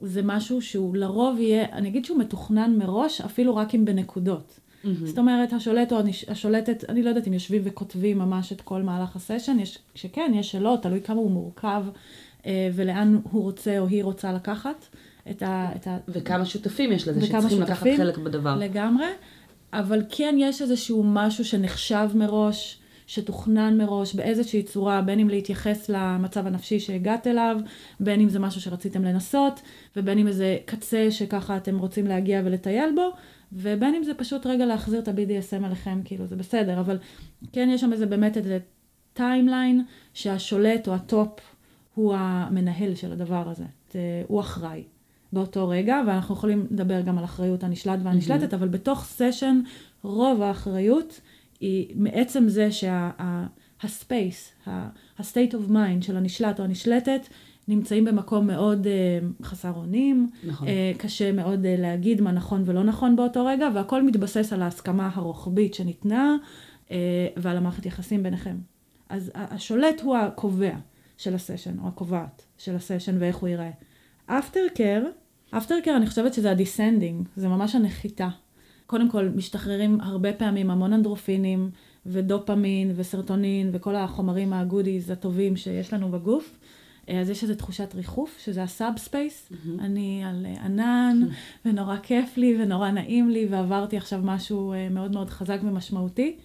זה 0.00 0.20
משהו 0.24 0.62
שהוא 0.62 0.96
לרוב 0.96 1.40
יהיה, 1.40 1.66
אני 1.72 1.88
אגיד 1.88 2.04
שהוא 2.04 2.18
מתוכנן 2.18 2.76
מראש, 2.78 3.20
אפילו 3.20 3.56
רק 3.56 3.74
אם 3.74 3.84
בנקודות. 3.84 4.60
זאת 5.04 5.18
אומרת, 5.18 5.52
השולט 5.52 5.92
או 5.92 5.98
השולטת, 6.28 6.84
אני 6.88 7.02
לא 7.02 7.08
יודעת 7.08 7.28
אם 7.28 7.32
יושבים 7.32 7.62
וכותבים 7.64 8.18
ממש 8.18 8.52
את 8.52 8.60
כל 8.60 8.82
מהלך 8.82 9.16
הסשן, 9.16 9.58
יש, 9.58 9.78
שכן, 9.94 10.32
יש 10.34 10.50
שלא, 10.50 10.78
תלוי 10.82 11.00
כמה 11.00 11.16
הוא 11.16 11.30
מורכב 11.30 11.84
אה, 12.46 12.68
ולאן 12.74 13.20
הוא 13.30 13.42
רוצה 13.42 13.78
או 13.78 13.86
היא 13.86 14.04
רוצה 14.04 14.32
לקחת 14.32 14.86
את 15.30 15.42
ה... 15.42 15.68
את 15.76 15.86
ה 15.86 15.98
וכמה 16.08 16.44
שותפים 16.44 16.92
יש 16.92 17.08
לזה 17.08 17.26
שצריכים 17.26 17.60
לקחת 17.60 17.78
שותפים. 17.78 17.96
חלק 17.96 18.18
בדבר. 18.18 18.56
לגמרי, 18.56 19.06
אבל 19.74 20.02
כן 20.08 20.34
יש 20.38 20.62
איזשהו 20.62 21.02
משהו 21.06 21.44
שנחשב 21.44 22.08
מראש, 22.14 22.80
שתוכנן 23.06 23.78
מראש 23.78 24.14
באיזושהי 24.14 24.62
צורה, 24.62 25.02
בין 25.02 25.18
אם 25.18 25.28
להתייחס 25.28 25.88
למצב 25.88 26.46
הנפשי 26.46 26.80
שהגעת 26.80 27.26
אליו, 27.26 27.56
בין 28.00 28.20
אם 28.20 28.28
זה 28.28 28.38
משהו 28.38 28.60
שרציתם 28.60 29.04
לנסות, 29.04 29.60
ובין 29.96 30.18
אם 30.18 30.26
איזה 30.26 30.58
קצה 30.64 31.10
שככה 31.10 31.56
אתם 31.56 31.78
רוצים 31.78 32.06
להגיע 32.06 32.42
ולטייל 32.44 32.94
בו, 32.94 33.10
ובין 33.52 33.94
אם 33.94 34.02
זה 34.02 34.14
פשוט 34.14 34.46
רגע 34.46 34.66
להחזיר 34.66 35.00
את 35.00 35.08
ה-BDSM 35.08 35.64
עליכם, 35.64 36.00
כאילו 36.04 36.26
זה 36.26 36.36
בסדר, 36.36 36.80
אבל 36.80 36.98
כן 37.52 37.68
יש 37.72 37.80
שם 37.80 37.92
איזה 37.92 38.06
באמת 38.06 38.36
איזה 38.36 38.58
timeline 39.12 39.84
שהשולט 40.14 40.88
או 40.88 40.94
ה 40.94 41.06
top 41.06 41.40
הוא 41.94 42.14
המנהל 42.18 42.94
של 42.94 43.12
הדבר 43.12 43.48
הזה, 43.48 43.64
הוא 44.26 44.40
אחראי. 44.40 44.82
באותו 45.34 45.68
רגע, 45.68 46.02
ואנחנו 46.06 46.34
יכולים 46.34 46.66
לדבר 46.70 47.00
גם 47.00 47.18
על 47.18 47.24
אחריות 47.24 47.64
הנשלט 47.64 48.00
והנשלטת, 48.02 48.52
mm-hmm. 48.52 48.56
אבל 48.56 48.68
בתוך 48.68 49.04
סשן 49.04 49.60
רוב 50.02 50.42
האחריות 50.42 51.20
היא 51.60 51.94
מעצם 51.96 52.48
זה 52.48 52.68
שה 52.72 53.32
space, 53.32 54.52
ה- 54.66 54.91
state 54.91 55.52
of 55.52 55.70
mind 55.70 56.02
של 56.02 56.16
הנשלט 56.16 56.60
או 56.60 56.64
הנשלטת, 56.64 57.20
נמצאים 57.68 58.04
במקום 58.04 58.46
מאוד 58.46 58.86
אה, 58.86 59.44
חסר 59.46 59.72
אונים, 59.76 60.30
נכון. 60.46 60.68
אה, 60.68 60.98
קשה 60.98 61.32
מאוד 61.32 61.64
אה, 61.64 61.80
להגיד 61.80 62.20
מה 62.20 62.32
נכון 62.32 62.62
ולא 62.66 62.84
נכון 62.84 63.16
באותו 63.16 63.46
רגע, 63.46 63.68
והכל 63.74 64.02
מתבסס 64.02 64.52
על 64.52 64.62
ההסכמה 64.62 65.10
הרוחבית 65.14 65.74
שניתנה 65.74 66.36
אה, 66.88 66.92
ועל 67.36 67.56
המערכת 67.56 67.86
יחסים 67.86 68.22
ביניכם. 68.22 68.56
אז 69.08 69.30
השולט 69.34 70.00
הוא 70.00 70.16
הקובע 70.16 70.74
של 71.16 71.34
הסשן, 71.34 71.78
או 71.78 71.88
הקובעת 71.88 72.44
של 72.58 72.76
הסשן 72.76 73.16
ואיך 73.18 73.36
הוא 73.36 73.48
ייראה. 73.48 73.70
aftercare, 74.26 75.04
aftercare 75.58 75.96
אני 75.96 76.06
חושבת 76.06 76.34
שזה 76.34 76.50
ה 76.50 76.57
descending, 76.57 77.28
זה 77.36 77.48
ממש 77.48 77.74
הנחיתה. 77.74 78.28
קודם 78.86 79.10
כל, 79.10 79.28
משתחררים 79.28 80.00
הרבה 80.00 80.32
פעמים 80.32 80.70
המון 80.70 80.92
אנדורפינים 80.92 81.70
ודופמין 82.06 82.92
וסרטונין 82.96 83.70
וכל 83.72 83.96
החומרים 83.96 84.52
ה 84.52 84.59
goodies 84.59 85.10
הטובים 85.10 85.56
שיש 85.56 85.92
לנו 85.92 86.08
בגוף. 86.08 86.58
אז 87.06 87.30
יש 87.30 87.42
איזו 87.42 87.54
תחושת 87.54 87.94
ריחוף, 87.94 88.38
שזה 88.44 88.62
ה 88.62 88.71
sub 88.71 88.96
space. 88.96 89.48
Mm-hmm. 89.50 89.80
אני 89.80 90.22
על 90.24 90.46
ענן, 90.64 91.20
mm-hmm. 91.22 91.34
ונורא 91.68 91.96
כיף 92.02 92.36
לי, 92.36 92.56
ונורא 92.62 92.90
נעים 92.90 93.30
לי, 93.30 93.46
ועברתי 93.50 93.96
עכשיו 93.96 94.20
משהו 94.24 94.72
אה, 94.72 94.88
מאוד 94.88 95.12
מאוד 95.12 95.30
חזק 95.30 95.58
ומשמעותי. 95.62 96.36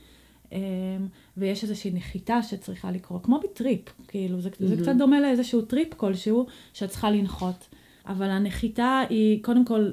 ויש 1.38 1.64
איזושהי 1.64 1.92
נחיתה 1.92 2.44
שצריכה 2.44 2.92
לקרות, 2.92 3.26
כמו 3.26 3.40
בטריפ, 3.44 3.82
כאילו, 4.08 4.42
זה, 4.42 4.50
mm-hmm. 4.50 4.66
זה 4.66 4.76
קצת 4.82 4.96
דומה 4.98 5.20
לאיזשהו 5.20 5.62
טריפ 5.62 5.94
כלשהו, 5.94 6.46
שאת 6.74 6.90
צריכה 6.90 7.12
לנחות. 7.12 7.68
אבל 8.10 8.30
הנחיתה 8.30 9.02
היא, 9.10 9.44
קודם 9.44 9.66
כל, 9.66 9.92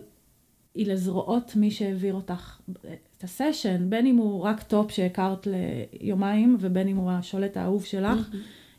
היא 0.74 0.92
לזרועות 0.92 1.56
מי 1.56 1.70
שהעביר 1.70 2.14
אותך 2.14 2.60
את 3.16 3.24
הסשן, 3.24 3.90
בין 3.90 4.06
אם 4.06 4.16
הוא 4.16 4.42
רק 4.42 4.62
top 4.62 4.90
שהכרת 4.90 5.46
ליומיים, 6.00 6.56
ובין 6.60 6.88
אם 6.88 6.96
הוא 6.96 7.10
השולט 7.10 7.56
האהוב 7.56 7.84
שלך. 7.84 8.28
Mm-hmm. 8.32 8.36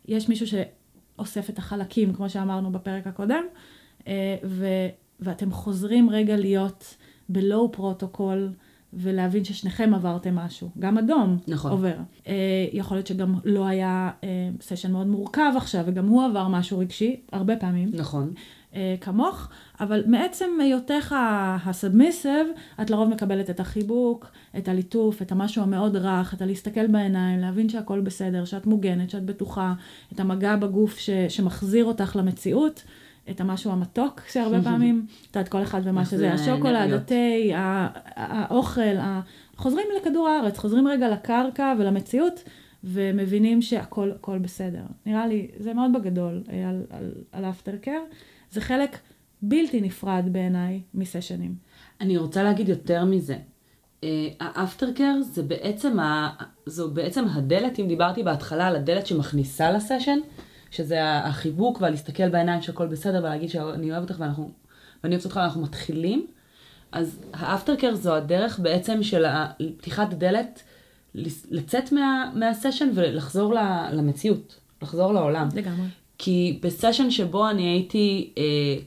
יש 0.08 0.30
מישהו 0.30 0.48
שאוסף 0.48 1.50
את 1.50 1.58
החלקים, 1.58 2.14
כמו 2.14 2.30
שאמרנו 2.30 2.72
בפרק 2.72 3.08
הקודם, 3.08 3.44
אה, 4.08 4.36
ו, 4.44 4.68
ואתם 5.20 5.52
חוזרים 5.52 6.10
רגע 6.10 6.38
להיות 6.38 6.96
ב 7.30 7.40
low 7.40 7.72
protocol. 7.72 8.52
ולהבין 8.94 9.44
ששניכם 9.44 9.94
עברתם 9.94 10.36
משהו. 10.36 10.70
גם 10.80 10.98
אדום 10.98 11.38
נכון. 11.48 11.72
עובר. 11.72 11.96
אה, 12.28 12.68
יכול 12.74 12.98
להיות 12.98 13.08
שגם 13.08 13.36
לא 13.46 13.66
היה 13.66 14.12
אה, 14.24 14.50
סשן 14.62 14.92
מאוד 14.92 15.08
מורכב 15.08 15.52
עכשיו, 15.58 15.84
וגם 15.88 16.08
הוא 16.08 16.26
עבר 16.26 16.48
משהו 16.48 16.80
רגשי, 16.80 17.22
הרבה 17.32 17.56
פעמים. 17.56 17.90
נכון. 17.94 18.34
אה, 18.76 18.96
כמוך, 19.02 19.50
אבל 19.80 20.04
מעצם 20.08 20.46
היותך 20.60 21.16
הסאבמיסיב, 21.66 22.48
את 22.82 22.90
לרוב 22.90 23.10
מקבלת 23.10 23.50
את 23.50 23.60
החיבוק, 23.60 24.32
את 24.58 24.68
הליטוף, 24.68 25.22
את 25.22 25.32
המשהו 25.32 25.64
המאוד 25.64 25.96
רך, 25.96 26.34
את 26.34 26.42
הלהסתכל 26.42 26.88
בעיניים, 26.88 27.40
להבין 27.40 27.70
שהכל 27.70 28.00
בסדר, 28.00 28.46
שאת 28.46 28.66
מוגנת, 28.66 29.10
שאת 29.10 29.26
בטוחה, 29.26 29.74
את 30.14 30.20
המגע 30.20 30.56
בגוף 30.56 30.98
ש, 30.98 31.10
שמחזיר 31.30 31.86
אותך 31.86 32.16
למציאות. 32.16 32.84
את 33.30 33.42
המשהו 33.42 33.72
המתוק 33.72 34.22
שהרבה 34.32 34.62
פעמים, 34.72 35.06
את 35.22 35.36
יודעת, 35.36 35.50
כל 35.50 35.64
אחד 35.64 35.82
ומה 35.84 36.06
שזה, 36.06 36.34
השוקולד, 36.34 36.94
התה, 36.94 37.14
האוכל, 38.16 38.82
חוזרים 39.58 39.88
לכדור 40.02 40.28
הארץ, 40.28 40.58
חוזרים 40.58 40.88
רגע 40.88 41.10
לקרקע 41.10 41.74
ולמציאות, 41.80 42.44
ומבינים 42.84 43.62
שהכל 43.62 44.38
בסדר. 44.42 44.84
נראה 45.06 45.28
לי, 45.28 45.48
זה 45.58 45.74
מאוד 45.74 45.94
בגדול 45.94 46.44
אה, 46.50 46.70
על, 46.70 46.82
על, 46.90 47.12
על 47.32 47.46
אפטר 47.46 47.78
קר. 47.82 48.00
זה 48.52 48.62
חלק 48.62 48.98
בלתי 49.42 49.82
נפרד 49.82 50.24
בעיניי 50.32 50.82
מסשנים. 50.94 51.56
אני 52.02 52.18
רוצה 52.18 52.44
להגיד 52.44 52.70
יותר 52.70 53.06
מזה. 53.06 53.38
האפטר 54.40 54.92
קר 54.94 55.14
זה 55.22 55.44
בעצם, 55.44 56.00
ה... 56.00 56.30
זו 56.66 56.92
בעצם 56.92 57.26
הדלת, 57.28 57.80
אם 57.80 57.88
דיברתי 57.88 58.24
בהתחלה 58.24 58.68
על 58.68 58.76
הדלת 58.76 59.08
שמכניסה 59.08 59.72
לסשן, 59.72 60.20
שזה 60.72 61.20
החיבוק 61.20 61.82
והלהסתכל 61.82 62.30
בעיניים 62.30 62.62
שהכל 62.62 62.88
בסדר 62.88 63.20
ולהגיד 63.20 63.50
שאני 63.50 63.92
אוהב 63.92 64.02
אותך 64.04 64.16
ואנחנו, 64.20 64.52
ואני 65.04 65.16
אוהבת 65.16 65.26
אותך 65.26 65.36
ואנחנו 65.36 65.62
מתחילים. 65.62 66.28
אז 66.92 67.20
האפטר 67.34 67.76
קר 67.76 67.96
זו 67.96 68.16
הדרך 68.16 68.60
בעצם 68.60 69.04
של 69.04 69.26
פתיחת 69.78 70.14
דלת, 70.14 70.64
לצאת 71.52 71.92
מה, 71.92 72.32
מהסשן 72.36 72.90
ולחזור 72.94 73.54
למציאות, 73.92 74.60
לחזור 74.82 75.14
לעולם. 75.14 75.50
לגמרי. 75.56 75.88
כי 76.18 76.60
בסשן 76.64 77.12
שבו 77.12 77.50
אני 77.50 77.64
הייתי 77.64 78.34
אה, 78.38 78.44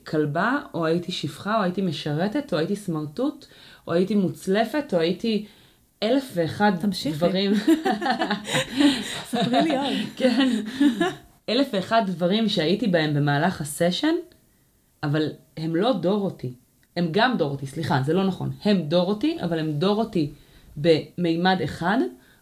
כלבה, 0.07 0.59
או 0.75 0.87
הייתי 0.87 1.13
שפחה, 1.13 1.59
או 1.59 1.63
הייתי 1.63 1.83
משרתת, 1.83 2.53
או 2.53 2.59
הייתי 2.59 2.77
סמרטוט, 2.77 3.47
או 3.87 3.93
הייתי 3.93 4.15
מוצלפת, 4.15 4.95
או 4.95 4.99
הייתי 4.99 5.47
אלף 6.03 6.33
ואחד 6.35 6.73
תמשיכי. 6.81 7.17
דברים. 7.17 7.53
ספרי 9.31 9.63
לי 9.63 9.77
עוד. 9.77 9.93
כן. 10.17 10.49
אלף 11.49 11.69
ואחד 11.73 12.03
דברים 12.07 12.49
שהייתי 12.49 12.87
בהם 12.87 13.15
במהלך 13.15 13.61
הסשן, 13.61 14.15
אבל 15.03 15.29
הם 15.57 15.77
לא 15.77 15.93
דורותי. 15.93 16.53
הם 16.97 17.09
גם 17.11 17.37
דורותי, 17.39 17.67
סליחה, 17.67 18.03
זה 18.05 18.13
לא 18.13 18.27
נכון. 18.27 18.53
הם 18.65 18.83
דורותי, 18.83 19.39
אבל 19.43 19.59
הם 19.59 19.73
דורותי 19.73 20.31
במימד 20.77 21.59
אחד, 21.65 21.99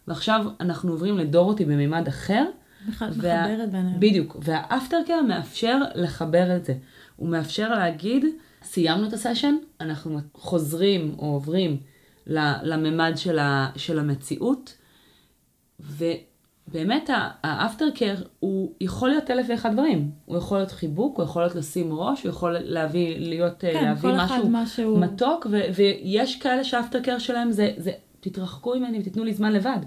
ועכשיו 0.07 0.45
אנחנו 0.59 0.91
עוברים 0.91 1.17
לדורותי 1.17 1.65
במימד 1.65 2.07
אחר. 2.07 2.45
מחברת 2.87 3.71
ביניהם. 3.71 3.99
בדיוק, 3.99 4.37
והאפטר 4.41 4.97
קר 5.07 5.21
מאפשר 5.21 5.79
לחבר 5.95 6.55
את 6.55 6.65
זה. 6.65 6.73
הוא 7.15 7.29
מאפשר 7.29 7.69
להגיד, 7.69 8.25
סיימנו 8.63 9.07
את 9.07 9.13
הסשן, 9.13 9.55
אנחנו 9.81 10.19
חוזרים 10.33 11.15
או 11.19 11.25
עוברים 11.25 11.77
לממד 12.63 13.13
של, 13.15 13.39
ה, 13.39 13.69
של 13.75 13.99
המציאות, 13.99 14.77
ובאמת 15.79 17.09
האפטר 17.43 17.89
קר 17.95 18.15
הוא 18.39 18.73
יכול 18.81 19.09
להיות 19.09 19.31
אלף 19.31 19.45
ואחד 19.49 19.73
דברים. 19.73 20.11
הוא 20.25 20.37
יכול 20.37 20.57
להיות 20.57 20.71
חיבוק, 20.71 21.17
הוא 21.17 21.23
יכול 21.23 21.41
להיות 21.41 21.55
לשים 21.55 21.93
ראש, 21.93 22.23
הוא 22.23 22.29
יכול 22.29 22.57
להביא, 22.59 23.19
להיות, 23.19 23.59
כן, 23.59 23.83
להביא 23.83 24.09
משהו, 24.17 24.49
משהו 24.49 24.97
מתוק, 24.97 25.47
ו, 25.51 25.61
ויש 25.75 26.35
כאלה 26.35 26.63
שהאפטר 26.63 27.01
קר 27.01 27.19
שלהם 27.19 27.51
זה, 27.51 27.71
זה, 27.77 27.91
תתרחקו 28.19 28.75
ממני 28.75 28.99
ותיתנו 28.99 29.23
לי 29.23 29.33
זמן 29.33 29.53
לבד. 29.53 29.79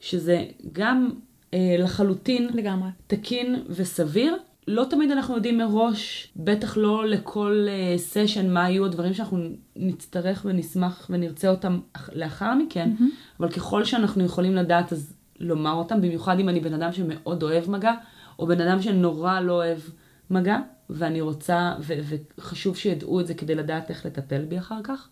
שזה 0.00 0.44
גם 0.72 1.10
אה, 1.10 1.16
לחלוטין 1.54 2.48
לגמרי. 2.54 2.88
תקין 3.06 3.62
וסביר. 3.68 4.36
לא 4.68 4.84
תמיד 4.90 5.10
אנחנו 5.10 5.34
יודעים 5.34 5.58
מראש, 5.58 6.32
בטח 6.36 6.76
לא 6.76 7.06
לכל 7.06 7.66
סשן, 7.96 8.46
uh, 8.46 8.48
מה 8.48 8.70
יהיו 8.70 8.84
הדברים 8.84 9.14
שאנחנו 9.14 9.38
נצטרך 9.76 10.42
ונשמח 10.44 11.06
ונרצה 11.10 11.48
אותם 11.48 11.80
לאחר 12.12 12.54
מכן, 12.54 12.90
mm-hmm. 12.98 13.40
אבל 13.40 13.52
ככל 13.52 13.84
שאנחנו 13.84 14.24
יכולים 14.24 14.54
לדעת 14.54 14.92
אז 14.92 15.16
לומר 15.40 15.72
אותם, 15.72 16.00
במיוחד 16.00 16.38
אם 16.38 16.48
אני 16.48 16.60
בן 16.60 16.74
אדם 16.74 16.92
שמאוד 16.92 17.42
אוהב 17.42 17.70
מגע, 17.70 17.92
או 18.38 18.46
בן 18.46 18.60
אדם 18.60 18.82
שנורא 18.82 19.40
לא 19.40 19.52
אוהב 19.52 19.78
מגע, 20.30 20.58
ואני 20.90 21.20
רוצה, 21.20 21.74
ו- 21.80 22.18
וחשוב 22.38 22.76
שידעו 22.76 23.20
את 23.20 23.26
זה 23.26 23.34
כדי 23.34 23.54
לדעת 23.54 23.90
איך 23.90 24.06
לטפל 24.06 24.44
בי 24.44 24.58
אחר 24.58 24.80
כך. 24.84 25.08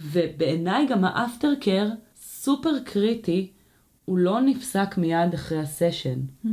ובעיניי 0.00 0.86
גם 0.86 1.04
האפטר 1.04 1.52
קר 1.60 1.88
סופר 2.16 2.78
קריטי 2.84 3.50
הוא 4.08 4.18
לא 4.18 4.40
נפסק 4.40 4.98
מיד 4.98 5.34
אחרי 5.34 5.58
הסשן. 5.58 6.18
Mm-hmm. 6.44 6.48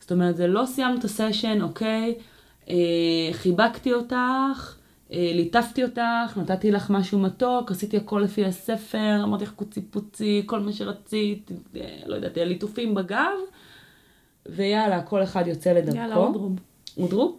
זאת 0.00 0.12
אומרת, 0.12 0.36
זה 0.36 0.46
לא 0.46 0.66
סיימנו 0.66 0.98
את 0.98 1.04
הסשן, 1.04 1.62
אוקיי, 1.62 2.14
אה, 2.68 2.74
חיבקתי 3.32 3.92
אותך, 3.92 4.76
אה, 5.12 5.30
ליטפתי 5.34 5.84
אותך, 5.84 6.36
נתתי 6.36 6.70
לך 6.70 6.90
משהו 6.90 7.18
מתוק, 7.18 7.70
עשיתי 7.70 7.96
הכל 7.96 8.20
לפי 8.24 8.44
הספר, 8.44 9.20
אמרתי 9.22 9.44
לך 9.44 9.50
קוצי 9.50 9.82
פוצי, 9.82 10.42
כל 10.46 10.60
מה 10.60 10.72
שרצית, 10.72 11.50
אה, 11.76 11.98
לא 12.06 12.14
יודעת, 12.14 12.36
ליטופים 12.36 12.94
בגב, 12.94 13.38
ויאללה, 14.46 15.02
כל 15.02 15.22
אחד 15.22 15.46
יוצא 15.46 15.72
לדרכו. 15.72 15.96
יאללה, 15.96 16.16
אודרוב. 16.16 16.58
אודרוב. 16.96 17.38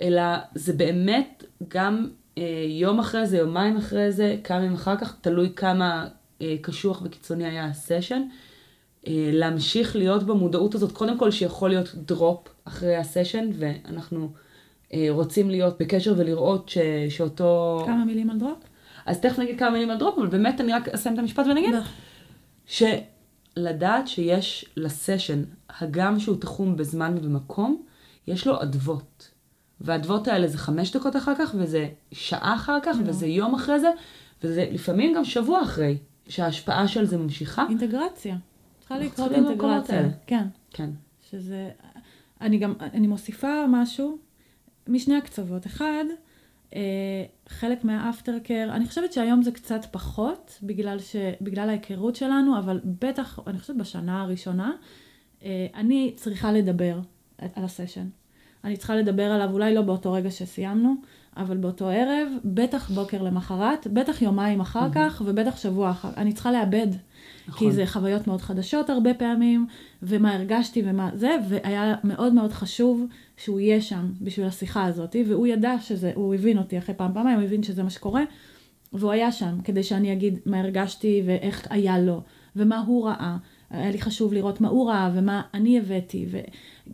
אלא 0.00 0.22
זה 0.54 0.72
באמת 0.72 1.44
גם 1.68 2.08
אה, 2.38 2.66
יום 2.68 2.98
אחרי 2.98 3.26
זה, 3.26 3.36
יומיים 3.36 3.76
אחרי 3.76 4.12
זה, 4.12 4.36
כמה 4.44 4.58
ימים 4.58 4.74
אחר 4.74 4.96
כך, 4.96 5.16
תלוי 5.20 5.52
כמה 5.56 6.06
אה, 6.42 6.56
קשוח 6.62 7.02
וקיצוני 7.04 7.46
היה 7.46 7.66
הסשן. 7.66 8.22
אה, 9.06 9.30
להמשיך 9.32 9.96
להיות 9.96 10.22
במודעות 10.22 10.74
הזאת, 10.74 10.92
קודם 10.92 11.18
כל 11.18 11.30
שיכול 11.30 11.68
להיות 11.70 11.94
דרופ 11.94 12.48
אחרי 12.64 12.96
הסשן, 12.96 13.50
ואנחנו 13.58 14.30
אה, 14.94 15.06
רוצים 15.10 15.50
להיות 15.50 15.78
בקשר 15.80 16.14
ולראות 16.16 16.68
ש, 16.68 16.78
שאותו... 17.08 17.82
כמה 17.86 18.04
מילים 18.04 18.30
על 18.30 18.38
drop? 18.38 18.58
אז 19.06 19.20
תכף 19.20 19.38
נגיד 19.38 19.58
כמה 19.58 19.70
מילים 19.70 19.90
על 19.90 19.98
drop, 19.98 20.18
אבל 20.18 20.26
באמת 20.26 20.60
אני 20.60 20.72
רק 20.72 20.88
אסיים 20.88 21.14
את 21.14 21.18
המשפט 21.18 21.46
ונגיד, 21.46 21.74
בטח. 21.74 21.90
שלדעת 22.66 24.08
שיש 24.08 24.64
לסשן, 24.76 25.42
הגם 25.80 26.18
שהוא 26.20 26.36
תחום 26.40 26.76
בזמן 26.76 27.14
ובמקום, 27.16 27.82
יש 28.26 28.46
לו 28.46 28.62
אדוות. 28.62 29.30
והאדוות 29.80 30.28
האלה 30.28 30.48
זה 30.48 30.58
חמש 30.58 30.96
דקות 30.96 31.16
אחר 31.16 31.32
כך, 31.38 31.54
וזה 31.58 31.88
שעה 32.12 32.54
אחר 32.54 32.78
כך, 32.82 32.96
נו. 32.96 33.06
וזה 33.06 33.26
יום 33.26 33.54
אחרי 33.54 33.80
זה, 33.80 33.90
וזה 34.44 34.68
לפעמים 34.72 35.14
גם 35.14 35.24
שבוע 35.24 35.62
אחרי, 35.62 35.98
שההשפעה 36.28 36.88
של 36.88 37.04
זה 37.04 37.16
ממשיכה. 37.16 37.66
אינטגרציה. 37.68 38.36
צריכה 38.88 38.98
לקרות 38.98 39.32
אינטגרציה. 39.32 39.96
האלה. 39.96 40.08
כן. 40.26 40.46
כן. 40.70 40.90
שזה... 41.30 41.70
אני 42.40 42.58
גם, 42.58 42.74
אני 42.80 43.06
מוסיפה 43.06 43.66
משהו 43.68 44.18
משני 44.88 45.16
הקצוות. 45.16 45.66
אחד, 45.66 46.04
אה, 46.74 46.80
חלק 47.48 47.84
מהאפטר 47.84 48.38
קר, 48.38 48.68
אני 48.72 48.86
חושבת 48.86 49.12
שהיום 49.12 49.42
זה 49.42 49.50
קצת 49.50 49.86
פחות, 49.90 50.58
בגלל, 50.62 50.98
ש, 50.98 51.16
בגלל 51.40 51.68
ההיכרות 51.68 52.16
שלנו, 52.16 52.58
אבל 52.58 52.80
בטח, 52.84 53.38
אני 53.46 53.58
חושבת 53.58 53.76
בשנה 53.76 54.22
הראשונה, 54.22 54.72
אה, 55.44 55.66
אני 55.74 56.12
צריכה 56.16 56.52
לדבר 56.52 57.00
על 57.38 57.64
הסשן. 57.64 58.06
אני 58.64 58.76
צריכה 58.76 58.96
לדבר 58.96 59.22
עליו, 59.22 59.52
אולי 59.52 59.74
לא 59.74 59.82
באותו 59.82 60.12
רגע 60.12 60.30
שסיימנו, 60.30 60.94
אבל 61.36 61.56
באותו 61.56 61.88
ערב, 61.88 62.28
בטח 62.44 62.90
בוקר 62.90 63.22
למחרת, 63.22 63.86
בטח 63.86 64.22
יומיים 64.22 64.60
אחר 64.60 64.88
כך, 64.92 65.22
ובטח 65.26 65.56
שבוע 65.56 65.90
אחר 65.90 66.08
אני 66.16 66.32
צריכה 66.32 66.52
לאבד. 66.52 66.86
נכון. 67.48 67.58
כי 67.68 67.74
זה 67.74 67.86
חוויות 67.86 68.26
מאוד 68.26 68.40
חדשות 68.40 68.90
הרבה 68.90 69.14
פעמים, 69.14 69.66
ומה 70.02 70.34
הרגשתי 70.34 70.82
ומה 70.86 71.10
זה, 71.14 71.36
והיה 71.48 71.94
מאוד 72.04 72.34
מאוד 72.34 72.52
חשוב 72.52 73.06
שהוא 73.36 73.60
יהיה 73.60 73.80
שם 73.80 74.12
בשביל 74.20 74.46
השיחה 74.46 74.84
הזאת, 74.84 75.16
והוא 75.28 75.46
ידע 75.46 75.80
שזה, 75.80 76.12
הוא 76.14 76.34
הבין 76.34 76.58
אותי 76.58 76.78
אחרי 76.78 76.94
פעם 76.94 77.14
פעמיים, 77.14 77.38
הוא 77.38 77.44
הבין 77.44 77.62
שזה 77.62 77.82
מה 77.82 77.90
שקורה, 77.90 78.22
והוא 78.92 79.10
היה 79.10 79.32
שם 79.32 79.60
כדי 79.64 79.82
שאני 79.82 80.12
אגיד 80.12 80.38
מה 80.46 80.60
הרגשתי 80.60 81.22
ואיך 81.26 81.66
היה 81.70 81.98
לו, 81.98 82.22
ומה 82.56 82.78
הוא 82.78 83.06
ראה. 83.06 83.36
היה 83.70 83.90
לי 83.90 84.00
חשוב 84.00 84.32
לראות 84.32 84.60
מה 84.60 84.68
הוא 84.68 84.90
ראה 84.90 85.10
ומה 85.14 85.42
אני 85.54 85.78
הבאתי, 85.78 86.26
ו... 86.30 86.38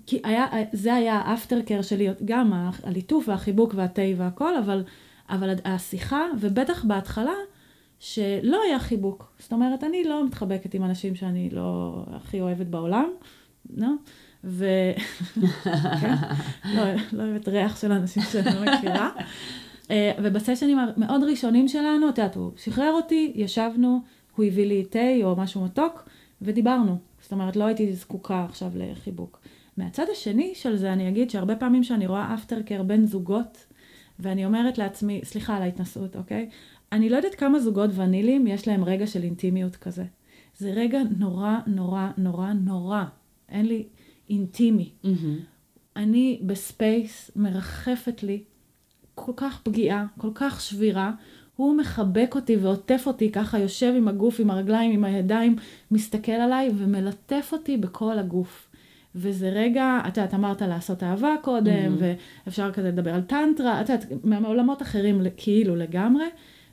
כי 0.06 0.20
היה, 0.24 0.46
זה 0.72 0.94
היה 0.94 1.14
האפטר 1.14 1.62
קר 1.62 1.82
שלי, 1.82 2.08
גם 2.24 2.52
הליטוף 2.82 3.28
והחיבוק 3.28 3.74
והתה 3.76 4.02
והכל, 4.16 4.56
אבל, 4.56 4.84
אבל 5.30 5.54
השיחה, 5.64 6.20
ובטח 6.40 6.84
בהתחלה, 6.84 7.32
שלא 8.02 8.62
היה 8.62 8.78
חיבוק. 8.78 9.32
זאת 9.38 9.52
אומרת, 9.52 9.84
אני 9.84 10.04
לא 10.04 10.26
מתחבקת 10.26 10.74
עם 10.74 10.84
אנשים 10.84 11.14
שאני 11.14 11.50
לא 11.50 12.02
הכי 12.10 12.40
אוהבת 12.40 12.66
בעולם, 12.66 13.10
לא? 13.76 13.88
ו... 14.44 14.66
כן? 16.00 16.14
לא, 16.64 16.82
לא 17.12 17.22
אוהבת 17.22 17.48
ריח 17.48 17.80
של 17.80 17.92
אנשים 17.92 18.22
שאני 18.22 18.54
לא 18.54 18.74
מכירה. 18.74 19.10
אה, 19.90 20.12
ובסשנים 20.22 20.78
המאוד 20.78 21.22
ראשונים 21.22 21.68
שלנו, 21.68 22.08
את 22.08 22.18
יודעת, 22.18 22.34
הוא 22.36 22.50
שחרר 22.56 22.92
אותי, 22.92 23.32
ישבנו, 23.34 24.00
הוא 24.36 24.44
הביא 24.44 24.66
לי 24.66 24.84
תה 24.84 25.24
או 25.24 25.36
משהו 25.36 25.64
מתוק, 25.64 26.08
ודיברנו. 26.42 26.96
זאת 27.20 27.32
אומרת, 27.32 27.56
לא 27.56 27.64
הייתי 27.64 27.92
זקוקה 27.92 28.44
עכשיו 28.48 28.70
לחיבוק. 28.74 29.40
מהצד 29.76 30.06
השני 30.12 30.52
של 30.54 30.76
זה, 30.76 30.92
אני 30.92 31.08
אגיד 31.08 31.30
שהרבה 31.30 31.56
פעמים 31.56 31.84
שאני 31.84 32.06
רואה 32.06 32.34
אפטר 32.34 32.62
קר 32.62 32.82
בין 32.82 33.06
זוגות, 33.06 33.66
ואני 34.18 34.46
אומרת 34.46 34.78
לעצמי, 34.78 35.20
סליחה 35.24 35.56
על 35.56 35.62
ההתנשאות, 35.62 36.16
אוקיי? 36.16 36.48
אני 36.92 37.08
לא 37.08 37.16
יודעת 37.16 37.34
כמה 37.34 37.60
זוגות 37.60 37.90
ונילים 37.94 38.46
יש 38.46 38.68
להם 38.68 38.84
רגע 38.84 39.06
של 39.06 39.22
אינטימיות 39.22 39.76
כזה. 39.76 40.04
זה 40.58 40.72
רגע 40.72 41.00
נורא, 41.18 41.58
נורא, 41.66 42.08
נורא, 42.18 42.52
נורא. 42.52 43.04
אין 43.48 43.66
לי 43.66 43.84
אינטימי. 44.30 44.90
מהמם. 45.04 45.38
אני 45.96 46.40
ב 46.46 46.58
space, 46.58 47.30
מרחפת 47.36 48.22
לי, 48.22 48.42
כל 49.14 49.32
כך 49.36 49.60
פגיעה, 49.62 50.06
כל 50.18 50.30
כך 50.34 50.60
שבירה. 50.60 51.12
הוא 51.56 51.76
מחבק 51.76 52.32
אותי 52.34 52.56
ועוטף 52.56 53.02
אותי, 53.06 53.32
ככה 53.32 53.58
יושב 53.58 53.92
עם 53.96 54.08
הגוף, 54.08 54.40
עם 54.40 54.50
הרגליים, 54.50 54.90
עם 54.90 55.04
הידיים, 55.04 55.56
מסתכל 55.90 56.32
עליי 56.32 56.70
ומלטף 56.76 57.50
אותי 57.52 57.76
בכל 57.76 58.18
הגוף. 58.18 58.68
וזה 59.14 59.48
רגע, 59.48 59.98
את 60.08 60.16
יודעת, 60.16 60.34
אמרת 60.34 60.62
לעשות 60.62 61.02
אהבה 61.02 61.34
קודם, 61.42 61.94
Mhm. 61.98 62.04
ואפשר 62.46 62.72
כזה 62.72 62.88
לדבר 62.88 63.14
על 63.14 63.22
טנטרה, 63.22 63.80
את 63.80 63.88
יודעת, 63.88 64.06
מעולמות 64.24 64.82
אחרים 64.82 65.22
כאילו 65.36 65.76
לגמרי, 65.76 66.24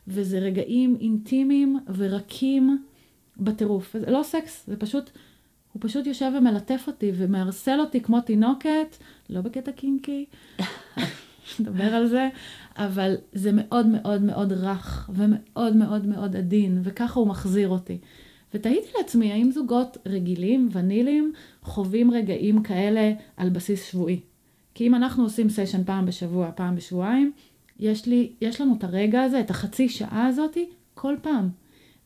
וזה 0.10 0.39
רגעים 0.39 0.97
אינטימיים 0.99 1.80
ורקים 1.97 2.84
בטירוף. 3.38 3.95
זה 3.99 4.12
לא 4.12 4.24
סקס, 4.24 4.64
זה 4.68 4.78
פשוט, 4.78 5.10
הוא 5.74 5.82
פשוט 5.84 6.07
יושב 6.07 6.32
ומלטף 6.38 6.84
אותי 6.88 7.12
ומערסל 7.16 7.80
אותי 7.80 8.01
כמו 8.01 8.22
תינוקת, 8.22 8.97
לא 9.30 9.41
בקטע 9.41 9.72
קינקי, 9.72 10.26
נדבר 11.60 11.84
על 11.84 12.07
זה, 12.07 12.30
אבל 12.76 13.16
זה 13.34 13.51
מאוד 13.53 13.88
מאוד 13.88 14.22
מאוד 14.22 14.53
רך 14.53 15.10
ומאוד 15.14 15.76
מאוד 15.76 16.05
מאוד 16.05 16.36
עדין, 16.36 16.82
וככה 16.84 17.20
הוא 17.20 17.28
מחזיר 17.28 17.70
אותי. 17.70 17.97
ותהיתי 18.53 18.88
לעצמי, 18.97 19.32
האם 19.32 19.51
זוגות 19.51 19.97
רגילים, 20.05 20.70
ונילים, 20.72 21.34
חווים 21.64 22.12
רגעים 22.12 22.64
כאלה 22.64 23.12
על 23.38 23.49
בסיס 23.49 23.86
שבועי? 23.91 24.20
כי 24.74 24.88
אם 24.88 24.95
אנחנו 24.95 25.24
עושים 25.24 25.49
סשן 25.49 25.84
פעם 25.84 26.05
בשבוע, 26.05 26.51
פעם 26.55 26.76
בשבועיים, 26.76 27.32
יש, 27.80 28.06
לי, 28.06 28.32
יש 28.42 28.62
לנו 28.62 28.76
את 28.78 28.84
הרגע 28.84 29.22
הזה, 29.22 29.40
את 29.40 29.50
החצי 29.50 29.90
שעה 29.90 30.28
הזאתי, 30.28 30.70
כל 30.94 31.16
פעם. 31.22 31.50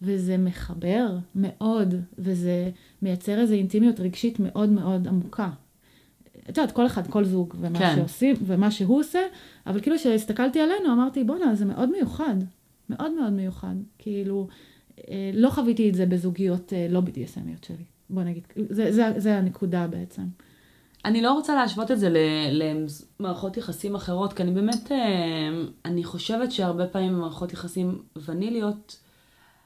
וזה 0.02 0.38
מחבר 0.38 1.18
מאוד, 1.36 1.96
וזה 2.18 2.70
מייצר 3.02 3.40
איזו 3.40 3.54
אינטימיות 3.54 4.00
רגשית 4.00 4.40
מאוד 4.40 4.70
מאוד 4.70 5.08
עמוקה. 5.08 5.50
את 6.50 6.58
יודעת, 6.58 6.72
כל 6.72 6.86
אחד, 6.86 7.08
כל 7.08 7.24
זוג, 7.24 7.56
ומה 7.60 7.80
כן. 7.80 7.96
שעושים, 7.96 8.36
ומה 8.46 8.72
שהוא 8.72 9.00
עושה, 9.00 9.20
אבל 9.68 9.82
כאילו 9.82 9.96
כשהסתכלתי 9.98 10.60
עלינו, 10.60 10.94
אמרתי, 10.94 11.24
בואנה, 11.24 11.56
זה 11.56 11.66
מאוד 11.66 11.92
מיוחד. 11.92 12.36
מאוד 12.90 13.12
מאוד 13.12 13.34
מיוחד. 13.34 13.76
כאילו, 13.98 14.48
אה, 15.10 15.32
לא 15.34 15.50
חוויתי 15.50 15.90
את 15.90 15.96
זה 15.96 16.06
בזוגיות 16.06 16.74
אה, 16.74 16.88
לא 16.90 17.00
BDSMיות 17.00 17.66
שלי. 17.66 17.84
בוא 18.10 18.24
נגיד, 18.24 18.44
זה, 18.70 18.92
זה, 18.92 19.14
זה 19.18 19.38
הנקודה 19.38 19.88
בעצם. 19.88 20.24
אני 21.06 21.22
לא 21.22 21.34
רוצה 21.34 21.56
להשוות 21.56 21.91
את 21.91 21.99
זה 21.99 22.10
למערכות 22.51 23.58
יחסים 23.58 23.95
אחרות, 23.95 24.34
כי 24.34 24.43
אני 24.43 24.51
באמת, 24.51 24.91
אה, 24.91 24.97
אני 25.86 26.04
חושבת 26.04 26.51
שהרבה 26.51 26.88
פעמים 26.88 27.14
במערכות 27.14 27.54
יחסים 27.54 28.04
וניליות, 28.26 28.99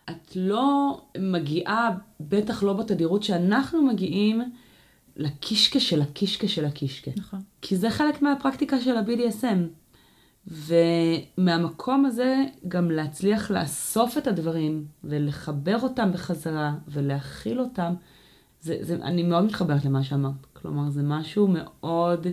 את 0.09 0.35
לא 0.35 1.01
מגיעה, 1.17 1.89
בטח 2.19 2.63
לא 2.63 2.73
בתדירות 2.73 3.23
שאנחנו 3.23 3.81
מגיעים, 3.81 4.41
לקישקע 5.15 5.79
של 5.79 6.01
הקישקע 6.01 6.47
של 6.47 6.65
הקישקע. 6.65 7.11
נכון. 7.17 7.39
כי 7.61 7.77
זה 7.77 7.89
חלק 7.89 8.21
מהפרקטיקה 8.21 8.81
של 8.81 8.97
ה-BDSM. 8.97 9.67
ומהמקום 10.47 12.05
הזה 12.05 12.43
גם 12.67 12.91
להצליח 12.91 13.51
לאסוף 13.51 14.17
את 14.17 14.27
הדברים 14.27 14.85
ולחבר 15.03 15.77
אותם 15.83 16.11
בחזרה 16.11 16.73
ולהכיל 16.88 17.59
אותם, 17.59 17.93
זה, 18.62 18.78
זה, 18.82 18.95
אני 18.95 19.24
מאוד 19.24 19.43
מתחברת 19.43 19.86
למה 19.86 20.03
שאמרת. 20.03 20.45
כלומר, 20.53 20.89
זה 20.89 21.01
משהו 21.03 21.47
מאוד 21.47 22.28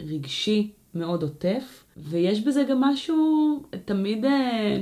רגשי, 0.00 0.72
מאוד 0.94 1.22
עוטף, 1.22 1.84
ויש 1.96 2.40
בזה 2.40 2.64
גם 2.70 2.80
משהו 2.80 3.62
תמיד 3.84 4.24
אה, 4.24 4.76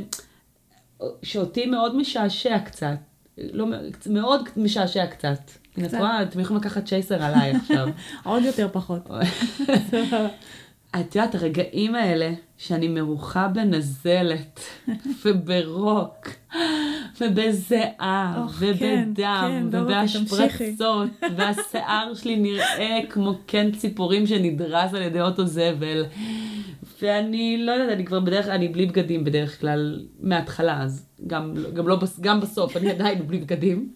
שאותי 1.23 1.67
מאוד 1.67 1.97
משעשע 1.97 2.59
קצת. 2.59 2.99
לא, 3.39 3.67
מאוד 4.11 4.49
משעשע 4.57 5.07
קצת. 5.07 5.51
הנה, 5.77 5.87
את 5.87 5.91
קצת. 5.91 5.99
רואה, 5.99 6.23
אתם 6.23 6.41
יכולים 6.41 6.63
לקחת 6.63 6.85
צ'ייסר 6.85 7.23
עליי 7.23 7.51
עכשיו. 7.51 7.89
עוד 8.25 8.43
יותר 8.43 8.69
פחות. 8.73 9.11
את 11.01 11.17
יודעת, 11.17 11.35
הרגעים 11.35 11.95
האלה 11.95 12.33
שאני 12.57 12.89
מרוחה 12.89 13.49
בנזלת 13.49 14.61
וברוק 15.25 16.29
ובזיעה 17.21 18.47
כן, 18.61 18.67
ובדם 18.67 19.49
כן, 19.49 19.71
דורותי, 19.71 19.93
ובהשפרצות 19.93 21.09
והשיער 21.37 22.15
שלי 22.15 22.37
נראה 22.37 23.01
כמו 23.11 23.35
קן 23.47 23.71
ציפורים 23.73 24.27
שנדרס 24.27 24.95
על 24.95 25.03
ידי 25.03 25.21
אוטו 25.21 25.47
זבל 25.47 26.05
ואני 27.03 27.57
לא 27.59 27.73
יודעת, 27.73 27.97
אני 27.97 28.05
כבר 28.05 28.21
בדרך 28.21 28.45
כלל, 28.45 28.55
אני 28.55 28.69
בלי 28.69 28.87
בגדים 28.87 29.25
בדרך 29.25 29.61
כלל 29.61 30.07
מההתחלה, 30.21 30.83
אז 30.83 31.07
גם, 31.27 31.55
גם, 31.75 31.89
לא, 31.89 31.99
גם 32.21 32.41
בסוף 32.41 32.77
אני 32.77 32.91
עדיין 32.91 33.27
בלי 33.27 33.39
בגדים. 33.39 33.93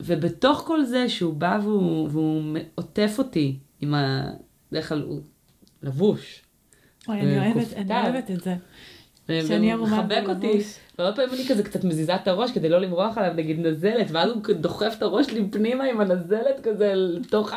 ובתוך 0.00 0.58
כל 0.66 0.84
זה 0.84 1.08
שהוא 1.08 1.34
בא 1.34 1.58
והוא, 1.62 2.08
והוא 2.12 2.58
עוטף 2.74 3.14
אותי 3.18 3.58
עם 3.80 3.94
ה... 3.94 4.30
בדרך 4.72 4.88
כלל 4.88 5.02
הוא 5.02 5.20
לבוש. 5.82 6.42
אוי, 7.08 7.20
אני 7.20 7.38
אוהבת, 7.38 7.72
אני. 7.72 8.02
אוהבת 8.02 8.30
את 8.30 8.40
זה. 8.40 8.56
ו- 9.28 9.46
שאני 9.46 9.74
והוא 9.74 9.86
ערומה 9.86 10.02
מחבק 10.02 10.28
אותי. 10.28 10.60
והרבה 10.98 11.16
פעמים 11.16 11.34
אני 11.34 11.48
כזה 11.48 11.62
קצת 11.62 11.84
מזיזה 11.84 12.14
את 12.14 12.28
הראש 12.28 12.50
כדי 12.52 12.68
לא 12.68 12.78
למרוח 12.78 13.18
עליו 13.18 13.34
נגיד 13.34 13.66
נזלת, 13.66 14.10
ואז 14.10 14.30
הוא 14.30 14.42
דוחף 14.60 14.94
את 14.98 15.02
הראש 15.02 15.26
שלי 15.26 15.48
פנימה 15.50 15.84
עם 15.84 16.00
הנזלת 16.00 16.60
כזה 16.62 16.92
לתוך 16.94 17.52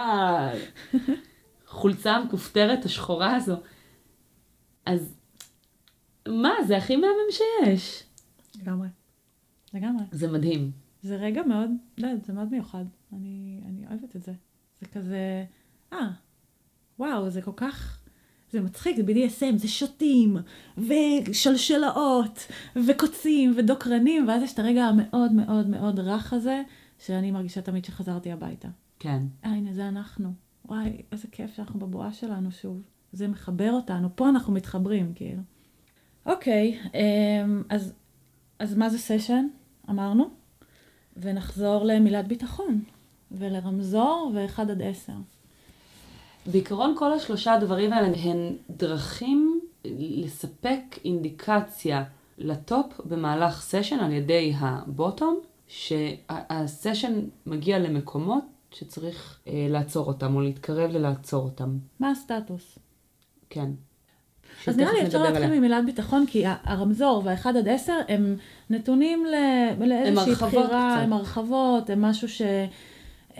החולצה 1.67 2.11
המכופתרת 2.11 2.85
השחורה 2.85 3.35
הזו. 3.35 3.55
אז 4.85 5.17
מה, 6.27 6.53
זה 6.67 6.77
הכי 6.77 6.95
מהמם 6.95 7.31
שיש. 7.31 8.03
לגמרי. 8.61 8.87
לגמרי. 9.73 10.03
זה 10.11 10.31
מדהים. 10.31 10.71
זה 11.01 11.15
רגע 11.15 11.43
מאוד, 11.43 11.69
לא 11.97 12.09
זה 12.25 12.33
מאוד 12.33 12.51
מיוחד. 12.51 12.85
אני, 13.13 13.61
אני 13.65 13.87
אוהבת 13.87 14.15
את 14.15 14.23
זה. 14.23 14.33
זה 14.79 14.85
כזה, 14.85 15.45
אה, 15.93 16.07
וואו, 16.99 17.29
זה 17.29 17.41
כל 17.41 17.51
כך, 17.55 17.96
זה 18.51 18.61
מצחיק, 18.61 18.97
זה 18.97 19.03
BDSM, 19.03 19.57
זה 19.57 19.67
שוטים, 19.67 20.37
ושלשלאות, 20.77 22.47
וקוצים, 22.87 23.53
ודוקרנים, 23.57 24.27
ואז 24.27 24.43
יש 24.43 24.53
את 24.53 24.59
הרגע 24.59 24.83
המאוד 24.85 25.31
מאוד 25.31 25.69
מאוד 25.69 25.99
רך 25.99 26.33
הזה, 26.33 26.61
שאני 26.99 27.31
מרגישה 27.31 27.61
תמיד 27.61 27.85
שחזרתי 27.85 28.31
הביתה. 28.31 28.67
כן. 28.99 29.23
אה, 29.45 29.49
הנה, 29.49 29.73
זה 29.73 29.87
אנחנו. 29.87 30.33
וואי, 30.65 31.01
איזה 31.11 31.27
כיף 31.31 31.55
שאנחנו 31.55 31.79
בבועה 31.79 32.13
שלנו 32.13 32.51
שוב. 32.51 32.81
זה 33.11 33.27
מחבר 33.27 33.71
אותנו, 33.71 34.09
פה 34.15 34.29
אנחנו 34.29 34.53
מתחברים, 34.53 35.13
כאילו. 35.15 35.41
אוקיי, 36.25 36.79
אמ, 36.93 37.63
אז, 37.69 37.93
אז 38.59 38.75
מה 38.75 38.89
זה 38.89 38.97
סשן? 38.97 39.47
אמרנו? 39.89 40.29
ונחזור 41.17 41.85
למילת 41.85 42.27
ביטחון, 42.27 42.83
ולרמזור, 43.31 44.31
ואחד 44.35 44.71
עד 44.71 44.81
עשר. 44.81 45.13
בעיקרון 46.51 46.95
כל 46.97 47.13
השלושה 47.13 47.53
הדברים 47.53 47.93
האלה 47.93 48.07
הן 48.17 48.55
דרכים 48.69 49.59
לספק 49.99 50.81
אינדיקציה 51.05 52.03
לטופ 52.37 53.01
במהלך 53.05 53.61
סשן 53.61 53.99
על 53.99 54.11
ידי 54.11 54.53
הבוטום, 54.59 55.39
שהסשן 55.67 57.19
מגיע 57.45 57.79
למקומות 57.79 58.43
שצריך 58.71 59.39
אה, 59.47 59.67
לעצור 59.69 60.07
אותם 60.07 60.35
או 60.35 60.41
להתקרב 60.41 60.91
ללעצור 60.91 61.43
אותם. 61.43 61.77
מה 61.99 62.11
הסטטוס? 62.11 62.79
כן. 63.49 63.69
אז 64.67 64.77
נראה 64.77 64.93
לי 64.93 65.01
אפשר 65.07 65.23
להתחיל. 65.23 65.59
ממילת 65.59 65.85
ביטחון, 65.85 66.25
כי 66.27 66.43
הרמזור 66.63 67.21
והאחד 67.25 67.57
עד 67.57 67.67
עשר 67.67 67.99
הם 68.07 68.35
נתונים 68.69 69.25
ל- 69.25 69.85
לאיזושהי 69.85 70.33
בחירה. 70.33 70.95
הם 70.95 71.13
הרחבות, 71.13 71.89
הם 71.89 72.01
משהו 72.01 72.29
ש... 72.29 72.41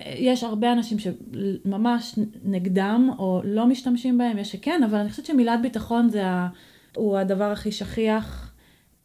יש 0.06 0.44
הרבה 0.44 0.74
אנשים 0.74 0.98
שממש 1.00 2.20
נגדם 2.44 3.10
או 3.20 3.42
לא 3.46 3.68
משתמשים 3.68 4.18
בהם, 4.18 4.38
יש 4.38 4.52
שכן, 4.52 4.82
אבל 4.84 4.98
אני 4.98 5.10
חושבת 5.10 5.26
שמילת 5.26 5.62
ביטחון 5.62 6.10
זה 6.10 6.28
ה... 6.28 6.50
הוא 6.96 7.18
הדבר 7.18 7.52
הכי 7.52 7.72
שכיח, 7.72 8.54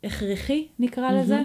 הכרחי 0.05 0.67
נקרא 0.79 1.13
לזה. 1.13 1.43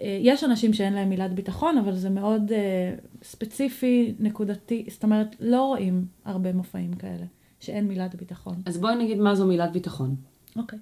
אה, 0.00 0.18
יש 0.20 0.44
אנשים 0.44 0.72
שאין 0.72 0.92
להם 0.92 1.08
מילת 1.08 1.32
ביטחון, 1.32 1.78
אבל 1.78 1.94
זה 1.94 2.10
מאוד 2.10 2.52
אה, 2.52 2.94
ספציפי, 3.22 4.14
נקודתי, 4.18 4.84
זאת 4.88 5.04
אומרת, 5.04 5.36
לא 5.40 5.66
רואים 5.66 6.04
הרבה 6.24 6.52
מופעים 6.52 6.94
כאלה, 6.94 7.24
שאין 7.60 7.88
מילת 7.88 8.14
ביטחון. 8.14 8.54
אז 8.66 8.78
בואי 8.78 8.96
נגיד 8.96 9.18
מה 9.18 9.34
זו 9.34 9.46
מילת 9.46 9.72
ביטחון. 9.72 10.14
אוקיי. 10.56 10.78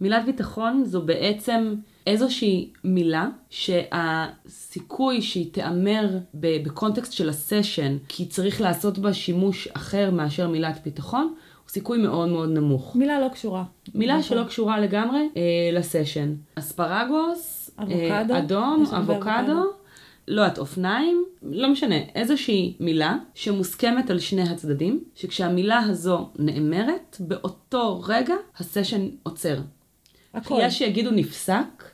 מילת 0.00 0.24
ביטחון 0.24 0.84
זו 0.84 1.02
בעצם 1.02 1.74
איזושהי 2.06 2.70
מילה 2.84 3.28
שהסיכוי 3.50 5.22
שהיא 5.22 5.52
תיאמר 5.52 6.08
בקונטקסט 6.34 7.12
של 7.12 7.28
הסשן, 7.28 7.96
כי 8.08 8.26
צריך 8.26 8.60
לעשות 8.60 8.98
בה 8.98 9.12
שימוש 9.12 9.68
אחר 9.68 10.10
מאשר 10.10 10.48
מילת 10.48 10.80
ביטחון, 10.84 11.34
הוא 11.64 11.70
סיכוי 11.70 11.98
מאוד 11.98 12.28
מאוד 12.28 12.48
נמוך. 12.48 12.96
מילה 12.96 13.20
לא 13.20 13.28
קשורה. 13.28 13.64
מילה 13.94 14.18
נכון. 14.18 14.28
שלא 14.28 14.44
קשורה 14.44 14.80
לגמרי 14.80 15.28
אה, 15.36 15.42
לסשן. 15.72 16.34
אספרגוס, 16.54 17.70
אבוקדו, 17.78 18.34
אה, 18.34 18.38
אדום, 18.38 18.84
אבוקדו, 18.96 19.12
אבוקדו. 19.12 19.82
לא 20.28 20.40
יודעת, 20.40 20.58
אופניים, 20.58 21.24
לא 21.42 21.68
משנה, 21.68 21.96
איזושהי 22.14 22.76
מילה 22.80 23.16
שמוסכמת 23.34 24.10
על 24.10 24.18
שני 24.18 24.42
הצדדים, 24.42 25.04
שכשהמילה 25.14 25.78
הזו 25.78 26.28
נאמרת, 26.38 27.16
באותו 27.20 28.00
רגע 28.06 28.34
הסשן 28.58 29.08
עוצר. 29.22 29.56
הכל. 30.34 30.58
יש 30.62 30.78
שיגידו 30.78 31.10
נפסק, 31.10 31.84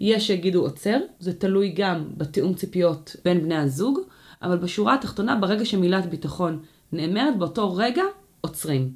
יש 0.00 0.26
שיגידו 0.26 0.62
עוצר, 0.62 0.98
זה 1.20 1.32
תלוי 1.34 1.72
גם 1.76 2.04
בתיאום 2.16 2.54
ציפיות 2.54 3.16
בין 3.24 3.42
בני 3.42 3.56
הזוג, 3.56 3.98
אבל 4.42 4.58
בשורה 4.58 4.94
התחתונה, 4.94 5.36
ברגע 5.36 5.64
שמילת 5.64 6.06
ביטחון 6.06 6.62
נאמרת, 6.92 7.38
באותו 7.38 7.74
רגע 7.74 8.02
עוצרים. 8.40 8.92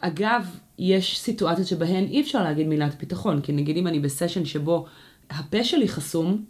אגב, 0.00 0.58
יש 0.78 1.18
סיטואציות 1.18 1.68
שבהן 1.68 2.04
אי 2.04 2.20
אפשר 2.20 2.42
להגיד 2.42 2.66
מילת 2.66 2.94
ביטחון, 2.98 3.40
כי 3.40 3.52
נגיד 3.52 3.76
אם 3.76 3.86
אני 3.86 4.00
בסשן 4.00 4.44
שבו 4.44 4.86
הפה 5.30 5.64
שלי 5.64 5.88
חסום, 5.88 6.44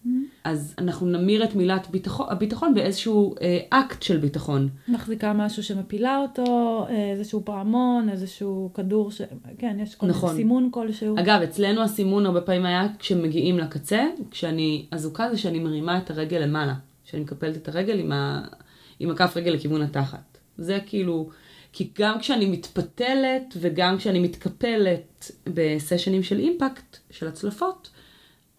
אז 0.44 0.74
אנחנו 0.78 1.06
נמיר 1.06 1.44
את 1.44 1.54
מילת 1.54 1.90
ביטחון, 1.90 2.26
הביטחון 2.30 2.74
באיזשהו 2.74 3.34
אה, 3.42 3.58
אקט 3.70 4.02
של 4.02 4.16
ביטחון. 4.16 4.68
מחזיקה 4.88 5.32
משהו 5.32 5.62
שמפילה 5.62 6.18
אותו, 6.18 6.86
אה, 6.90 7.10
איזשהו 7.10 7.42
פעמון, 7.44 8.08
איזשהו 8.08 8.70
כדור 8.74 9.10
ש... 9.10 9.20
כן, 9.58 9.76
יש 9.80 9.94
כל 9.94 10.06
נכון. 10.06 10.36
סימון 10.36 10.68
כלשהו. 10.72 11.18
אגב, 11.18 11.40
אצלנו 11.42 11.82
הסימון 11.82 12.26
הרבה 12.26 12.40
פעמים 12.40 12.66
היה 12.66 12.86
כשמגיעים 12.98 13.58
לקצה, 13.58 14.06
כשאני 14.30 14.86
אזוקה 14.90 15.30
זה 15.30 15.38
שאני 15.38 15.58
מרימה 15.58 15.98
את 15.98 16.10
הרגל 16.10 16.38
למעלה. 16.38 16.74
שאני 17.04 17.22
מקפלת 17.22 17.56
את 17.56 17.68
הרגל 17.68 17.98
עם, 17.98 18.12
ה... 18.12 18.42
עם 19.00 19.10
הכף 19.10 19.36
רגל 19.36 19.50
לכיוון 19.50 19.82
התחת. 19.82 20.38
זה 20.58 20.78
כאילו, 20.86 21.30
כי 21.72 21.90
גם 21.98 22.18
כשאני 22.18 22.46
מתפתלת 22.46 23.54
וגם 23.56 23.98
כשאני 23.98 24.20
מתקפלת 24.20 25.30
בסשנים 25.46 26.22
של 26.22 26.38
אימפקט, 26.38 26.96
של 27.10 27.28
הצלפות, 27.28 27.90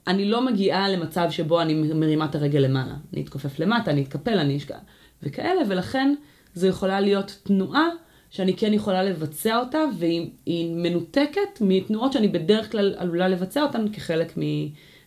אני 0.07 0.25
לא 0.25 0.45
מגיעה 0.45 0.89
למצב 0.89 1.27
שבו 1.29 1.61
אני 1.61 1.73
מרימה 1.73 2.25
את 2.25 2.35
הרגל 2.35 2.59
למעלה. 2.59 2.93
אני 3.13 3.21
אתכופף 3.21 3.59
למטה, 3.59 3.91
אני 3.91 4.03
אתקפל, 4.03 4.39
אני 4.39 4.57
אשקע, 4.57 4.77
וכאלה, 5.23 5.61
ולכן 5.67 6.15
זו 6.53 6.67
יכולה 6.67 6.99
להיות 6.99 7.39
תנועה 7.43 7.89
שאני 8.29 8.57
כן 8.57 8.73
יכולה 8.73 9.03
לבצע 9.03 9.57
אותה, 9.57 9.79
והיא 9.97 10.29
היא 10.45 10.75
מנותקת 10.75 11.61
מתנועות 11.61 12.13
שאני 12.13 12.27
בדרך 12.27 12.71
כלל 12.71 12.95
עלולה 12.97 13.27
לבצע 13.27 13.63
אותן 13.63 13.85
כחלק 13.93 14.37
מ, 14.37 14.41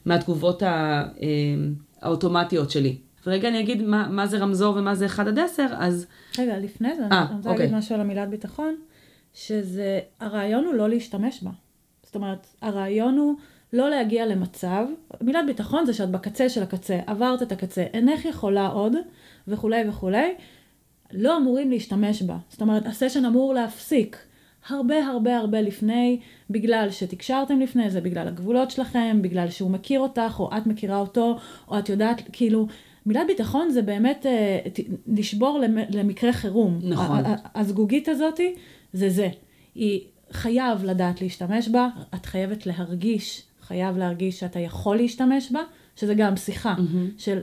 מהתגובות 0.05 0.63
ה, 0.63 1.05
אה, 1.23 1.27
האוטומטיות 2.03 2.71
שלי. 2.71 2.97
ורגע 3.27 3.49
אני 3.49 3.61
אגיד 3.61 3.83
מה, 3.83 4.09
מה 4.09 4.27
זה 4.27 4.39
רמזור 4.39 4.77
ומה 4.77 4.95
זה 4.95 5.07
1 5.07 5.27
עד 5.27 5.39
10, 5.39 5.67
אז 5.79 6.07
רגע, 6.39 6.59
לפני 6.59 6.97
זה, 6.97 7.03
אה, 7.13 7.27
אני 7.29 7.37
רוצה 7.37 7.51
אוקיי. 7.51 7.65
להגיד 7.65 7.79
משהו 7.79 7.95
על 7.95 8.01
המילת 8.01 8.29
ביטחון, 8.29 8.75
שזה, 9.35 10.01
הרעיון 10.21 10.65
הוא 10.65 10.75
לא 10.75 10.89
להשתמש 10.89 11.43
בה. 11.43 11.51
זאת 12.03 12.15
אומרת, 12.15 12.47
הרעיון 12.63 13.19
הוא 13.19 13.35
לא 13.73 13.91
להגיע 13.91 14.27
למצב, 14.27 14.87
מילת 15.21 15.47
ביטחון 15.47 15.87
זה 15.87 15.93
שאת 15.95 16.11
בקצה 16.11 16.49
של 16.49 16.62
הקצה, 16.62 16.99
עברת 17.07 17.43
את 17.43 17.53
הקצה, 17.53 17.83
אינך 17.95 18.25
יכולה 18.25 18.66
עוד, 18.66 18.93
וכולי 19.49 19.89
וכולי, 19.89 20.35
לא 21.12 21.37
אמורים 21.37 21.71
להשתמש 21.71 22.23
בה. 22.23 22.37
זאת 22.49 22.61
אומרת, 22.62 22.87
הסשן 22.87 23.25
אמור 23.25 23.55
להפסיק 23.55 24.16
הרבה 24.69 25.07
הרבה 25.07 25.37
הרבה 25.37 25.61
לפני, 25.61 26.21
בגלל 26.51 26.89
שתקשרתם 26.91 27.61
לפני 27.61 27.91
זה, 27.91 28.01
בגלל 28.01 28.29
הגבולות 28.29 28.71
שלכם, 28.71 29.19
בגלל 29.23 29.51
שהוא 29.51 29.71
מכיר 29.71 30.01
אותך, 30.01 30.37
או 30.39 30.51
את 30.57 30.66
מכירה 30.66 30.99
אותו, 30.99 31.37
או 31.69 31.79
את 31.79 31.89
יודעת, 31.89 32.23
כאילו, 32.33 32.66
מילת 33.07 33.27
ביטחון 33.27 33.71
זה 33.71 33.83
באמת 33.83 34.27
אה, 34.27 34.59
לשבור 35.07 35.59
למ- 35.59 35.91
למקרה 35.91 36.33
חירום. 36.33 36.79
נכון. 36.83 37.23
הזגוגית 37.55 38.09
הזאתי, 38.09 38.55
זה 38.93 39.11
זה. 39.11 39.29
היא 39.75 40.01
חייב 40.33 40.85
לדעת 40.85 41.21
להשתמש 41.23 41.69
בה, 41.69 41.89
את 42.14 42.27
חייבת 42.27 42.66
להרגיש, 42.66 43.43
חייב 43.69 43.99
להרגיש 43.99 44.41
שאתה 44.41 44.59
יכול 44.59 44.97
להשתמש 44.97 45.53
בה, 45.53 45.61
שזה 45.97 46.14
גם 46.14 46.37
שיחה 46.37 46.75
של 47.19 47.39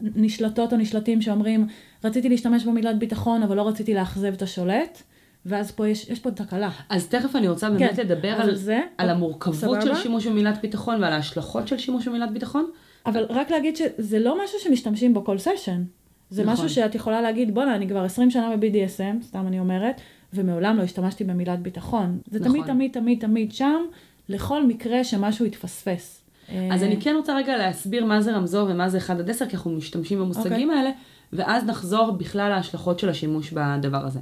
נשלטות 0.00 0.72
או 0.72 0.78
נשלטים 0.78 1.22
שאומרים, 1.22 1.66
רציתי 2.04 2.28
להשתמש 2.28 2.64
במילת 2.64 2.98
ביטחון, 2.98 3.42
אבל 3.42 3.56
לא 3.56 3.68
רציתי 3.68 3.94
לאכזב 3.94 4.32
את 4.32 4.42
השולט, 4.42 5.02
ואז 5.46 5.70
פה 5.70 5.88
יש, 5.88 6.08
יש 6.08 6.18
פה 6.18 6.30
תקלה. 6.30 6.70
אז 6.88 7.08
תכף 7.08 7.36
אני 7.36 7.48
רוצה 7.48 7.70
באמת 7.70 7.96
כן, 7.96 8.02
לדבר 8.02 8.28
על, 8.28 8.54
זה, 8.54 8.80
על 8.98 9.10
המורכבות 9.10 9.54
של 9.54 9.80
סבבה? 9.80 9.96
שימוש 9.96 10.26
במילת 10.26 10.60
ביטחון 10.62 11.02
ועל 11.02 11.12
ההשלכות 11.12 11.68
של 11.68 11.78
שימוש 11.78 12.08
במילת 12.08 12.30
ביטחון. 12.30 12.70
אבל 13.06 13.26
רק 13.28 13.50
להגיד 13.50 13.76
שזה 13.76 14.18
לא 14.18 14.44
משהו 14.44 14.58
שמשתמשים 14.58 15.14
בו 15.14 15.24
כל 15.24 15.38
סשן. 15.38 15.82
זה 16.30 16.42
נכון. 16.42 16.54
משהו 16.54 16.68
שאת 16.68 16.94
יכולה 16.94 17.20
להגיד, 17.20 17.54
בואנה, 17.54 17.74
אני 17.74 17.88
כבר 17.88 18.04
20 18.04 18.30
שנה 18.30 18.56
ב-BDSM, 18.56 19.22
סתם 19.22 19.46
אני 19.46 19.60
אומרת, 19.60 20.00
ומעולם 20.32 20.76
לא 20.76 20.82
השתמשתי 20.82 21.24
במילת 21.24 21.58
ביטחון. 21.58 22.18
זה 22.30 22.40
נכון. 22.40 22.52
תמיד, 22.52 22.66
תמיד, 22.66 22.92
תמיד, 22.92 23.20
תמיד 23.20 23.52
שם, 23.52 23.82
לכל 24.30 24.66
מקרה 24.66 25.04
שמשהו 25.04 25.46
יתפספס. 25.46 26.22
אז 26.48 26.82
אה, 26.82 26.86
אני 26.88 27.00
כן 27.00 27.14
רוצה 27.16 27.36
רגע 27.36 27.56
להסביר 27.56 28.04
מה 28.04 28.22
זה 28.22 28.36
רמזור 28.36 28.68
ומה 28.70 28.88
זה 28.88 28.98
1 28.98 29.18
עד 29.18 29.30
10, 29.30 29.46
כי 29.46 29.56
אנחנו 29.56 29.70
משתמשים 29.70 30.18
במושגים 30.18 30.70
האלה, 30.70 30.90
ואז 31.32 31.64
נחזור 31.64 32.10
בכלל 32.10 32.48
להשלכות 32.48 32.98
של 32.98 33.08
השימוש 33.08 33.50
בדבר 33.50 34.06
הזה. 34.06 34.20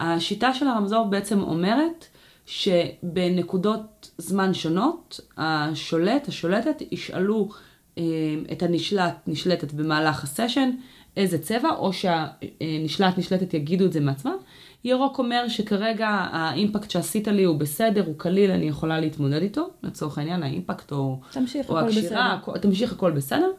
השיטה 0.00 0.54
של 0.54 0.68
הרמזור 0.68 1.04
בעצם 1.04 1.40
אומרת 1.40 2.06
שבנקודות 2.46 4.10
זמן 4.18 4.54
שונות, 4.54 5.20
השולט, 5.36 6.28
השולטת, 6.28 6.82
ישאלו 6.90 7.48
אה, 7.98 8.04
את 8.52 8.62
הנשלט, 8.62 9.14
נשלטת 9.26 9.72
במהלך 9.72 10.24
הסשן, 10.24 10.70
איזה 11.16 11.38
צבע, 11.38 11.70
או 11.70 11.92
שהנשלט, 11.92 13.18
נשלטת 13.18 13.54
יגידו 13.54 13.84
את 13.84 13.92
זה 13.92 14.00
מעצמם. 14.00 14.36
ירוק 14.84 15.18
אומר 15.18 15.48
שכרגע 15.48 16.08
האימפקט 16.08 16.90
שעשית 16.90 17.28
לי 17.28 17.44
הוא 17.44 17.56
בסדר, 17.58 18.06
הוא 18.06 18.14
קליל, 18.18 18.50
אני 18.50 18.68
יכולה 18.68 19.00
להתמודד 19.00 19.42
איתו, 19.42 19.68
לצורך 19.82 20.18
העניין 20.18 20.42
האימפקט 20.42 20.92
או, 20.92 21.20
תמשיך, 21.30 21.70
או 21.70 21.78
הכל 21.78 21.86
הקשירה, 21.88 22.04
בסדר. 22.06 22.20
הכל- 22.20 22.58
תמשיך 22.58 22.92
הכל 22.92 23.10
בסדר. 23.10 23.50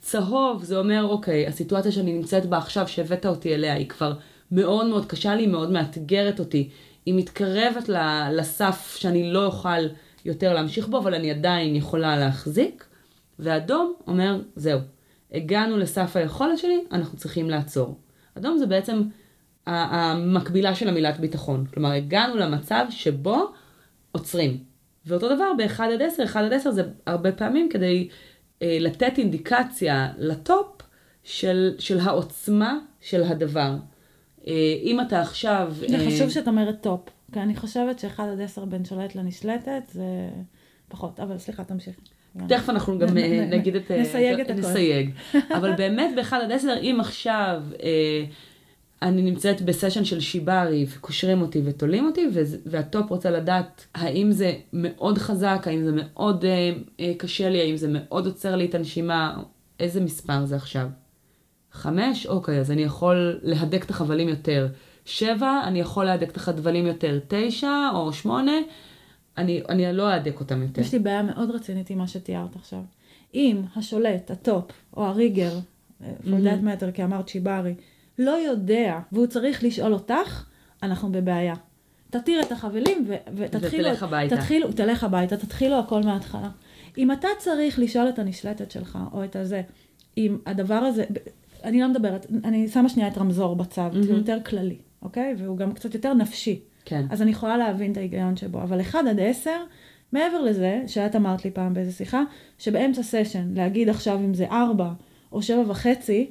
צהוב 0.00 0.64
זה 0.64 0.78
אומר, 0.78 1.04
אוקיי, 1.04 1.46
הסיטואציה 1.46 1.92
שאני 1.92 2.12
נמצאת 2.12 2.46
בה 2.46 2.58
עכשיו, 2.58 2.88
שהבאת 2.88 3.26
אותי 3.26 3.54
אליה, 3.54 3.74
היא 3.74 3.88
כבר 3.88 4.12
מאוד 4.52 4.86
מאוד 4.86 5.06
קשה 5.06 5.34
לי, 5.34 5.46
מאוד 5.46 5.70
מאתגרת 5.70 6.38
אותי. 6.38 6.68
היא 7.06 7.14
מתקרבת 7.14 7.88
ל- 7.88 8.28
לסף 8.32 8.96
שאני 8.98 9.32
לא 9.32 9.44
אוכל 9.46 9.78
יותר 10.24 10.52
להמשיך 10.54 10.88
בו, 10.88 10.98
אבל 10.98 11.14
אני 11.14 11.30
עדיין 11.30 11.76
יכולה 11.76 12.16
להחזיק. 12.18 12.84
ואדום 13.38 13.94
אומר, 14.06 14.40
זהו, 14.56 14.80
הגענו 15.32 15.76
לסף 15.78 16.16
היכולת 16.16 16.58
שלי, 16.58 16.80
אנחנו 16.92 17.18
צריכים 17.18 17.50
לעצור. 17.50 17.96
אדום 18.38 18.58
זה 18.58 18.66
בעצם 18.66 19.02
המקבילה 19.66 20.74
של 20.74 20.88
המילת 20.88 21.20
ביטחון. 21.20 21.66
כלומר, 21.74 21.92
הגענו 21.92 22.36
למצב 22.36 22.86
שבו 22.90 23.52
עוצרים. 24.12 24.58
ואותו 25.06 25.34
דבר 25.34 25.52
ב-1 25.58 25.82
עד 25.82 26.02
10, 26.02 26.24
1 26.24 26.44
עד 26.44 26.52
10 26.52 26.70
זה 26.70 26.82
הרבה 27.06 27.32
פעמים 27.32 27.68
כדי 27.68 28.08
אה, 28.62 28.76
לתת 28.80 29.18
אינדיקציה 29.18 30.08
ל 30.18 30.34
top 30.34 30.82
של, 31.24 31.74
של 31.78 31.98
העוצמה 32.00 32.78
של 33.00 33.22
הדבר. 33.22 33.76
אה, 34.46 34.52
אם 34.82 35.00
אתה 35.00 35.20
עכשיו... 35.20 35.72
זה 35.88 35.96
אה... 35.96 36.06
חשוב 36.06 36.30
שאת 36.30 36.48
אומרת 36.48 36.82
top, 36.82 37.00
כי 37.32 37.40
אני 37.40 37.56
חושבת 37.56 37.98
ש-1 37.98 38.22
עד 38.22 38.40
10 38.40 38.64
בין 38.64 38.84
שולט 38.84 39.14
לנשלטת 39.14 39.82
זה 39.88 40.04
פחות, 40.88 41.20
אבל 41.20 41.38
סליחה, 41.38 41.64
תמשיך. 41.64 41.94
תכף 42.48 42.70
אנחנו 42.70 42.98
גם 42.98 43.18
אה, 43.18 43.46
נגיד 43.50 43.76
את... 43.76 43.90
נסייג 43.90 44.40
את 44.40 44.50
הכל. 44.50 44.60
נסייג. 44.60 45.10
אבל 45.56 45.74
באמת 45.76 46.10
ב-1 46.16 46.34
עד 46.36 46.52
10, 46.52 46.74
אם 46.82 46.96
עכשיו... 47.00 47.62
אה, 47.82 48.24
אני 49.02 49.22
נמצאת 49.22 49.62
בסשן 49.62 50.04
של 50.04 50.20
שיברי 50.20 50.86
וקושרים 50.88 51.42
אותי 51.42 51.62
ותולים 51.64 52.06
אותי 52.06 52.26
והטופ 52.66 53.10
רוצה 53.10 53.30
לדעת 53.30 53.86
האם 53.94 54.32
זה 54.32 54.52
מאוד 54.72 55.18
חזק, 55.18 55.62
האם 55.66 55.84
זה 55.84 55.90
מאוד 55.94 56.44
אה, 56.44 56.72
אה, 57.00 57.12
קשה 57.18 57.48
לי, 57.48 57.60
האם 57.60 57.76
זה 57.76 57.88
מאוד 57.90 58.26
עוצר 58.26 58.56
לי 58.56 58.66
את 58.66 58.74
הנשימה, 58.74 59.42
איזה 59.80 60.00
מספר 60.00 60.44
זה 60.44 60.56
עכשיו. 60.56 60.88
חמש, 61.72 62.26
אוקיי, 62.26 62.60
אז 62.60 62.70
אני 62.70 62.82
יכול 62.82 63.40
להדק 63.42 63.84
את 63.84 63.90
החבלים 63.90 64.28
יותר. 64.28 64.68
שבע, 65.04 65.60
אני 65.64 65.80
יכול 65.80 66.04
להדק 66.04 66.30
את 66.30 66.36
החבלים 66.36 66.86
יותר. 66.86 67.18
תשע 67.28 67.88
או 67.94 68.12
שמונה, 68.12 68.52
אני, 69.38 69.62
אני 69.68 69.92
לא 69.92 70.10
אהדק 70.10 70.40
אותם 70.40 70.62
יותר. 70.62 70.80
יש 70.80 70.92
לי 70.92 70.98
בעיה 70.98 71.22
מאוד 71.22 71.50
רצינית 71.50 71.90
עם 71.90 71.98
מה 71.98 72.08
שתיארת 72.08 72.56
עכשיו. 72.56 72.80
אם 73.34 73.62
השולט, 73.76 74.30
ה 74.30 74.37
top, 74.37 74.64
או 74.96 75.04
ה 75.04 75.11
rigger, 75.11 75.58
פולדת 76.30 76.58
mm-hmm. 76.58 76.62
מטר, 76.62 76.90
כי 76.90 77.04
אמרת 77.04 77.28
שיבארי, 77.28 77.74
לא 78.20 78.30
יודע, 78.30 78.98
והוא 79.12 79.26
צריך 79.26 79.64
לשאול 79.64 79.92
אותך, 79.92 80.44
אנחנו 80.82 81.12
בבעיה. 81.12 81.54
תתיר 82.10 82.40
את 82.42 82.52
החבלים 82.52 83.04
ו- 83.08 83.14
ותתחילו... 83.36 83.84
ותלך 83.84 84.02
הביתה. 84.02 84.36
תתחילו, 84.36 84.72
תלך 84.72 85.04
הביתה, 85.04 85.36
תתחילו 85.36 85.78
הכל 85.78 86.02
מההתחלה. 86.02 86.48
אם 86.98 87.12
אתה 87.12 87.28
צריך 87.38 87.78
לשאול 87.78 88.08
את 88.08 88.18
הנשלטת 88.18 88.70
שלך, 88.70 88.98
או 89.12 89.24
את 89.24 89.36
הזה, 89.36 89.62
אם 90.18 90.38
הדבר 90.46 90.74
הזה, 90.74 91.04
אני 91.64 91.80
לא 91.80 91.88
מדברת, 91.88 92.26
אני 92.44 92.68
שמה 92.68 92.88
שנייה 92.88 93.08
את 93.08 93.18
רמזור 93.18 93.56
בצד, 93.56 93.90
mm-hmm. 93.92 94.08
הוא 94.08 94.16
יותר 94.16 94.38
כללי, 94.46 94.76
אוקיי? 95.02 95.34
והוא 95.38 95.56
גם 95.56 95.72
קצת 95.72 95.94
יותר 95.94 96.14
נפשי. 96.14 96.60
כן. 96.84 97.06
אז 97.10 97.22
אני 97.22 97.30
יכולה 97.30 97.56
להבין 97.56 97.92
את 97.92 97.96
ההיגיון 97.96 98.36
שבו, 98.36 98.62
אבל 98.62 98.80
1 98.80 98.98
עד 99.08 99.20
10, 99.20 99.50
מעבר 100.12 100.40
לזה, 100.42 100.82
שאת 100.86 101.16
אמרת 101.16 101.44
לי 101.44 101.50
פעם 101.50 101.74
באיזה 101.74 101.92
שיחה, 101.92 102.22
שבאמצע 102.58 103.02
סשן, 103.02 103.54
להגיד 103.54 103.88
עכשיו 103.88 104.18
אם 104.18 104.34
זה 104.34 104.46
4 104.46 104.92
או 105.32 105.42
7 105.42 105.70
וחצי, 105.70 106.30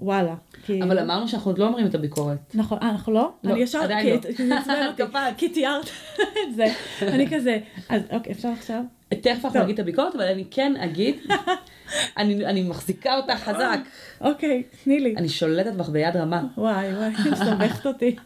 וואלה. 0.00 0.34
כי... 0.66 0.82
אבל 0.82 0.98
אמרנו 0.98 1.28
שאנחנו 1.28 1.50
עוד 1.50 1.58
לא 1.58 1.66
אומרים 1.66 1.86
את 1.86 1.94
הביקורת. 1.94 2.38
נכון, 2.54 2.78
אה, 2.82 2.90
אנחנו 2.90 3.12
לא? 3.12 3.32
לא, 3.44 3.52
אני 3.52 3.60
ישר, 3.60 3.78
עדיין 3.78 4.20
כי, 4.20 4.48
לא. 4.48 4.56
כי 5.38 5.48
תיארת 5.48 5.90
את 6.42 6.54
זה. 6.54 6.66
אני 7.02 7.30
כזה, 7.30 7.58
אז 7.88 8.02
אוקיי, 8.10 8.32
אפשר 8.32 8.48
עכשיו? 8.48 8.82
תכף 9.08 9.44
אנחנו 9.44 9.62
נגיד 9.62 9.74
את 9.74 9.80
הביקורת, 9.80 10.14
אבל 10.14 10.24
אני 10.24 10.44
כן 10.50 10.72
אגיד, 10.76 11.16
אני, 12.18 12.46
אני 12.46 12.62
מחזיקה 12.62 13.16
אותה 13.16 13.36
חזק. 13.36 13.78
אוקיי, 14.20 14.62
תני 14.84 15.00
לי. 15.00 15.14
אני 15.16 15.28
שולטת 15.28 15.72
בך 15.72 15.88
ביד 15.88 16.16
רמה. 16.16 16.42
וואי, 16.56 16.94
וואי, 16.94 17.10
מסתבכת 17.32 17.86
אותי. 17.86 18.16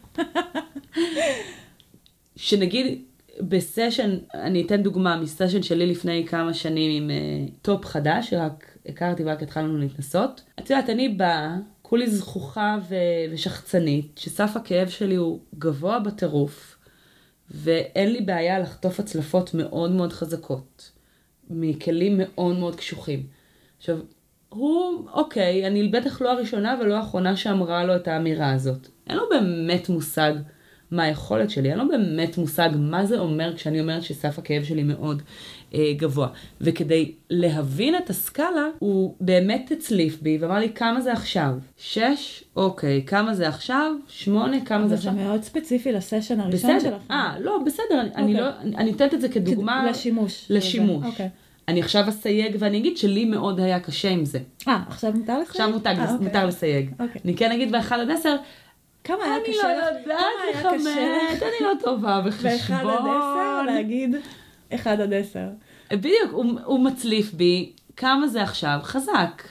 שנגיד 2.35 3.01
בסשן, 3.41 4.17
אני 4.33 4.61
אתן 4.61 4.83
דוגמה 4.83 5.17
מסשן 5.17 5.61
שלי 5.61 5.85
לפני 5.85 6.25
כמה 6.27 6.53
שנים 6.53 7.03
עם 7.03 7.09
uh, 7.09 7.51
top 7.61 7.85
חדש, 7.85 8.29
שרק 8.29 8.68
הכרתי 8.85 9.23
ורק 9.25 9.43
התחלנו 9.43 9.77
להתנסות. 9.77 10.41
את 10.59 10.69
יודעת, 10.69 10.89
אני 10.89 11.09
באה, 11.09 11.55
כולי 11.81 12.09
זחוחה 12.09 12.77
ו- 12.89 13.33
ושחצנית, 13.33 14.17
שסף 14.17 14.51
הכאב 14.55 14.89
שלי 14.89 15.15
הוא 15.15 15.39
גבוה 15.59 15.99
בטירוף, 15.99 16.75
ואין 17.51 18.11
לי 18.11 18.21
בעיה 18.21 18.59
לחטוף 18.59 18.99
הצלפות 18.99 19.53
מאוד 19.53 19.91
מאוד 19.91 20.13
חזקות, 20.13 20.91
מכלים 21.49 22.15
מאוד 22.17 22.57
מאוד 22.57 22.75
קשוחים. 22.75 23.23
עכשיו, 23.77 23.97
הוא, 24.49 25.07
אוקיי, 25.13 25.67
אני 25.67 25.87
בטח 25.87 26.21
לא 26.21 26.31
הראשונה 26.31 26.79
ולא 26.81 26.95
האחרונה 26.97 27.35
שאמרה 27.35 27.83
לו 27.83 27.95
את 27.95 28.07
האמירה 28.07 28.53
הזאת. 28.53 28.87
אין 29.07 29.17
לו 29.17 29.23
באמת 29.29 29.89
מושג 29.89 30.33
מה 30.91 31.03
היכולת 31.03 31.49
שלי, 31.49 31.69
אין 31.69 31.77
לו 31.77 31.87
באמת 31.87 32.37
מושג 32.37 32.69
מה 32.75 33.05
זה 33.05 33.19
אומר 33.19 33.55
כשאני 33.55 33.81
אומרת 33.81 34.03
שסף 34.03 34.39
הכאב 34.39 34.63
שלי 34.63 34.83
מאוד 34.83 35.21
גבוה. 35.75 36.27
וכדי 36.61 37.11
להבין 37.29 37.95
את 37.95 38.09
הסקאלה, 38.09 38.67
הוא 38.79 39.15
באמת 39.21 39.71
הצליף 39.71 40.21
בי 40.21 40.37
ואמר 40.41 40.59
לי 40.59 40.69
כמה 40.69 41.01
זה 41.01 41.13
עכשיו? 41.13 41.53
שש? 41.77 42.43
אוקיי, 42.55 43.03
כמה 43.07 43.33
זה 43.33 43.47
עכשיו? 43.47 43.91
שמונה? 44.07 44.65
כמה 44.65 44.87
זה 44.87 44.95
עכשיו? 44.95 45.13
זה 45.13 45.19
מאוד 45.23 45.43
ספציפי 45.43 45.91
לסשן 45.91 46.39
הראשון 46.39 46.79
שלך. 46.79 47.01
אה, 47.11 47.35
לא, 47.39 47.59
בסדר, 47.65 48.07
אוקיי. 48.07 48.23
אני 48.23 48.33
לא, 48.33 48.47
אני 48.77 48.91
אתן 48.91 49.07
את 49.13 49.21
זה 49.21 49.29
כדוגמה. 49.29 49.85
לשימוש. 49.89 50.45
לשימוש. 50.49 51.05
אוקיי. 51.05 51.29
אני 51.67 51.81
עכשיו 51.81 52.09
אסייג 52.09 52.55
ואני 52.59 52.77
אגיד 52.77 52.97
שלי 52.97 53.25
מאוד 53.25 53.59
היה 53.59 53.79
קשה 53.79 54.09
עם 54.09 54.25
זה. 54.25 54.39
אה, 54.67 54.79
עכשיו 54.87 55.11
מותר 55.11 55.33
לסייג? 55.33 55.49
עכשיו 55.49 55.69
מותר, 55.69 55.89
아, 55.89 55.99
אוקיי. 56.11 56.27
מותר 56.27 56.45
לסייג. 56.45 56.89
אוקיי. 56.99 57.21
אני 57.25 57.35
כן 57.35 57.51
אגיד 57.51 57.71
באחד 57.71 57.99
עד 57.99 58.09
עשר, 58.11 58.35
כמה 59.03 59.17
היה 59.23 59.35
קשה 59.47 59.51
לך? 59.51 59.63
אני 59.65 60.05
לא 60.05 60.13
יודעת 60.13 60.75
לכמת, 60.75 61.43
אני 61.43 61.67
לא 61.67 61.71
טובה 61.81 62.21
בחשבון. 62.25 62.51
באחד 62.51 62.83
עד 62.85 62.99
עשר 62.99 63.63
להגיד 63.65 64.15
אחד 64.75 65.01
עד 65.01 65.13
עשר. 65.13 65.47
בדיוק, 65.91 66.31
הוא, 66.31 66.45
הוא 66.65 66.79
מצליף 66.79 67.33
בי 67.33 67.71
כמה 67.95 68.27
זה 68.27 68.43
עכשיו 68.43 68.79
חזק. 68.83 69.43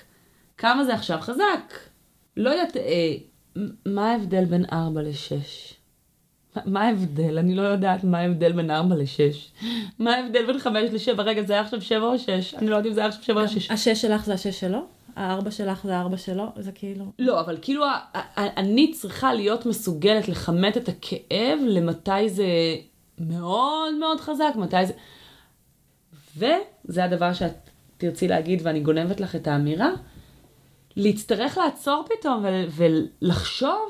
כמה 0.58 0.84
זה 0.84 0.94
עכשיו 0.94 1.18
חזק. 1.20 1.72
לא 2.36 2.50
יודעת, 2.50 2.76
אה, 2.76 3.14
מה 3.86 4.10
ההבדל 4.10 4.44
בין 4.44 4.64
4 4.72 5.02
ל-6? 5.02 5.74
מה 6.66 6.82
ההבדל? 6.82 7.38
אני 7.38 7.54
לא 7.54 7.62
יודעת 7.62 8.04
מה 8.04 8.18
ההבדל 8.18 8.52
בין 8.52 8.70
4 8.70 8.96
ל-6. 8.96 9.62
מה 9.98 10.14
ההבדל 10.14 10.46
בין 10.46 10.58
5 10.58 11.08
ל-7? 11.08 11.22
רגע, 11.22 11.42
זה 11.42 11.52
היה 11.52 11.62
עכשיו 11.62 11.80
7 11.80 12.06
או 12.06 12.18
6? 12.18 12.54
אני 12.54 12.70
לא 12.70 12.76
יודעת 12.76 12.90
אם 12.90 12.94
זה 12.94 13.00
היה 13.00 13.08
עכשיו 13.08 13.22
7 13.22 13.42
או 13.42 13.48
6. 13.48 13.70
השש 13.70 14.02
שלך 14.02 14.24
זה 14.24 14.34
השש 14.34 14.60
שלו? 14.60 14.86
הארבע 15.16 15.50
שלך 15.50 15.84
זה 15.84 15.96
הארבע 15.96 16.16
שלו? 16.16 16.44
זה 16.56 16.72
כאילו... 16.72 17.04
לא, 17.18 17.40
אבל 17.40 17.58
כאילו 17.62 17.84
אני 18.36 18.92
צריכה 18.92 19.34
להיות 19.34 19.66
מסוגלת 19.66 20.28
לכמת 20.28 20.76
את 20.76 20.88
הכאב 20.88 21.58
למתי 21.66 22.28
זה 22.28 22.46
מאוד 23.20 23.94
מאוד 23.94 24.20
חזק, 24.20 24.52
מתי 24.56 24.86
זה... 24.86 24.92
וזה 26.36 27.04
הדבר 27.04 27.32
שאת 27.32 27.70
תרצי 27.96 28.28
להגיד 28.28 28.60
ואני 28.62 28.80
גונבת 28.80 29.20
לך 29.20 29.36
את 29.36 29.46
האמירה, 29.46 29.90
להצטרך 30.96 31.58
לעצור 31.58 32.04
פתאום 32.08 32.44
ולחשוב, 32.70 33.88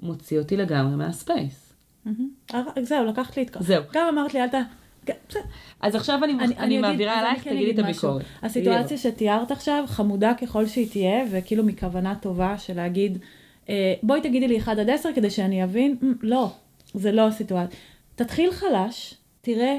מוציא 0.00 0.38
אותי 0.38 0.56
לגמרי 0.56 0.96
מהספייס. 0.96 1.74
זהו, 2.82 3.04
לקחת 3.04 3.36
לי 3.36 3.42
את 3.42 3.50
כל... 3.50 3.60
זהו. 3.62 3.82
גם 3.92 4.06
אמרת 4.08 4.34
לי, 4.34 4.42
אל 4.42 4.48
ת... 4.48 4.54
אז 5.80 5.94
עכשיו 5.94 6.24
אני, 6.24 6.32
אני, 6.32 6.56
אני 6.56 6.78
מעבירה 6.78 7.20
אלייך, 7.20 7.48
תגידי 7.48 7.70
את 7.70 7.78
הביקורת. 7.78 8.22
הסיטואציה 8.42 8.96
שתיארת 8.98 9.50
עכשיו, 9.50 9.84
חמודה 9.86 10.32
ככל 10.34 10.66
שהיא 10.66 10.90
תהיה, 10.90 11.24
וכאילו 11.30 11.64
מכוונה 11.64 12.14
טובה 12.14 12.58
של 12.58 12.76
להגיד, 12.76 13.18
אה, 13.68 13.94
בואי 14.02 14.20
תגידי 14.20 14.48
לי 14.48 14.58
1 14.58 14.78
עד 14.78 14.90
10 14.90 15.08
כדי 15.14 15.30
שאני 15.30 15.64
אבין, 15.64 15.96
לא, 16.22 16.52
זה 16.94 17.12
לא 17.12 17.28
הסיטואציה. 17.28 17.78
תתחיל 18.14 18.52
חלש, 18.52 19.14
תראה, 19.40 19.78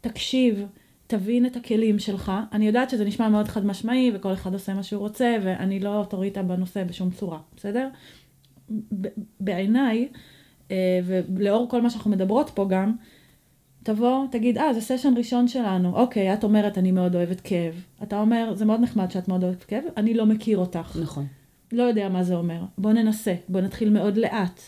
תקשיב, 0.00 0.66
תבין 1.06 1.46
את 1.46 1.56
הכלים 1.56 1.98
שלך. 1.98 2.32
אני 2.52 2.66
יודעת 2.66 2.90
שזה 2.90 3.04
נשמע 3.04 3.28
מאוד 3.28 3.48
חד 3.48 3.66
משמעי, 3.66 4.10
וכל 4.14 4.32
אחד 4.32 4.52
עושה 4.52 4.74
מה 4.74 4.82
שהוא 4.82 5.00
רוצה, 5.00 5.36
ואני 5.42 5.80
לא 5.80 5.96
אוטוריטה 5.96 6.42
בנושא 6.42 6.84
בשום 6.84 7.10
צורה, 7.10 7.38
בסדר? 7.56 7.88
בעיניי, 9.40 10.08
אה, 10.70 11.00
ולאור 11.04 11.68
כל 11.68 11.82
מה 11.82 11.90
שאנחנו 11.90 12.10
מדברות 12.10 12.50
פה 12.54 12.66
גם, 12.68 12.92
תבוא, 13.82 14.26
תגיד, 14.30 14.58
אה, 14.58 14.74
זה 14.74 14.80
סשן 14.80 15.14
ראשון 15.16 15.48
שלנו. 15.48 15.96
אוקיי, 15.96 16.34
את 16.34 16.44
אומרת, 16.44 16.78
אני 16.78 16.92
מאוד 16.92 17.14
אוהבת 17.14 17.40
כאב. 17.40 17.84
אתה 18.02 18.20
אומר, 18.20 18.54
זה 18.54 18.64
מאוד 18.64 18.80
נחמד 18.80 19.10
שאת 19.10 19.28
מאוד 19.28 19.44
אוהבת 19.44 19.64
כאב, 19.64 19.84
אני 19.96 20.14
לא 20.14 20.26
מכיר 20.26 20.58
אותך. 20.58 20.98
נכון. 21.02 21.26
לא 21.72 21.82
יודע 21.82 22.08
מה 22.08 22.22
זה 22.22 22.34
אומר. 22.34 22.62
בוא 22.78 22.92
ננסה, 22.92 23.34
בוא 23.48 23.60
נתחיל 23.60 23.90
מאוד 23.90 24.16
לאט. 24.16 24.60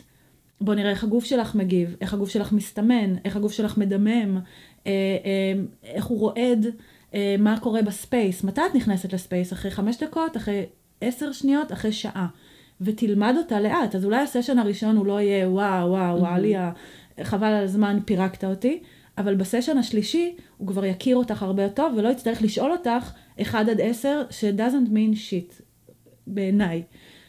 בוא 0.63 0.75
נראה 0.75 0.91
איך 0.91 1.05
הגוף 1.05 1.25
שלך 1.25 1.55
מגיב, 1.55 1.97
איך 2.01 2.15
הגוף 2.15 2.29
שלך 2.29 2.53
מסתמן, 2.53 3.15
איך 3.25 3.37
הגוף 3.37 3.53
שלך 3.53 3.79
מדמם, 3.79 4.37
אה, 4.87 4.93
אה, 5.25 5.53
איך 5.85 6.05
הוא 6.05 6.19
רועד, 6.19 6.67
אה, 7.15 7.37
מה 7.39 7.61
קורה 7.61 7.83
ב 7.83 7.92
space. 7.92 8.45
מתי 8.45 8.61
את 8.71 8.75
נכנסת 8.75 9.13
ל 9.13 9.18
space? 9.18 9.53
אחרי 9.53 9.71
חמש 9.71 10.03
דקות, 10.03 10.37
אחרי 10.37 10.67
עשר 11.01 11.33
שניות, 11.33 11.73
אחרי 11.73 11.93
שעה. 11.93 12.27
ותלמד 12.81 13.35
אותה 13.39 13.61
לאט. 13.61 13.95
אז 13.95 14.05
אולי 14.05 14.17
הסשן 14.23 14.59
הראשון 14.59 14.97
הוא 14.97 15.07
לא 15.07 15.21
יהיה 15.21 15.49
וואו, 15.49 15.91
וואו, 15.91 16.19
וואו, 16.19 16.41
לי, 16.41 16.55
חבל 17.23 17.47
על 17.47 17.65
הזמן, 17.65 17.99
פירקת 18.05 18.45
אותי. 18.45 18.83
אבל 19.19 19.35
בסשן 19.35 19.79
השלישי 19.79 20.37
הוא 20.57 20.69
כבר 20.69 20.85
יכיר 20.85 21.17
אותך 21.17 21.43
הרבה 21.43 21.63
יותר 21.63 21.75
טוב 21.75 21.99
ולא 21.99 22.09
יצטרך 22.09 22.43
לשאול 22.43 22.73
אותך 22.73 23.13
1 23.43 23.69
עד 23.69 23.81
10 23.81 24.23
ש- 24.31 24.45
doesn't 24.45 24.89
mean 24.89 25.17
shit 25.17 25.63
בעיניי. 26.27 26.83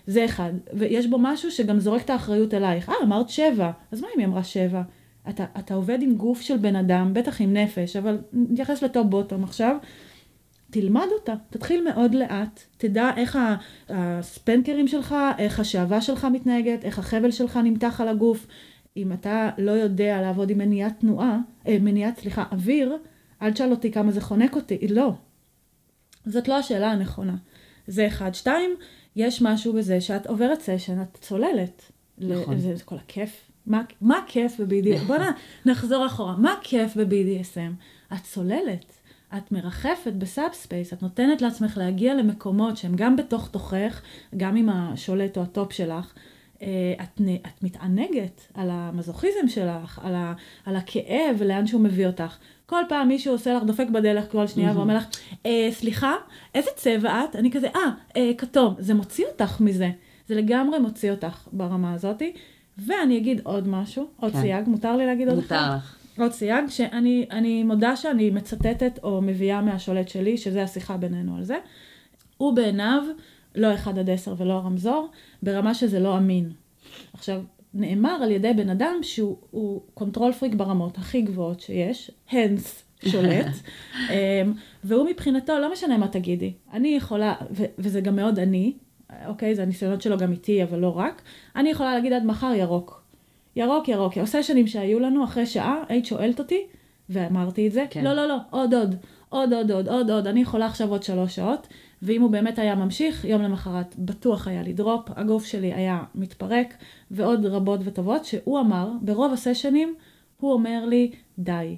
זה 0.07 0.25
אחד. 0.25 0.51
ויש 0.73 1.07
בו 1.07 1.17
משהו 1.19 1.51
שגם 1.51 1.79
זורק 1.79 2.01
את 2.01 2.09
האחריות 2.09 2.53
אלייך. 2.53 2.89
אה, 2.89 2.95
אמרת 3.03 3.29
שבע, 3.29 3.71
אז 3.91 4.01
מה 4.01 4.07
אם 4.15 4.19
היא 4.19 4.27
אמרה 4.27 4.43
שבע? 4.43 4.81
אתה, 5.29 5.45
אתה 5.59 5.73
עובד 5.73 6.01
עם 6.01 6.15
גוף 6.15 6.41
של 6.41 6.57
בן 6.57 6.75
אדם, 6.75 7.13
בטח 7.13 7.41
עם 7.41 7.53
נפש, 7.53 7.95
אבל 7.95 8.17
נתייחס 8.33 8.81
לטופ 8.81 9.07
בוטום 9.07 9.43
עכשיו. 9.43 9.77
תלמד 10.71 11.07
אותה, 11.11 11.33
תתחיל 11.49 11.83
מאוד 11.83 12.15
לאט, 12.15 12.63
תדע 12.77 13.09
איך 13.17 13.39
הספנקרים 13.89 14.87
שלך, 14.87 15.15
איך 15.37 15.59
השעווה 15.59 16.01
שלך 16.01 16.27
מתנהגת, 16.31 16.85
איך 16.85 16.99
החבל 16.99 17.31
שלך 17.31 17.59
נמתח 17.63 18.01
על 18.01 18.07
הגוף. 18.07 18.47
אם 18.97 19.13
אתה 19.13 19.49
לא 19.57 19.71
יודע 19.71 20.21
לעבוד 20.21 20.49
עם 20.49 20.57
מניעת 20.57 20.99
תנועה, 20.99 21.37
אה, 21.67 21.77
מניעת, 21.81 22.19
סליחה, 22.19 22.43
אוויר, 22.51 22.97
אל 23.41 23.51
תשאל 23.51 23.71
אותי 23.71 23.91
כמה 23.91 24.11
זה 24.11 24.21
חונק 24.21 24.55
אותי, 24.55 24.87
לא. 24.87 25.13
זאת 26.25 26.47
לא 26.47 26.57
השאלה 26.57 26.91
הנכונה. 26.91 27.35
זה 27.87 28.07
אחד. 28.07 28.33
שתיים, 28.33 28.75
יש 29.16 29.41
משהו 29.41 29.74
בזה 29.74 30.01
שאת 30.01 30.28
עוברת 30.28 30.61
סשן, 30.61 31.01
את 31.01 31.18
צוללת. 31.22 31.91
נכון. 32.18 32.59
זה, 32.59 32.76
זה 32.76 32.84
כל 32.84 32.95
הכיף. 32.95 33.49
מה, 33.66 33.82
מה 34.01 34.18
הכיף 34.18 34.59
ב-BDSM? 34.59 35.05
בוא 35.07 35.18
נחזור 35.66 36.05
אחורה. 36.05 36.36
מה 36.38 36.53
הכיף 36.53 36.97
ב-BDSM? 36.97 38.14
את 38.14 38.24
צוללת. 38.24 38.93
את 39.38 39.51
מרחפת 39.51 40.14
ב 40.17 40.53
subspace, 40.53 40.93
את 40.93 41.01
נותנת 41.01 41.41
לעצמך 41.41 41.78
להגיע 41.78 42.14
למקומות 42.16 42.78
שהם 42.78 42.93
גם 42.95 43.16
בתוך 43.16 43.47
תוכך, 43.47 44.01
גם 44.38 44.55
עם 44.55 44.70
השולט 44.70 45.38
או 45.38 45.41
ה 45.41 45.49
top 45.49 45.73
שלך. 45.74 46.14
אה, 46.61 46.93
את, 47.03 47.22
את 47.47 47.64
מתענגת 47.64 48.41
על 48.53 48.70
המזוכיזם 48.72 49.47
שלך, 49.47 49.99
על, 50.03 50.16
ה, 50.16 50.34
על 50.66 50.76
הכאב 50.76 51.36
ולאן 51.38 51.68
שהוא 51.68 51.82
מביא 51.82 52.07
אותך. 52.07 52.38
כל 52.74 52.84
פעם 52.89 53.07
מישהו 53.07 53.34
עושה 53.34 53.53
לך, 53.53 53.63
דופק 53.63 53.88
בדלת 53.89 54.32
כל 54.32 54.47
שנייה 54.47 54.67
מהמם. 54.67 54.80
ואומר 54.80 54.97
לך, 54.97 55.05
אה, 55.45 55.69
סליחה, 55.71 56.15
איזה 56.55 56.69
צבע 56.76 57.24
את? 57.24 57.36
אני 57.36 57.51
כזה, 57.51 57.67
אה, 57.76 57.91
אה, 58.17 58.32
כתום. 58.38 58.76
זה 58.80 58.93
מוציא 58.93 59.26
אותך 59.26 59.61
מזה. 59.61 59.89
זה 60.28 60.36
לגמרי 60.36 60.80
מוציא 60.80 61.11
אותך 61.11 61.47
ברמה 61.51 61.93
הזאתי. 61.93 62.34
ואני 62.78 63.17
אגיד 63.17 63.41
עוד 63.43 63.67
משהו, 63.67 64.07
עוד 64.19 64.32
כן. 64.32 64.41
סייג, 64.41 64.67
מותר 64.67 64.97
לי 64.97 65.05
להגיד 65.05 65.30
עוד 65.30 65.38
אחד? 65.38 65.55
מותר 65.55 65.76
לך. 65.76 65.97
עוד 66.17 66.32
סייג, 66.32 66.67
שאני 66.67 67.26
אני 67.32 67.63
מודה 67.63 67.95
שאני 67.95 68.30
מצטטת 68.30 68.99
או 69.03 69.21
מביאה 69.21 69.61
מהשולט 69.61 70.09
שלי, 70.09 70.38
שזה 70.38 70.63
השיחה 70.63 70.97
בינינו 70.97 71.38
על 71.38 71.43
זה. 71.43 71.57
הוא 72.38 72.55
בעיניו 72.55 73.03
לא 73.55 73.74
1 73.74 73.97
עד 73.97 74.09
10 74.09 74.36
ולא 74.38 74.53
הרמזור, 74.53 75.09
ברמה 75.43 75.74
שזה 75.74 75.99
לא 75.99 76.17
אמין. 76.17 76.51
עכשיו, 77.13 77.41
נאמר 77.74 78.19
על 78.24 78.32
ידי 78.32 78.53
בן 78.53 78.69
אדם 78.69 78.95
שהוא 79.01 79.38
הוא 79.51 79.82
control 79.93 80.31
freak 80.31 80.53
ברמות 80.53 80.97
הכי 80.97 81.21
גבוהות 81.21 81.59
שיש, 81.59 82.11
הנס 82.32 82.84
שולט, 83.05 83.47
אמ, 84.09 84.53
והוא 84.84 85.09
מבחינתו, 85.09 85.59
לא 85.59 85.71
משנה 85.71 85.97
מה 85.97 86.07
תגידי, 86.07 86.53
אני 86.74 86.88
יכולה, 86.88 87.34
ו- 87.51 87.65
וזה 87.78 88.01
גם 88.01 88.15
מאוד 88.15 88.39
אני, 88.39 88.74
אוקיי, 89.28 89.55
זה 89.55 89.63
הניסיונות 89.63 90.01
שלו 90.01 90.17
גם 90.17 90.32
איתי, 90.32 90.63
אבל 90.63 90.80
לא 90.80 90.97
רק, 90.97 91.21
אני 91.55 91.69
יכולה 91.69 91.93
להגיד 91.95 92.13
עד 92.13 92.26
מחר 92.26 92.53
ירוק. 92.57 93.03
ירוק, 93.55 93.88
ירוק. 93.88 94.17
הסשנים 94.17 94.67
שהיו 94.67 94.99
לנו 94.99 95.24
אחרי 95.24 95.45
שעה, 95.45 95.84
היית 95.89 96.05
שואלת 96.05 96.39
אותי, 96.39 96.61
ואמרתי 97.09 97.67
את 97.67 97.71
זה, 97.71 97.86
כן. 97.89 98.03
לא, 98.03 98.13
לא, 98.13 98.28
לא, 98.28 98.36
עוד, 98.49 98.74
עוד, 98.74 98.95
עוד, 99.30 99.53
עוד, 99.53 99.71
עוד, 99.71 99.89
עוד, 99.89 100.11
עוד, 100.11 100.28
אני 100.28 100.41
יכולה 100.41 100.65
עכשיו 100.65 100.89
עוד 100.89 101.03
שלוש 101.03 101.36
שעות, 101.36 101.67
ואם 102.03 102.21
הוא 102.21 102.31
באמת 102.31 102.59
היה 102.59 102.75
ממשיך, 102.75 103.25
יום 103.25 103.41
למחרת 103.41 103.95
בטוח 103.99 104.47
היה 104.47 104.61
לי 104.61 104.73
דרופ, 104.73 105.09
הגוף 105.15 105.45
שלי 105.45 105.73
היה 105.73 106.03
מתפרק, 106.15 106.73
ועוד 107.11 107.45
רבות 107.45 107.79
וטובות, 107.83 108.25
שהוא 108.25 108.59
אמר, 108.59 108.91
ברוב 109.01 109.33
הסשנים, 109.33 109.95
הוא 110.39 110.53
אומר 110.53 110.85
לי, 110.85 111.11
די. 111.39 111.77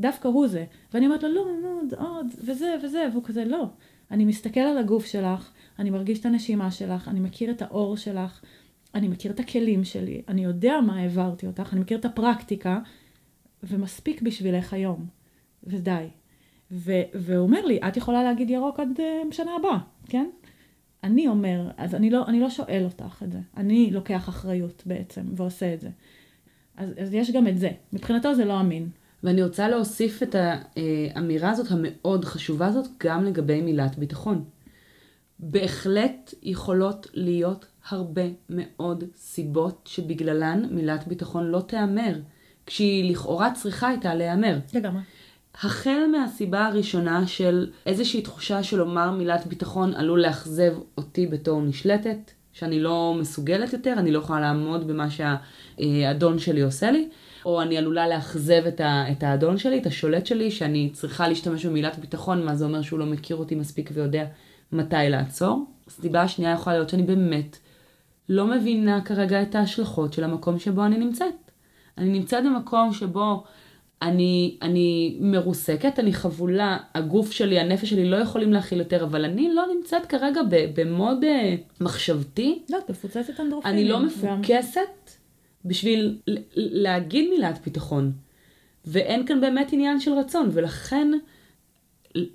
דווקא 0.00 0.28
הוא 0.28 0.48
זה. 0.48 0.64
ואני 0.92 1.06
אומרת 1.06 1.22
לו, 1.22 1.28
לא, 1.28 1.46
לא, 1.62 1.68
עוד, 1.80 1.94
עוד, 1.94 2.26
וזה, 2.44 2.74
וזה, 2.84 3.08
והוא 3.12 3.24
כזה, 3.24 3.44
לא. 3.44 3.66
אני 4.10 4.24
מסתכל 4.24 4.60
על 4.60 4.78
הגוף 4.78 5.06
שלך, 5.06 5.50
אני 5.78 5.90
מרגיש 5.90 6.18
את 6.18 6.26
הנשימה 6.26 6.70
שלך, 6.70 7.08
אני 7.08 7.20
מכיר 7.20 7.50
את 7.50 7.62
האור 7.62 7.96
שלך, 7.96 8.40
אני 8.94 9.08
מכיר 9.08 9.32
את 9.32 9.40
הכלים 9.40 9.84
שלי, 9.84 10.22
אני 10.28 10.44
יודע 10.44 10.80
מה 10.86 10.98
העברתי 10.98 11.46
אותך, 11.46 11.72
אני 11.72 11.80
מכיר 11.80 11.98
את 11.98 12.04
הפרקטיקה, 12.04 12.78
ומספיק 13.62 14.22
בשבילך 14.22 14.72
היום, 14.72 15.06
ודי. 15.64 16.06
ו- 16.70 17.02
והוא 17.14 17.42
אומר 17.42 17.66
לי, 17.66 17.78
את 17.88 17.96
יכולה 17.96 18.22
להגיד 18.22 18.50
ירוק 18.50 18.80
עד 18.80 18.88
uh, 18.96 19.34
שנה 19.34 19.50
הבאה, 19.60 19.78
כן? 20.08 20.30
אני 21.04 21.28
אומר, 21.28 21.70
אז 21.76 21.94
אני 21.94 22.10
לא, 22.10 22.26
אני 22.26 22.40
לא 22.40 22.50
שואל 22.50 22.82
אותך 22.84 23.22
את 23.22 23.32
זה, 23.32 23.38
אני 23.56 23.90
לוקח 23.90 24.28
אחריות 24.28 24.82
בעצם, 24.86 25.22
ועושה 25.36 25.74
את 25.74 25.80
זה. 25.80 25.88
אז, 26.76 26.90
אז 27.02 27.14
יש 27.14 27.30
גם 27.30 27.48
את 27.48 27.58
זה, 27.58 27.70
מבחינתו 27.92 28.34
זה 28.34 28.44
לא 28.44 28.60
אמין. 28.60 28.88
ואני 29.22 29.42
רוצה 29.42 29.68
להוסיף 29.68 30.22
את 30.22 30.36
האמירה 30.38 31.50
הזאת 31.50 31.66
המאוד 31.70 32.24
חשובה 32.24 32.66
הזאת 32.66 32.86
גם 33.04 33.24
לגבי 33.24 33.60
מילת 33.60 33.98
ביטחון. 33.98 34.44
בהחלט 35.38 36.34
יכולות 36.42 37.06
להיות 37.14 37.66
הרבה 37.88 38.22
מאוד 38.50 39.04
סיבות 39.16 39.88
שבגללן 39.92 40.66
מילת 40.70 41.08
ביטחון 41.08 41.44
לא 41.46 41.60
תיאמר, 41.60 42.14
כשהיא 42.66 43.10
לכאורה 43.10 43.54
צריכה 43.54 43.88
הייתה 43.88 44.14
להיאמר. 44.14 44.58
לגמרי. 44.74 45.00
החל 45.62 46.06
מהסיבה 46.12 46.66
הראשונה 46.66 47.26
של 47.26 47.70
איזושהי 47.86 48.22
תחושה 48.22 48.62
של 48.62 48.78
לומר 48.78 49.10
מילת 49.10 49.46
ביטחון 49.46 49.94
עלול 49.94 50.22
לאכזב 50.22 50.74
אותי 50.98 51.26
בתור 51.26 51.62
נשלטת, 51.62 52.30
שאני 52.52 52.80
לא 52.80 53.16
מסוגלת 53.20 53.72
יותר, 53.72 53.94
אני 53.98 54.12
לא 54.12 54.18
יכולה 54.18 54.40
לעמוד 54.40 54.86
במה 54.86 55.06
שהאדון 55.10 56.38
שלי 56.38 56.62
עושה 56.62 56.90
לי, 56.90 57.08
או 57.44 57.62
אני 57.62 57.78
עלולה 57.78 58.08
לאכזב 58.08 58.66
את, 58.68 58.80
ה, 58.80 59.04
את 59.12 59.22
האדון 59.22 59.58
שלי, 59.58 59.78
את 59.78 59.86
השולט 59.86 60.26
שלי, 60.26 60.50
שאני 60.50 60.90
צריכה 60.92 61.28
להשתמש 61.28 61.66
במילת 61.66 61.98
ביטחון, 61.98 62.44
מה 62.44 62.54
זה 62.54 62.64
אומר 62.64 62.82
שהוא 62.82 62.98
לא 62.98 63.06
מכיר 63.06 63.36
אותי 63.36 63.54
מספיק 63.54 63.90
ויודע 63.94 64.24
מתי 64.72 64.96
לעצור. 65.08 65.64
הסיבה 65.86 66.22
השנייה 66.22 66.52
יכולה 66.52 66.76
להיות 66.76 66.88
שאני 66.88 67.02
באמת 67.02 67.58
לא 68.28 68.46
מבינה 68.46 69.00
כרגע 69.00 69.42
את 69.42 69.54
ההשלכות 69.54 70.12
של 70.12 70.24
המקום 70.24 70.58
שבו 70.58 70.84
אני 70.84 70.98
נמצאת. 70.98 71.34
אני 71.98 72.08
נמצאת 72.08 72.44
במקום 72.44 72.92
שבו 72.92 73.44
אני, 74.04 74.56
אני 74.62 75.16
מרוסקת, 75.20 75.98
אני 75.98 76.12
חבולה, 76.12 76.78
הגוף 76.94 77.30
שלי, 77.30 77.58
הנפש 77.60 77.90
שלי 77.90 78.10
לא 78.10 78.16
יכולים 78.16 78.52
להכיל 78.52 78.78
יותר, 78.78 79.04
אבל 79.04 79.24
אני 79.24 79.54
לא 79.54 79.64
נמצאת 79.76 80.06
כרגע 80.06 80.40
במוד 80.74 81.24
אה, 81.24 81.54
מחשבתי. 81.80 82.62
לא, 82.70 82.78
את 82.78 82.90
מפוצצת 82.90 83.40
אנדרופינים. 83.40 83.76
אני 83.78 83.88
לא 83.88 83.98
גם. 83.98 84.06
מפוקסת 84.06 85.10
בשביל 85.64 86.18
ל- 86.26 86.38
להגיד 86.82 87.30
מילת 87.30 87.58
ביטחון. 87.64 88.12
ואין 88.84 89.26
כאן 89.26 89.40
באמת 89.40 89.68
עניין 89.72 90.00
של 90.00 90.12
רצון, 90.12 90.50
ולכן 90.52 91.08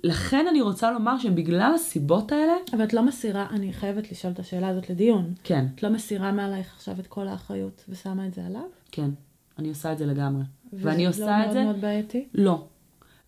לכן 0.04 0.46
אני 0.50 0.60
רוצה 0.60 0.90
לומר 0.92 1.18
שבגלל 1.18 1.72
הסיבות 1.74 2.32
האלה, 2.32 2.52
אבל 2.72 2.84
את 2.84 2.92
לא 2.94 3.02
מסירה, 3.02 3.46
אני 3.50 3.72
חייבת 3.72 4.12
לשאול 4.12 4.32
את 4.32 4.38
השאלה 4.38 4.68
הזאת 4.68 4.90
לדיון. 4.90 5.34
כן, 5.44 5.64
את 5.74 5.82
לא 5.82 5.88
מסירה 5.88 6.32
מעלייך 6.32 6.72
עכשיו 6.76 6.94
את 7.00 7.06
כל 7.06 7.28
האחריות 7.28 7.84
ושמה 7.88 8.26
את 8.26 8.34
זה 8.34 8.46
עליו? 8.46 8.62
כן, 8.92 9.10
אני 9.58 9.68
עושה 9.68 9.92
את 9.92 9.98
זה 9.98 10.06
לגמרי. 10.06 10.42
וזה 10.72 10.88
ואני 10.88 11.04
לא 11.04 11.08
עושה 11.08 11.40
את 11.40 11.44
מאוד 11.44 11.52
זה, 11.52 11.62
מאוד 11.64 11.80
בעייתי? 11.80 12.26
לא. 12.34 12.64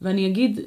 ואני 0.03 0.27
אגיד, 0.27 0.61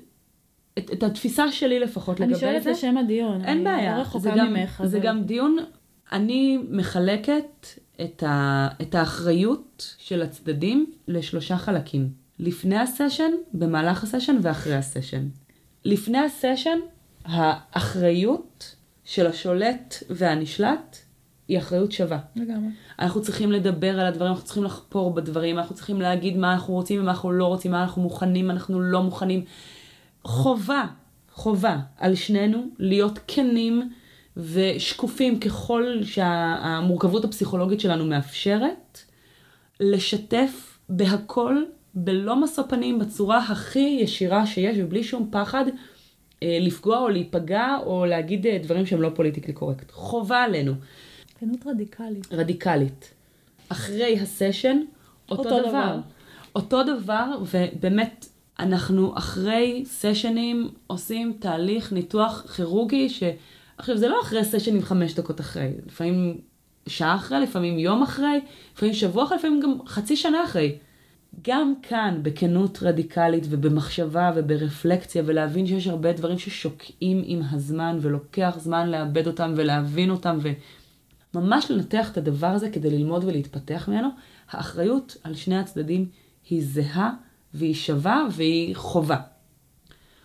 את, 0.78 0.92
את 0.94 1.04
התפיסה 1.04 1.52
שלי 1.52 1.80
לפחות 1.80 2.22
אני 2.22 2.28
לגבי 2.28 2.40
שואלת 2.40 2.64
זה, 2.64 2.72
לשם 2.72 2.98
הדיון. 2.98 3.42
אין 3.46 3.50
אני 3.58 3.64
בעיה, 3.64 3.92
לא 3.92 4.04
זה 4.04 4.10
רחוקה 4.10 4.36
גם, 4.38 4.54
ממך. 4.54 4.84
זה 4.86 4.98
אבל- 4.98 5.06
גם 5.06 5.24
דיון, 5.24 5.58
אני 6.12 6.58
מחלקת 6.70 7.68
את, 8.02 8.24
ה, 8.24 8.68
את 8.82 8.96
האחריות 8.96 9.96
של 9.98 10.22
הצדדים 10.22 10.92
לשלושה 11.08 11.58
חלקים. 11.58 12.10
לפני 12.40 12.78
הסשן, 12.78 13.32
במהלך 13.54 14.04
הסשן 14.04 14.36
ואחרי 14.42 14.76
הסשן. 14.76 15.28
לפני 15.86 16.18
הסשן, 16.18 16.80
האחריות 17.26 18.76
של 19.04 19.28
השולט 19.28 19.96
והנשלט 20.10 20.98
היא 21.48 21.58
אחריות 21.58 21.92
שווה. 21.92 22.20
לגמרי. 22.36 22.70
אנחנו 23.00 23.22
צריכים 23.22 23.52
לדבר 23.52 24.00
על 24.00 24.06
הדברים, 24.06 24.32
אנחנו 24.32 24.46
צריכים 24.46 24.64
לחפור 24.64 25.14
בדברים, 25.14 25.60
אנחנו 25.60 25.76
צריכים 25.76 26.02
להגיד 26.02 26.38
מה 26.38 26.54
אנחנו 26.54 26.74
רוצים 26.74 27.02
ומה 27.02 27.12
אנחנו 27.12 27.32
לא 27.32 27.46
רוצים, 27.46 27.72
מה 27.72 27.82
אנחנו 27.84 28.02
מוכנים, 28.02 28.48
מה 28.48 28.54
אנחנו 28.54 28.82
לא 28.82 29.04
מוכנים. 29.04 29.44
חובה, 30.24 30.86
חובה 31.34 31.78
על 31.98 32.16
שנינו 32.16 32.64
להיות 32.80 33.20
כנים 33.28 33.90
ושקופים 34.38 35.40
ככל 35.40 35.98
שהמורכבות 36.04 37.26
הפסיכולוגית 37.26 37.80
שלנו 37.80 38.06
מאפשרת, 38.06 39.00
לשתף 39.80 40.80
בהכל, 40.90 41.64
בלא 41.94 42.36
משוא 42.36 42.64
פנים, 42.70 43.00
בצורה 43.00 43.38
הכי 43.38 43.98
ישירה 44.02 44.46
שיש 44.46 44.78
ובלי 44.80 45.04
שום 45.04 45.28
פחד 45.32 45.66
אה, 46.44 46.58
לפגוע 46.62 46.98
או 46.98 47.10
להיפגע 47.10 47.78
או 47.86 48.06
להגיד 48.06 48.48
אה, 48.48 48.58
דברים 48.64 48.86
שהם 48.86 49.02
לא 49.02 49.10
פוליטיקלי 49.16 49.54
קורקט. 49.54 49.92
חובה 49.92 50.44
עלינו. 50.44 50.74
כנות 51.40 51.68
רדיקלית. 51.68 52.34
רדיקלית. 52.34 53.14
אחרי 53.70 54.20
הסשן, 54.20 54.78
אותו, 55.32 55.44
אותו 55.44 55.60
דבר. 55.60 55.70
דבר. 55.70 56.00
אותו 56.56 56.84
דבר, 56.84 57.42
ובאמת, 57.42 58.26
אנחנו 58.60 59.18
אחרי 59.18 59.84
סשנים 59.86 60.70
עושים 60.88 61.34
תהליך 61.40 61.94
ניתוח 61.94 62.52
כירורגי, 62.56 63.10
ש... 63.10 63.24
עכשיו, 63.78 63.98
זה 63.98 64.08
לא 64.08 64.22
אחרי 64.22 64.44
סשנים 64.44 64.82
חמש 64.82 65.14
דקות 65.14 65.40
אחרי, 65.40 65.72
לפעמים 65.86 66.38
שעה 66.88 67.16
אחרי, 67.16 67.40
לפעמים 67.40 67.80
יום 67.80 68.04
אחרי, 68.04 68.40
לפעמים 68.76 68.94
שבוע 68.94 69.24
אחרי, 69.24 69.38
לפעמים 69.38 69.60
גם 69.60 69.88
חצי 69.88 70.16
שנה 70.16 70.44
אחרי. 70.44 70.78
גם 71.42 71.74
כאן, 71.82 72.20
בכנות 72.22 72.80
רדיקלית 72.82 73.44
ובמחשבה 73.50 74.32
וברפלקציה, 74.36 75.24
ולהבין 75.26 75.68
שיש 75.68 75.88
הרבה 75.88 76.14
דברים 76.14 76.40
ששוקעים 76.40 77.22
עם 77.26 77.42
הזמן, 77.52 77.98
ולוקח 78.02 78.56
זמן 78.60 78.90
לאבד 78.90 79.28
אותם 79.28 79.54
ולהבין 79.58 80.10
אותם, 80.10 80.38
וממש 81.36 81.72
לנתח 81.72 82.12
את 82.12 82.18
הדבר 82.18 82.48
הזה 82.48 82.70
כדי 82.70 82.90
ללמוד 82.90 83.24
ולהתפתח 83.24 83.90
ממנו, 83.90 84.10
האחריות 84.50 85.18
על 85.24 85.36
שני 85.36 85.58
הצדדים 85.58 86.10
היא 86.50 86.64
זהה, 86.66 87.12
והיא 87.54 87.74
שווה, 87.74 88.28
והיא 88.32 88.76
חובה. 88.76 89.18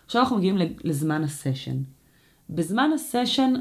עכשיו 0.05 0.21
אנחנו 0.21 0.37
מגיעים 0.37 0.57
לזמן 0.83 1.23
הסשן. 1.23 1.77
בזמן 2.49 2.89
הסשן, 2.95 3.53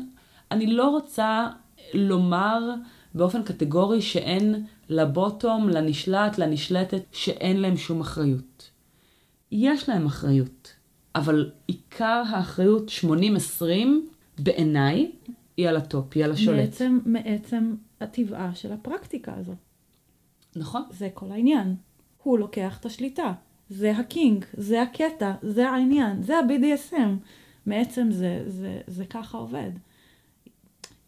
אני 0.51 0.66
לא 0.66 0.88
רוצה 0.88 1.48
לומר 1.94 2.74
באופן 3.14 3.42
קטגורי 3.42 4.03
שאין 4.03 4.64
לבוטום, 4.88 5.68
לנשלט, 5.68 6.38
לנשלטת, 6.38 7.03
שאין 7.12 7.61
להם 7.61 7.76
שום 7.76 8.01
אחריות. 8.01 8.70
יש 9.53 9.88
להם 9.88 10.07
אחריות, 10.07 10.72
אבל 11.14 11.51
עיקר 11.66 12.22
האחריות 12.28 12.90
80-20 13.61 13.64
בעיניי 14.38 15.12
היא 15.61 15.68
על 15.68 15.76
ה 15.76 15.82
top, 15.82 16.07
היא 16.14 16.24
על 16.24 16.32
השולט. 16.32 16.58
מעצם, 16.58 16.98
מעצם 17.04 17.74
הטבעה 18.00 18.54
של 18.54 18.72
הפרקטיקה 18.72 19.34
הזו. 19.36 19.54
נכון. 20.56 20.82
זה 20.90 21.08
כל 21.14 21.32
העניין. 21.32 21.74
הוא 22.22 22.38
לוקח 22.38 22.78
את 22.80 22.86
השליטה. 22.86 23.32
זה 23.68 23.96
ה 23.97 24.05
kink, 24.05 24.45
זה 24.54 24.82
הקטע, 24.82 25.32
זה 25.42 25.70
העניין, 25.70 26.22
זה 26.22 26.38
ה-BDSM. 26.38 27.26
מעצם 27.66 28.11
זה, 28.11 28.42
זה, 28.46 28.80
זה 28.86 29.04
ככה 29.04 29.38
עובד. 29.38 29.70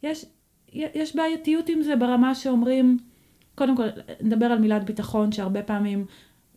יש, 0.03 0.27
יש 0.73 1.17
בעייתיות 1.17 1.69
עם 1.69 1.83
זה 1.83 1.97
ברמה 1.97 2.35
שאומרים, 2.35 2.99
קודם 3.55 3.77
כל, 3.77 3.87
נדבר 4.21 4.47
על 4.47 4.59
מילת 4.59 4.85
ביטחון, 4.85 5.33
שהרבה 5.33 5.63
פעמים 5.63 6.07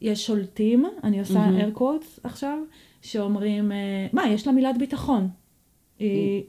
יש 0.02 0.26
שולטים, 0.26 0.86
אני 1.04 1.20
עושה 1.20 1.46
mm-hmm. 1.46 1.76
air 1.76 1.80
quotes 1.80 2.20
עכשיו, 2.24 2.58
שאומרים, 3.02 3.72
אה, 3.72 4.08
מה, 4.14 4.28
יש 4.28 4.48
לה 4.48 4.54
מילת 4.54 4.78
ביטחון. 4.78 5.30
היא... 6.00 6.44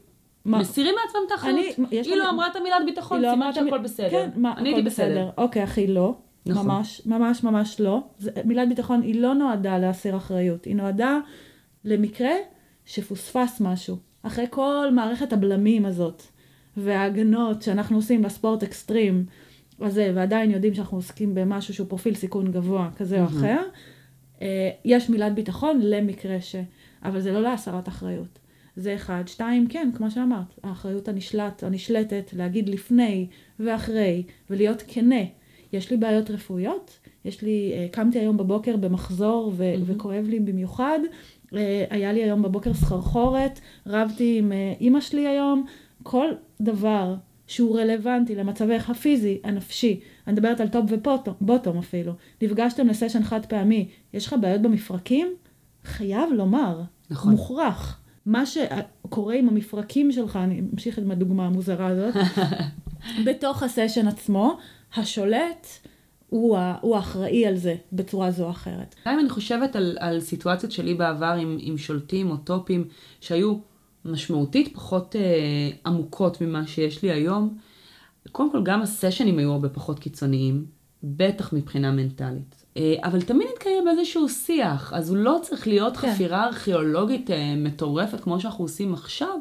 מה? 0.47 0.59
מסירים 0.59 0.95
מעצמם 1.05 1.21
את 1.27 1.31
האחריות. 1.31 1.75
היא 1.91 2.15
לא 2.15 2.29
אמרה 2.29 2.47
את 2.47 2.55
המילת 2.55 2.85
ביטחון, 2.85 3.21
לא 3.21 3.31
סימן 3.31 3.53
שהכל 3.53 3.77
בסדר. 3.77 4.09
כן, 4.09 4.29
מה, 4.35 4.53
אני 4.57 4.69
הייתי 4.69 4.81
בסדר. 4.81 5.29
אוקיי, 5.37 5.63
אחי, 5.63 5.87
לא. 5.87 6.15
נכון. 6.45 6.65
ממש, 6.65 7.01
ממש 7.05 7.43
ממש 7.43 7.79
לא. 7.81 8.03
מילת 8.45 8.69
ביטחון 8.69 9.01
היא 9.01 9.21
לא 9.21 9.33
נועדה 9.33 9.77
להסיר 9.77 10.17
אחריות, 10.17 10.65
היא 10.65 10.75
נועדה 10.75 11.19
למקרה 11.85 12.31
שפוספס 12.85 13.61
משהו. 13.61 13.97
אחרי 14.23 14.45
כל 14.49 14.87
מערכת 14.91 15.33
הבלמים 15.33 15.85
הזאת, 15.85 16.23
וההגנות 16.77 17.61
שאנחנו 17.61 17.95
עושים 17.97 18.21
בספורט 18.21 18.63
אקסטרים 18.63 19.25
הזה, 19.81 20.11
ועדיין 20.15 20.51
יודעים 20.51 20.73
שאנחנו 20.73 20.97
עוסקים 20.97 21.35
במשהו 21.35 21.73
שהוא 21.73 21.87
פרופיל 21.87 22.15
סיכון 22.15 22.51
גבוה 22.51 22.89
כזה 22.97 23.21
או 23.21 23.25
אחר, 23.25 23.61
אה, 24.41 24.69
יש 24.85 25.09
מילת 25.09 25.33
ביטחון 25.33 25.79
למקרה 25.83 26.41
ש... 26.41 26.55
אבל 27.03 27.19
זה 27.19 27.31
לא 27.31 27.41
להסרת 27.41 27.87
אחריות. 27.87 28.39
זה 28.77 28.95
אחד. 28.95 29.23
שתיים, 29.27 29.67
כן, 29.67 29.89
כמו 29.95 30.11
שאמרת, 30.11 30.59
האחריות 30.63 31.07
הנשלט, 31.07 31.63
הנשלטת, 31.63 32.33
להגיד 32.33 32.69
לפני 32.69 33.27
ואחרי, 33.59 34.23
ולהיות 34.49 34.83
כנה. 34.87 35.21
יש 35.73 35.91
לי 35.91 35.97
בעיות 35.97 36.31
רפואיות, 36.31 36.99
יש 37.25 37.41
לי, 37.41 37.71
אה, 37.73 37.87
קמתי 37.91 38.19
היום 38.19 38.37
בבוקר 38.37 38.77
במחזור 38.77 39.53
ו- 39.55 39.73
mm-hmm. 39.73 39.79
וכואב 39.85 40.25
לי 40.27 40.39
במיוחד, 40.39 40.99
אה, 41.55 41.85
היה 41.89 42.13
לי 42.13 42.23
היום 42.23 42.41
בבוקר 42.41 42.73
סחרחורת, 42.73 43.59
רבתי 43.87 44.37
עם 44.37 44.51
אימא 44.79 45.01
שלי 45.01 45.27
היום, 45.27 45.65
כל 46.03 46.29
דבר 46.61 47.15
שהוא 47.47 47.79
רלוונטי 47.79 48.35
למצבך 48.35 48.89
הפיזי, 48.89 49.39
הנפשי, 49.43 49.99
אני 50.27 50.33
מדברת 50.33 50.61
על 50.61 50.67
top 50.67 50.85
ו 50.89 51.02
bottom 51.02 51.77
אפילו, 51.77 52.13
נפגשתם 52.41 52.87
לסשן 52.87 53.23
חד 53.23 53.45
פעמי, 53.45 53.87
יש 54.13 54.27
לך 54.27 54.35
בעיות 54.41 54.61
במפרקים? 54.61 55.27
חייב 55.83 56.29
לומר, 56.33 56.81
נכון. 57.09 57.31
מוכרח. 57.31 58.01
מה 58.27 58.43
שקורה 58.45 59.35
עם 59.35 59.49
המפרקים 59.49 60.11
שלך, 60.11 60.35
אני 60.35 60.61
אמשיך 60.73 60.97
עם 60.97 61.11
הדוגמה 61.11 61.45
המוזרה 61.45 61.87
הזאת, 61.87 62.13
בתוך 63.25 63.63
הסשן 63.63 64.07
עצמו, 64.07 64.57
השולט 64.95 65.67
הוא, 66.29 66.57
הוא 66.81 66.95
האחראי 66.95 67.45
על 67.45 67.55
זה 67.55 67.75
בצורה 67.91 68.31
זו 68.31 68.45
או 68.45 68.49
אחרת. 68.49 68.95
גם 69.07 69.13
אם 69.13 69.19
אני 69.19 69.29
חושבת 69.29 69.75
על, 69.75 69.97
על 69.99 70.19
סיטואציות 70.19 70.71
שלי 70.71 70.93
בעבר 70.93 71.35
עם, 71.41 71.57
עם 71.59 71.77
שולטים 71.77 72.31
או 72.31 72.37
טופים 72.37 72.87
שהיו 73.21 73.55
משמעותית 74.05 74.73
פחות 74.73 75.15
אה, 75.15 75.21
עמוקות 75.85 76.41
ממה 76.41 76.67
שיש 76.67 77.03
לי 77.03 77.11
היום. 77.11 77.57
קודם 78.31 78.51
כל, 78.51 78.63
גם 78.63 78.81
הסשנים 78.81 79.37
היו 79.37 79.51
הרבה 79.51 79.69
פחות 79.69 79.99
קיצוניים, 79.99 80.65
בטח 81.03 81.53
מבחינה 81.53 81.91
מנטלית. 81.91 82.56
אה, 82.77 82.95
אבל 83.03 83.21
תמיד 83.21 83.47
נתקיים 83.53 83.87
איזשהו 83.87 84.29
שיח, 84.29 84.93
אז 84.93 85.09
הוא 85.09 85.17
לא 85.17 85.39
צריך 85.41 85.67
להיות 85.67 85.97
כן. 85.97 86.13
חפירה 86.13 86.45
ארכיאולוגית 86.45 87.31
אה, 87.31 87.53
מטורפת 87.57 88.19
כמו 88.19 88.39
שאנחנו 88.39 88.63
עושים 88.63 88.93
עכשיו, 88.93 89.39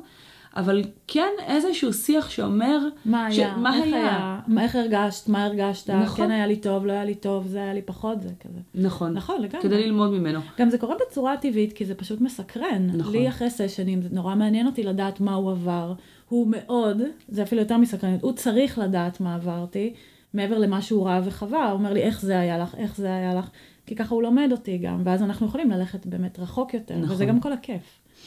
אבל 0.56 0.82
כן 1.06 1.32
איזשהו 1.46 1.92
שיח 1.92 2.30
שאומר... 2.30 2.78
מה 3.04 3.32
ש... 3.32 3.38
היה? 3.38 3.56
מה 3.56 3.76
איך 3.76 3.84
היה? 3.84 3.94
היה? 3.94 4.40
מה, 4.46 4.62
איך 4.62 4.76
הרגשת? 4.76 5.28
מה 5.28 5.44
הרגשת? 5.44 5.90
נכון. 5.90 6.26
כן 6.26 6.30
היה 6.30 6.46
לי 6.46 6.56
טוב, 6.56 6.86
לא 6.86 6.92
היה 6.92 7.04
לי 7.04 7.14
טוב, 7.14 7.46
זה 7.46 7.62
היה 7.62 7.74
לי 7.74 7.82
פחות, 7.82 8.22
זה 8.22 8.28
כזה. 8.28 8.58
נכון. 8.74 9.12
נכון, 9.12 9.42
לגמרי. 9.42 9.62
כדי 9.62 9.82
ללמוד 9.82 10.10
ממנו. 10.10 10.40
גם 10.58 10.70
זה 10.70 10.78
קורה 10.78 10.94
בצורה 11.06 11.36
טבעית, 11.36 11.72
כי 11.72 11.84
זה 11.84 11.94
פשוט 11.94 12.20
מסקרן. 12.20 12.86
נכון. 12.94 13.12
לי 13.12 13.28
אחרי 13.28 13.50
סשנים, 13.50 14.02
זה 14.02 14.08
נורא 14.12 14.34
מעניין 14.34 14.66
אותי 14.66 14.82
לדעת 14.82 15.20
מה 15.20 15.34
הוא 15.34 15.50
עבר. 15.50 15.94
הוא 16.28 16.46
מאוד, 16.50 17.02
זה 17.28 17.42
אפילו 17.42 17.60
יותר 17.60 17.76
מסקרנות, 17.76 18.22
הוא 18.22 18.32
צריך 18.32 18.78
לדעת 18.78 19.20
מה 19.20 19.34
עברתי, 19.34 19.94
מעבר 20.36 20.58
למה 20.58 20.82
שהוא 20.82 21.06
ראה 21.06 21.20
וחווה, 21.24 21.70
הוא 21.70 21.78
אומר 21.78 21.92
לי, 21.92 22.02
איך 22.02 22.20
זה 22.20 22.40
היה 22.40 22.58
לך, 22.58 22.74
איך 22.74 22.96
זה 22.96 23.14
היה 23.14 23.34
לך, 23.34 23.48
כי 23.86 23.96
ככה 23.96 24.14
הוא 24.14 24.22
לומד 24.22 24.48
אותי 24.52 24.78
גם, 24.78 25.02
ואז 25.04 25.22
אנחנו 25.22 25.46
יכולים 25.46 25.70
ללכת 25.70 26.06
באמת 26.06 26.38
רחוק 26.38 26.74
יותר, 26.74 26.96
נכון. 26.96 27.14
וזה 27.14 27.24
גם 27.24 27.40
כל 27.40 27.52
הכיף. 27.52 27.82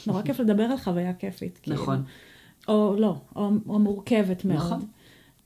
נורא 0.07 0.21
כיף 0.21 0.39
לדבר 0.39 0.63
על 0.63 0.77
חוויה 0.77 1.13
כיפית. 1.13 1.59
כאילו. 1.63 1.77
נכון. 1.77 2.03
או 2.67 2.95
לא, 2.99 3.15
או, 3.35 3.49
או 3.67 3.79
מורכבת 3.79 4.45
מאוד. 4.45 4.57
נכון. 4.57 4.79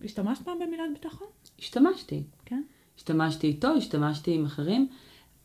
השתמשת 0.03 0.41
פעם 0.41 0.59
במילת 0.59 0.83
ביטחון? 0.93 1.27
השתמשתי. 1.59 2.23
כן? 2.45 2.61
השתמשתי 2.97 3.47
איתו, 3.47 3.67
השתמשתי 3.77 4.35
עם 4.35 4.45
אחרים. 4.45 4.87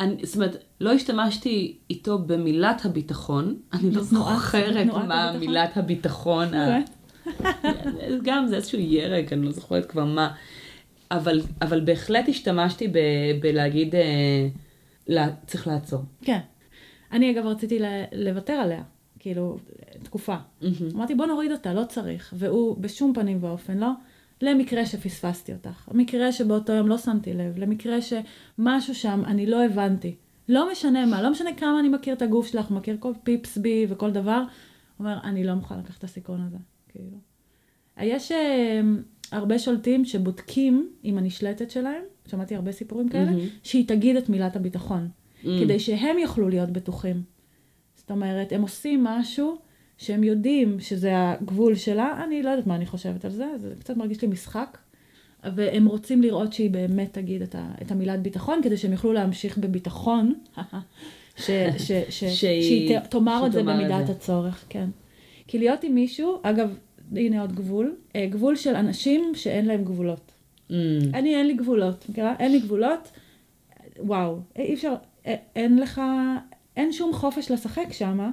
אני, 0.01 0.27
זאת 0.27 0.35
אומרת, 0.35 0.65
לא 0.81 0.93
השתמשתי 0.93 1.77
איתו 1.91 2.19
במילת 2.19 2.85
הביטחון, 2.85 3.57
אני 3.73 3.91
לא 3.91 4.03
זוכרת 4.03 4.87
מה 5.09 5.33
מילת 5.39 5.77
הביטחון. 5.77 6.49
גם 8.25 8.47
זה 8.47 8.57
איזשהו 8.57 8.79
ירק, 8.79 9.33
אני 9.33 9.47
לא 9.47 9.53
זוכרת 9.53 9.87
כבר 9.87 10.05
מה. 10.05 10.35
אבל, 11.11 11.41
אבל 11.63 11.81
בהחלט 11.81 12.29
השתמשתי 12.29 12.89
ב, 12.89 12.99
בלהגיד, 13.41 13.95
אה, 13.95 14.49
לה, 15.07 15.29
צריך 15.47 15.67
לעצור. 15.67 16.01
כן. 16.23 16.39
אני 17.13 17.31
אגב 17.31 17.47
רציתי 17.47 17.79
לוותר 18.13 18.53
עליה. 18.53 18.83
כאילו, 19.19 19.59
תקופה. 20.03 20.37
Mm-hmm. 20.37 20.95
אמרתי, 20.95 21.15
בוא 21.15 21.27
נוריד 21.27 21.53
אותה, 21.53 21.75
לא 21.75 21.85
צריך. 21.85 22.35
והוא 22.37 22.79
בשום 22.79 23.15
פנים 23.15 23.45
ואופן 23.45 23.79
לא. 23.79 23.91
למקרה 24.43 24.87
שפספסתי 24.87 25.53
אותך, 25.53 25.89
למקרה 25.95 26.33
שבאותו 26.33 26.73
יום 26.73 26.89
לא 26.89 26.99
שמתי 26.99 27.35
לב, 27.35 27.59
למקרה 27.59 27.97
שמשהו 28.01 28.95
שם 28.95 29.23
אני 29.27 29.47
לא 29.47 29.65
הבנתי. 29.65 30.17
לא 30.49 30.73
משנה 30.73 31.07
מה, 31.07 31.23
לא 31.23 31.31
משנה 31.31 31.55
כמה 31.57 31.81
אני 31.81 31.89
מכיר 31.89 32.15
את 32.15 32.23
הגוף 32.23 32.47
שלך, 32.47 32.71
מכיר 32.71 32.97
כל 33.01 33.13
פיפס 33.23 33.59
בי 33.59 33.87
וכל 33.89 34.11
דבר, 34.11 34.43
אומר, 35.01 35.19
אני 35.25 35.45
לא 35.45 35.55
מוכן 35.55 35.79
לקחת 35.79 35.99
את 35.99 36.05
הסיכון 36.05 36.41
הזה, 36.47 36.57
כאילו. 36.89 37.17
יש 38.01 38.33
uh, 38.33 38.35
הרבה 39.33 39.59
שולטים 39.59 40.05
שבודקים 40.05 40.91
עם 41.03 41.19
הנשלטת 41.19 41.71
שלהם, 41.71 42.03
שמעתי 42.27 42.55
הרבה 42.55 42.73
סיפורים 42.73 43.09
כאלה, 43.09 43.31
mm-hmm. 43.31 43.59
שהיא 43.63 43.89
תגיד 43.89 44.17
את 44.17 44.29
מילת 44.29 44.57
הביטחון, 44.57 45.09
mm-hmm. 45.09 45.49
כדי 45.61 45.81
שהם 45.81 46.19
יוכלו 46.19 46.49
להיות 46.49 46.71
בטוחים. 46.71 47.23
זאת 47.97 48.11
אומרת, 48.11 48.53
הם 48.53 48.63
עושים 48.63 49.05
משהו 49.05 49.59
שהם 49.99 50.25
יודעים 50.25 50.81
שזה 50.81 51.13
הגבול 51.15 51.75
שלה, 51.75 52.25
אני 52.25 52.43
לא 52.43 52.51
יודעת 52.51 52.67
מה 52.67 52.75
אני 52.75 52.87
חושבת 52.87 53.25
על 53.25 53.31
זה, 53.31 53.47
זה 53.57 53.75
קצת 53.79 53.97
מרגיש 53.97 54.23
לי 54.23 54.29
משחק, 54.29 54.79
והם 55.45 55.87
רוצים 55.87 56.23
לראות 56.23 56.53
שהיא 56.53 56.71
באמת 56.71 57.13
תגיד 57.13 57.43
את, 57.43 57.55
ה, 57.55 57.71
את 57.83 57.91
המילת 57.91 58.23
ביטחון, 58.23 58.61
כדי 58.63 58.77
שהם 58.77 58.93
יוכלו 58.93 59.13
להמשיך 59.13 59.59
בביטחון, 59.59 60.35
ש, 61.37 61.51
ש, 61.79 61.93
ש, 62.09 62.25
שהיא 62.25 62.99
תאמר 62.99 63.47
את 63.47 63.53
זה 63.53 63.63
במידת 63.63 64.09
הצורך, 64.09 64.65
כן. 64.69 64.91
כי 65.47 65.59
להיות 65.59 65.85
עם 65.85 65.95
מישהו, 65.95 66.39
אגב, 66.43 66.79
הנה 67.17 67.41
עוד 67.41 67.53
גבול, 67.53 67.97
אה, 68.17 68.27
גבול 68.27 68.57
של 68.57 68.77
אנשים 68.77 69.33
שאין 69.35 69.67
להם 69.67 69.85
גבולות. 69.85 70.33
Mm. 70.69 70.73
אני, 71.15 71.37
אין 71.37 71.47
לי 71.47 71.55
גבולות, 71.55 72.09
מכירה? 72.09 72.35
אין 72.39 72.53
לי 72.53 72.61
גבולות, 72.61 73.11
וואו, 73.99 74.41
אי 74.57 74.75
אפשר, 74.75 74.95
אה, 75.27 75.37
אין 75.57 75.79
לך, 75.79 76.01
אין 76.77 76.93
שום 76.93 77.13
חופש 77.13 77.51
לשחק 77.51 77.87
שמה, 77.93 78.31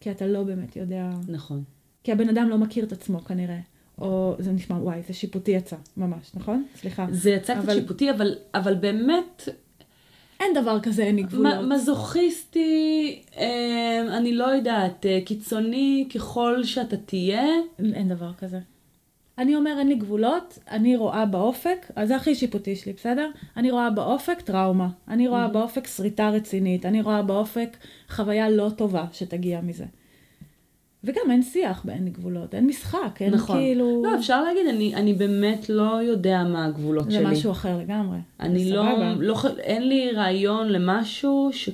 כי 0.00 0.10
אתה 0.10 0.26
לא 0.26 0.42
באמת 0.42 0.76
יודע. 0.76 1.10
נכון. 1.28 1.62
כי 2.04 2.12
הבן 2.12 2.28
אדם 2.28 2.48
לא 2.48 2.58
מכיר 2.58 2.84
את 2.84 2.92
עצמו 2.92 3.20
כנראה. 3.20 3.60
או 3.98 4.36
זה 4.38 4.52
נשמע, 4.52 4.76
וואי, 4.76 5.02
זה 5.08 5.14
שיפוטי 5.14 5.50
יצא, 5.50 5.76
ממש, 5.96 6.30
נכון? 6.34 6.64
סליחה. 6.76 7.06
זה 7.10 7.30
יצא 7.30 7.54
קצת 7.54 7.64
אבל... 7.64 7.80
שיפוטי, 7.80 8.10
אבל, 8.10 8.34
אבל 8.54 8.74
באמת... 8.74 9.48
אין 10.40 10.54
דבר 10.54 10.80
כזה, 10.80 11.02
אין 11.02 11.16
לי 11.16 11.22
גבולות. 11.22 11.54
מזוכיסטי, 11.68 13.22
אה, 13.36 14.16
אני 14.16 14.32
לא 14.32 14.44
יודעת, 14.44 15.06
אה, 15.06 15.18
קיצוני 15.24 16.08
ככל 16.14 16.64
שאתה 16.64 16.96
תהיה. 16.96 17.46
אין 17.94 18.08
דבר 18.08 18.32
כזה. 18.38 18.58
אני 19.38 19.56
אומר, 19.56 19.74
אין 19.78 19.88
לי 19.88 19.94
גבולות, 19.94 20.58
אני 20.70 20.96
רואה 20.96 21.26
באופק, 21.26 21.86
אז 21.96 22.08
זה 22.08 22.16
הכי 22.16 22.34
שיפוטי 22.34 22.76
שלי, 22.76 22.92
בסדר? 22.92 23.30
אני 23.56 23.70
רואה 23.70 23.90
באופק 23.90 24.40
טראומה, 24.40 24.88
אני 25.08 25.28
רואה 25.28 25.46
mm-hmm. 25.46 25.48
באופק 25.48 25.86
שריטה 25.86 26.30
רצינית, 26.30 26.86
אני 26.86 27.02
רואה 27.02 27.22
באופק 27.22 27.76
חוויה 28.08 28.50
לא 28.50 28.70
טובה 28.76 29.04
שתגיע 29.12 29.60
מזה. 29.60 29.84
וגם 31.04 31.30
אין 31.30 31.42
שיח 31.42 31.82
באין 31.84 32.04
לי 32.04 32.10
גבולות, 32.10 32.54
אין 32.54 32.66
משחק, 32.66 33.18
אין 33.20 33.34
נכון. 33.34 33.56
כאילו... 33.56 34.02
לא, 34.04 34.18
אפשר 34.18 34.42
להגיד, 34.42 34.66
אני, 34.66 34.94
אני 34.94 35.14
באמת 35.14 35.68
לא 35.68 36.02
יודע 36.02 36.44
מה 36.44 36.64
הגבולות 36.64 37.04
זה 37.04 37.10
שלי. 37.10 37.24
זה 37.24 37.30
משהו 37.30 37.52
אחר 37.52 37.78
לגמרי. 37.78 38.18
אני 38.40 38.70
לא, 38.70 38.84
לא, 39.18 39.36
אין 39.58 39.88
לי 39.88 40.10
רעיון 40.10 40.68
למשהו 40.68 41.50
ש, 41.52 41.68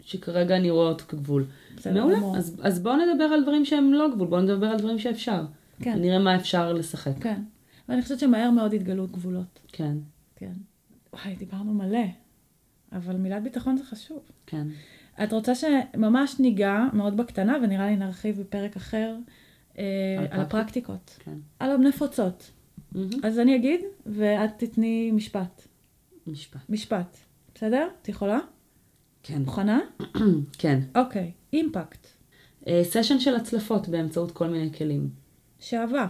שכרגע 0.00 0.56
אני 0.56 0.70
רואה 0.70 0.88
אותו 0.88 1.04
כגבול. 1.08 1.44
מעולה. 1.94 2.16
גמור. 2.16 2.36
אז, 2.36 2.56
אז 2.62 2.82
בואו 2.82 2.94
נדבר 2.96 3.24
על 3.24 3.42
דברים 3.42 3.64
שהם 3.64 3.92
לא 3.92 4.08
גבול, 4.14 4.26
בואו 4.26 4.40
נדבר 4.40 4.66
על 4.66 4.78
דברים 4.78 4.98
שאפשר. 4.98 5.44
כן. 5.80 5.98
נראה 6.00 6.18
מה 6.18 6.36
אפשר 6.36 6.72
לשחק. 6.72 7.18
כן. 7.20 7.40
ואני 7.88 8.02
חושבת 8.02 8.18
שמהר 8.18 8.50
מאוד 8.50 8.72
יתגלו 8.72 9.06
גבולות. 9.06 9.60
כן, 9.72 9.96
כן. 10.36 10.52
וואי, 11.12 11.36
דיברנו 11.36 11.74
מלא. 11.74 12.06
אבל 12.92 13.16
מילת 13.16 13.42
ביטחון 13.42 13.76
זה 13.76 13.84
חשוב. 13.84 14.20
כן. 14.46 14.66
את 15.24 15.32
רוצה 15.32 15.52
שממש 15.54 16.40
ניגע 16.40 16.84
מאוד 16.92 17.16
בקטנה, 17.16 17.56
ונראה 17.62 17.86
לי 17.86 17.96
נרחיב 17.96 18.40
בפרק 18.40 18.76
אחר, 18.76 19.16
אה, 19.78 19.84
על 20.18 20.26
על 20.30 20.40
הפרקטיקות. 20.40 21.18
כן. 21.24 21.36
על 21.58 21.70
הנפוצות. 21.70 22.50
מהמם. 22.92 23.10
אז 23.22 23.38
אני 23.38 23.56
אגיד, 23.56 23.80
ואת 24.06 24.50
תתני 24.56 25.10
משפט. 25.12 25.62
משפט. 26.26 26.60
משפט. 26.68 27.16
בסדר? 27.54 27.88
את 28.02 28.08
יכולה? 28.08 28.38
כן. 29.22 29.42
מוכנה? 29.42 29.80
כן. 30.58 30.80
אוקיי. 30.94 31.32
אימפקט. 31.52 32.06
אה, 32.66 32.80
סשן 32.84 33.18
של 33.18 33.36
הצלפות 33.36 33.88
באמצעות 33.88 34.30
כל 34.32 34.46
מיני 34.46 34.72
כלים. 34.72 35.10
שעבה. 35.60 36.06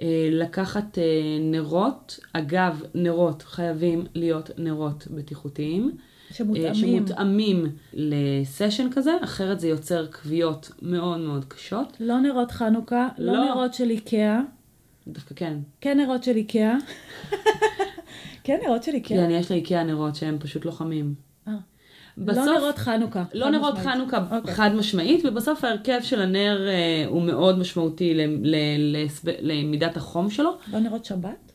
אה, 0.00 0.28
לקחת 0.32 0.98
נרות, 1.40 2.20
אגב, 2.32 2.82
נרות 2.94 3.42
חייבים 3.42 4.04
להיות 4.14 4.50
נרות 4.58 5.06
בטיחותיים. 5.10 5.96
אה, 6.30 6.34
שמותאמים. 6.36 6.74
שמותאמים 6.74 7.66
לסשן 7.92 8.88
כזה, 8.92 9.10
אחרת 9.24 9.60
זה 9.60 9.68
יוצר 9.68 10.06
כוויות 10.06 10.70
מאוד 10.82 11.20
מאוד 11.20 11.44
קשות. 11.44 11.96
לא 12.00 12.20
נרות 12.20 12.50
חנוכה, 12.50 13.08
לא, 13.18 13.32
לא. 13.32 13.44
נרות 13.44 13.74
של 13.74 13.90
איקאה. 13.90 14.40
דווקא 15.08 15.34
כן. 15.34 15.58
כן 15.80 15.98
נרות 16.00 16.24
של 16.24 16.36
איקאה. 16.36 16.76
כן 18.44 18.58
נרות 18.66 18.82
של 18.82 18.92
איקאה. 18.92 19.16
כן, 19.18 19.30
יש 19.30 19.50
לאיקאה 19.50 19.84
נרות 19.84 20.14
שהם 20.16 20.38
פשוט 20.38 20.64
לוחמים. 20.64 21.14
אה. 21.48 21.52
בסוף, 22.18 22.46
לא 22.46 22.54
נרות 22.58 22.78
חנוכה. 22.78 23.24
לא 23.34 23.50
נרות 23.50 23.74
משמעית. 23.78 23.96
חנוכה 23.96 24.36
אוקיי. 24.36 24.54
חד 24.54 24.70
משמעית, 24.74 25.24
ובסוף 25.26 25.64
ההרכב 25.64 25.98
של 26.02 26.22
הנר 26.22 26.68
אה, 26.68 27.04
הוא 27.08 27.22
מאוד 27.22 27.58
משמעותי 27.58 28.14
ל- 28.14 28.20
ל- 28.42 28.96
לסב- 29.04 29.30
למידת 29.40 29.96
החום 29.96 30.30
שלו. 30.30 30.50
לא 30.72 30.78
נרות 30.78 31.04
שבת? 31.04 31.52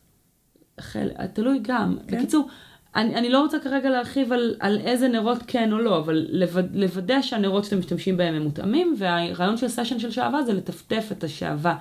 חל... 0.80 1.09
תלוי 1.34 1.59
גם. 1.61 1.97
כן. 2.07 2.17
בקיצור, 2.17 2.47
אני, 2.96 3.16
אני 3.16 3.30
לא 3.30 3.41
רוצה 3.41 3.60
כרגע 3.60 3.89
להרחיב 3.89 4.34
על, 4.34 4.56
על 4.60 4.80
איזה 4.80 5.08
נרות 5.08 5.38
כן 5.48 5.74
או 5.74 5.78
לא, 5.78 5.98
אבל 5.98 6.28
לווד, 6.30 6.66
לוודא 6.74 7.22
שהנרות 7.22 7.64
שאתם 7.64 7.80
משתמשים 7.80 8.18
בהם 8.18 8.36
הם 8.36 8.41
מותאמים, 8.41 8.96
והרעיון 8.98 9.58
של 9.58 9.68
סשן 9.68 10.00
של 10.00 10.12
שעווה 10.12 10.43
זה 10.43 10.54
לטפטף 10.54 11.08
את 11.12 11.24
השעווה 11.24 11.78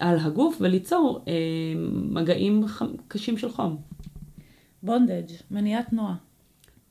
על 0.00 0.18
הגוף 0.18 0.56
וליצור 0.60 1.24
אה, 1.28 1.32
מגעים 1.92 2.68
ח... 2.68 2.82
קשים 3.08 3.38
של 3.38 3.48
חום. 3.48 3.76
בונדג', 4.82 5.32
מניעת 5.50 5.88
תנועה. 5.88 6.14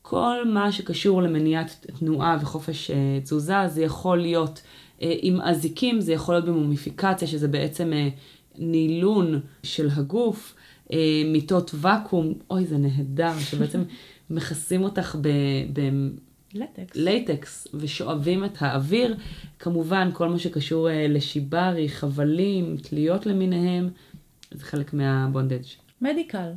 כל 0.02 0.38
מה 0.46 0.72
שקשור 0.72 1.22
למניעת 1.22 1.86
תנועה 2.00 2.38
וחופש 2.42 2.92
אה, 2.92 3.20
תזוזה, 3.24 3.68
זה 3.68 3.84
יכול 3.84 4.18
להיות 4.18 4.62
אה, 5.02 5.16
עם 5.22 5.42
אזיקים, 5.42 6.02
זה 6.02 6.14
יכול 6.14 6.36
להיות 6.36 6.46
במומיפיקציה, 6.46 7.28
שזה 7.28 7.48
בעצם 7.48 7.94
אה, 7.94 8.10
נילון 8.58 9.40
של 9.64 9.90
הגוף, 9.96 10.56
מיטות 11.26 11.72
ואקום, 11.76 12.34
אוי 12.50 12.66
זה 12.66 12.78
נהדר, 12.78 13.40
שבעצם 13.40 13.84
מכסים 14.30 14.84
אותך 14.84 15.16
לטקס. 16.54 16.98
בלייטקס 16.98 17.68
ושואבים 17.74 18.46
את 18.46 18.58
האוויר. 18.60 19.16
כמובן, 19.60 20.10
כל 20.14 20.30
מה 20.30 20.40
שקשור 20.40 20.90
אה, 20.90 21.08
לשיברי, 21.10 21.90
חבלים, 21.90 22.78
תליות 22.78 23.26
למיניהם, 23.26 23.90
זה 24.52 24.64
חלק 24.64 24.94
מהבונדג'. 24.94 25.64
מדיקל. 26.02 26.52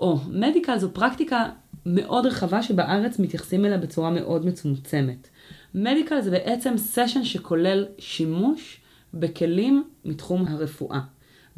או, 0.00 0.18
מדיקל 0.30 0.78
זו 0.78 0.90
פרקטיקה 0.94 1.50
מאוד 1.86 2.26
רחבה 2.26 2.62
שבארץ 2.62 3.18
מתייחסים 3.18 3.64
אליה 3.64 3.78
בצורה 3.78 4.10
מאוד 4.10 4.46
מצומצמת. 4.46 5.28
מדיקל 5.74 6.20
זה 6.20 6.30
בעצם 6.30 6.74
סשן 6.76 7.24
שכולל 7.24 7.86
שימוש 7.98 8.80
בכלים 9.14 9.84
מתחום 10.04 10.46
הרפואה. 10.48 11.00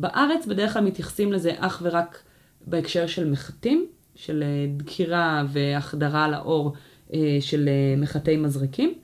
בארץ 0.00 0.46
בדרך 0.46 0.72
כלל 0.72 0.84
מתייחסים 0.84 1.32
לזה 1.32 1.52
אך 1.58 1.82
ורק 1.84 2.22
בהקשר 2.66 3.06
של 3.06 3.30
מחטים, 3.30 3.86
של 4.14 4.42
אה, 4.42 4.66
דקירה 4.76 5.42
והחדרה 5.48 6.28
לאור 6.28 6.72
אה, 7.14 7.38
של 7.40 7.68
אה, 7.68 8.00
מחטי 8.00 8.36
מזרקים, 8.36 8.94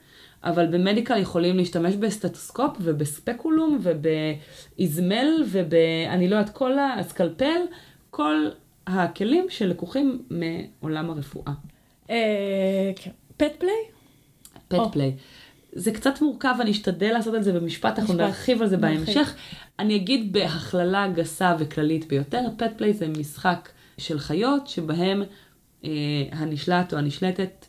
אבל 0.43 0.67
ב 0.67 0.73
medical 0.73 1.17
יכולים 1.17 1.57
להשתמש 1.57 1.95
בסטטוסקופ 1.95 2.77
ובספקולום 2.81 3.79
ובאזמל 3.81 5.43
ובאני 5.49 6.29
לא 6.29 6.35
יודעת 6.35 6.55
כל 6.55 6.71
ה 6.79 6.88
scalpel, 6.88 7.61
כל 8.09 8.49
הכלים 8.87 9.45
שלקוחים 9.49 10.21
מעולם 10.29 11.09
הרפואה. 11.09 11.53
pet 13.37 13.55
play? 13.59 13.73
pet. 14.67 14.93
play. 14.93 15.15
זה 15.73 15.91
קצת 15.91 16.21
מורכב, 16.21 16.55
אני 16.61 16.71
אשתדל 16.71 17.11
לעשות 17.13 17.35
את 17.35 17.43
זה 17.43 17.53
במשפט, 17.53 17.99
אנחנו. 17.99 18.13
נרחיב 18.13 18.61
על 18.61 18.67
זה. 18.67 18.77
בהמשך. 18.77 19.35
אני 19.79 19.95
אגיד 19.95 20.33
בהכללה 20.33 21.07
גסה 21.07 21.55
וכללית 21.59 22.07
ביותר, 22.07 22.41
pet 22.57 22.77
play 22.77 22.93
זה 22.93 23.07
משחק 23.07 23.69
של 23.97 24.19
חיות 24.19 24.67
שבהם 24.67 25.23
אה, 25.83 25.89
הנשלט 26.31 26.93
או 26.93 26.97
הנשלטת 26.97 27.65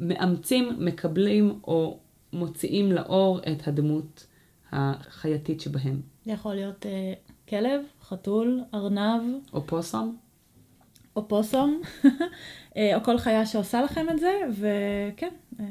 מאמצים, 0.00 0.76
מקבלים 0.78 1.60
או 1.64 1.98
מוציאים 2.32 2.92
לאור 2.92 3.38
את 3.38 3.68
הדמות 3.68 4.26
החייתית 4.72 5.60
שבהם. 5.60 6.00
יכול 6.26 6.54
להיות 6.54 6.86
אה, 6.86 7.12
כלב, 7.48 7.80
חתול, 8.02 8.60
ארנב, 8.74 9.22
או 9.52 9.66
פוסום. 9.66 10.16
או 11.16 11.28
פוסום, 11.28 11.80
אה, 12.76 12.96
או 12.96 13.02
כל 13.04 13.18
חיה 13.18 13.46
שעושה 13.46 13.82
לכם 13.82 14.06
את 14.10 14.18
זה, 14.18 14.32
וכן, 14.50 15.28
אה, 15.60 15.64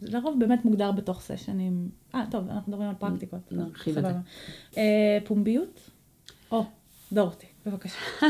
זה 0.00 0.18
לרוב 0.18 0.40
באמת 0.40 0.64
מוגדר 0.64 0.92
בתוך 0.92 1.20
סשנים. 1.20 1.88
אה, 2.14 2.24
טוב, 2.30 2.48
אנחנו 2.50 2.72
מדברים 2.72 2.88
על 2.88 2.94
פרקטיקות. 2.94 3.52
נרחיב 3.52 3.98
את 3.98 4.04
זה. 4.04 4.12
אה, 4.76 5.18
פומביות? 5.24 5.90
או, 6.52 6.64
דורתי, 7.12 7.46
בבקשה. 7.66 7.98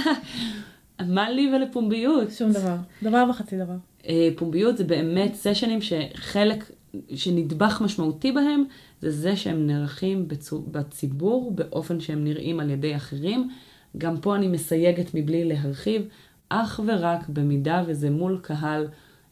מה 1.06 1.30
לי 1.30 1.52
ולפומביות? 1.56 2.30
שום 2.30 2.52
דבר. 2.52 2.76
דבר 3.02 3.24
וחצי 3.30 3.58
דבר. 3.58 3.76
אה, 4.08 4.28
פומביות 4.36 4.76
זה 4.76 4.84
באמת 4.84 5.34
סשנים 5.34 5.80
שחלק, 5.82 6.70
שנדבך 7.14 7.80
משמעותי 7.84 8.32
בהם, 8.32 8.64
זה 9.00 9.10
זה 9.10 9.36
שהם 9.36 9.66
נערכים 9.66 10.28
בציבור 10.70 11.52
באופן 11.54 12.00
שהם 12.00 12.24
נראים 12.24 12.60
על 12.60 12.70
ידי 12.70 12.96
אחרים. 12.96 13.50
גם 13.98 14.20
פה 14.20 14.36
אני 14.36 14.48
מסייגת 14.48 15.14
מבלי 15.14 15.44
להרחיב, 15.44 16.02
אך 16.48 16.80
ורק 16.86 17.28
במידה 17.28 17.82
וזה 17.86 18.10
מול 18.10 18.38
קהל 18.42 18.88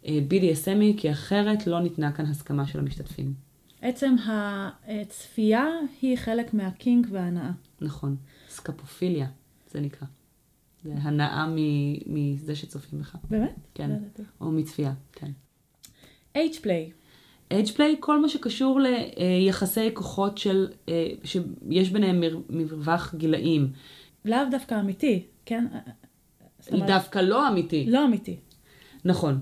אה, 0.07 0.19
BDSMי, 0.31 1.01
כי 1.01 1.11
אחרת 1.11 1.67
לא 1.67 1.81
ניתנה 1.81 2.13
כאן 2.13 2.27
הסכמה 2.27 2.67
של 2.67 2.79
המשתתפים. 2.79 3.35
עצם 3.83 4.15
הצפייה 4.89 5.67
היא 6.03 6.17
חלק 6.17 6.55
מהקינק 6.55 7.07
וההנאה. 7.11 7.51
נכון. 7.81 8.17
סקפופיליה, 8.49 9.27
זה 9.71 9.81
נקרא. 9.81 10.07
זה 10.85 10.93
הנאה 10.97 11.47
מזה 12.07 12.57
שצופים 12.57 12.99
בך. 13.01 13.17
באמת? 13.31 13.55
כן. 13.75 13.91
לא. 13.91 14.25
או 14.41 14.51
מצפייה, 14.51 14.93
כן. 15.13 15.31
H-play. 16.37 16.93
אייג' 17.51 17.69
פליי, 17.75 17.97
כל 18.01 18.21
מה 18.21 18.29
שקשור 18.29 18.81
ליחסי 18.81 19.91
כוחות 19.95 20.39
של, 20.39 20.69
אה, 20.89 21.09
שיש 21.25 21.91
ביניהם 21.91 22.21
מר- 22.21 22.41
מרווח 22.51 23.15
גילאים. 23.15 23.73
לאו 24.25 24.39
דווקא 24.51 24.81
אמיתי, 24.81 25.23
כן? 25.45 25.67
אומרת, 26.73 26.87
דווקא 26.87 27.19
לא 27.19 27.49
אמיתי. 27.49 27.87
לא 27.89 28.05
אמיתי. 28.05 28.37
נכון. 29.05 29.39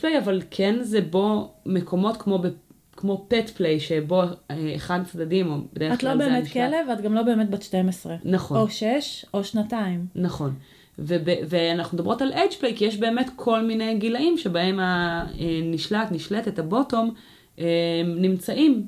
play, 0.00 0.18
אבל 0.18 0.42
כן 0.50 0.82
זה 0.82 1.00
בו 1.00 1.52
מקומות 1.66 2.16
כמו, 2.16 2.38
ב, 2.38 2.46
כמו 2.92 3.26
pet 3.28 3.50
play, 3.50 3.80
שבו 3.80 4.22
אה, 4.22 4.72
אחד 4.76 5.00
הצדדים, 5.00 5.52
או 5.52 5.56
בדרך 5.72 5.94
את 5.94 6.00
כלל 6.00 6.16
לא 6.16 6.24
זה 6.24 6.30
באמת 6.30 6.38
הנשלט. 6.38 6.54
כלב, 6.54 6.88
ואת 6.88 7.00
גם 7.00 7.14
לא 7.14 7.22
באמת 7.22 7.50
בת 7.50 7.62
12. 7.62 8.16
נכון. 8.24 8.56
או 8.56 8.68
6, 8.68 9.24
או 9.34 9.44
שנתיים. 9.44 10.06
נכון. 10.14 10.54
וב, 10.98 11.28
ואנחנו 11.48 11.98
מדברות 11.98 12.22
על 12.22 12.32
age 12.32 12.52
play, 12.52 12.76
כי 12.76 12.84
יש 12.84 12.96
באמת 12.96 13.30
כל 13.36 13.62
מיני 13.62 13.98
גילאים 13.98 14.38
שבהם 14.38 14.78
הנשלט, 14.80 16.12
נשלטת, 16.12 16.58
ה 16.58 16.65
bottom, 16.65 17.14
אה, 17.58 17.64
נמצאים 18.06 18.86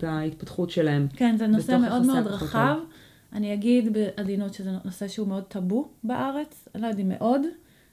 בהתפתחות 0.00 0.70
שלהם. 0.70 1.06
כן, 1.16 1.36
זה 1.38 1.46
נושא 1.46 1.78
מאוד 1.82 2.02
מאוד 2.02 2.26
רחב. 2.26 2.76
אני 3.34 3.54
אגיד 3.54 3.92
בעדינות 3.92 4.54
שזה 4.54 4.70
נושא 4.84 5.08
שהוא 5.08 5.28
מאוד 5.28 5.44
טאבו 5.44 5.88
בארץ, 6.04 6.68
אני 6.74 6.82
לא 6.82 6.86
יודעת 6.86 7.00
אם 7.00 7.08
מאוד, 7.08 7.40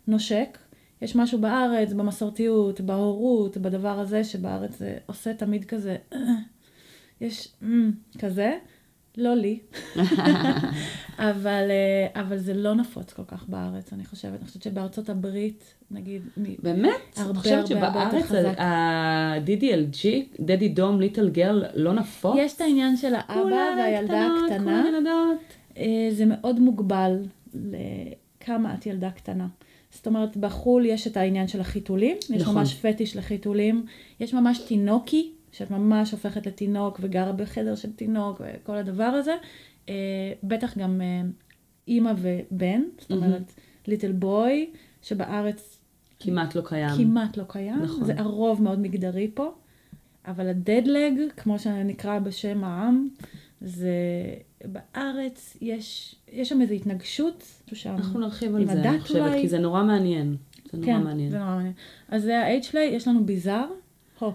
נושק. 0.07 0.57
יש 1.01 1.15
משהו 1.15 1.39
בארץ, 1.41 1.93
במסורתיות, 1.93 2.81
בהורות, 2.81 3.57
בדבר 3.57 3.99
הזה, 3.99 4.23
שבארץ 4.23 4.77
זה 4.77 4.97
עושה 5.05 5.33
תמיד 5.33 5.65
כזה, 5.65 5.97
יש 7.21 7.47
"אמ", 7.63 7.91
כזה, 8.19 8.57
לא 9.17 9.35
לי. 9.35 9.59
אבל, 11.29 11.71
אה, 11.71 12.21
אבל 12.21 12.37
זה 12.37 12.53
לא 12.53 12.75
נפוץ 12.75 13.13
כל 13.13 13.23
כך 13.27 13.49
בארץ, 13.49 13.93
אני 13.93 14.05
חושבת. 14.05 14.39
אני 14.39 14.47
חושבת 14.47 14.63
שבארצות 14.63 15.09
הברית, 15.09 15.73
נגיד, 15.91 16.21
באמת? 16.37 16.89
הרבה, 17.17 17.31
את 17.31 17.37
חושבת 17.37 17.71
הרבה, 17.71 17.87
הרבה 17.87 17.99
יותר 17.99 18.27
שבארץ 18.27 18.47
חזק. 18.47 18.59
ה-DDLG, 18.59 20.07
דדי 20.39 20.69
דום 20.69 21.01
ליטל 21.01 21.29
גרל, 21.29 21.65
לא 21.75 21.93
נפוץ? 21.93 22.35
יש 22.37 22.53
את 22.55 22.61
העניין 22.61 22.97
של 22.97 23.13
האבא 23.15 23.75
והילדה 23.77 24.27
הקטנה. 24.27 24.83
כולן 24.83 24.93
ילדות. 24.95 25.39
אה, 25.77 26.09
זה 26.11 26.25
מאוד 26.25 26.59
מוגבל 26.59 27.17
לכמה 27.53 28.73
את 28.73 28.85
ילדה 28.85 29.11
קטנה. 29.11 29.47
זאת 29.91 30.07
אומרת, 30.07 30.37
בחו"ל 30.37 30.85
יש 30.85 31.07
את 31.07 31.17
העניין 31.17 31.47
של 31.47 31.61
החיתולים, 31.61 32.17
יש 32.29 32.41
נכון. 32.41 32.55
ממש 32.55 32.73
פטיש 32.73 33.15
לחיתולים, 33.15 33.85
יש 34.19 34.33
ממש 34.33 34.59
תינוקי, 34.59 35.31
שאת 35.51 35.71
ממש 35.71 36.11
הופכת 36.11 36.47
לתינוק 36.47 36.99
וגרה 37.01 37.31
בחדר 37.31 37.75
של 37.75 37.91
תינוק 37.91 38.41
וכל 38.41 38.75
הדבר 38.75 39.03
הזה. 39.03 39.35
אה, 39.89 39.93
בטח 40.43 40.77
גם 40.77 41.01
אה, 41.01 41.21
אימא 41.87 42.13
ובן, 42.17 42.81
זאת 42.99 43.11
אומרת, 43.11 43.53
ליטל 43.87 44.11
בוי, 44.11 44.69
שבארץ 45.01 45.79
כמעט 46.19 46.55
לא 46.55 46.61
קיים. 46.65 46.97
כמעט 46.97 47.37
לא 47.37 47.43
קיים. 47.47 47.81
נכון. 47.81 48.03
זה 48.05 48.13
הרוב 48.17 48.61
מאוד 48.61 48.79
מגדרי 48.79 49.31
פה. 49.33 49.53
אבל 50.27 50.47
הדדלג, 50.47 51.13
כמו 51.37 51.59
שנקרא 51.59 52.19
בשם 52.19 52.63
העם, 52.63 53.09
זה 53.61 53.95
בארץ 54.65 55.57
יש, 55.61 56.15
יש 56.31 56.49
שם 56.49 56.61
איזו 56.61 56.73
התנגשות, 56.73 57.61
שם. 57.73 57.95
אנחנו 57.95 58.19
נרחיב 58.19 58.55
על 58.55 58.65
זה, 58.65 58.89
אני 58.89 58.99
חושבת, 58.99 59.21
אולי? 59.21 59.41
כי 59.41 59.47
זה 59.47 59.59
נורא 59.59 59.83
מעניין. 59.83 60.35
זה 60.71 60.77
נורא 60.77 60.85
כן, 60.85 61.03
מעניין. 61.03 61.29
זה 61.29 61.39
נורא 61.39 61.55
מעניין. 61.55 61.73
אז 62.09 62.23
זה 62.23 62.39
ה-age 62.39 62.71
play, 62.71 62.87
יש 62.87 63.07
לנו 63.07 63.25
bizarre, 63.25 63.67
הו, 64.19 64.33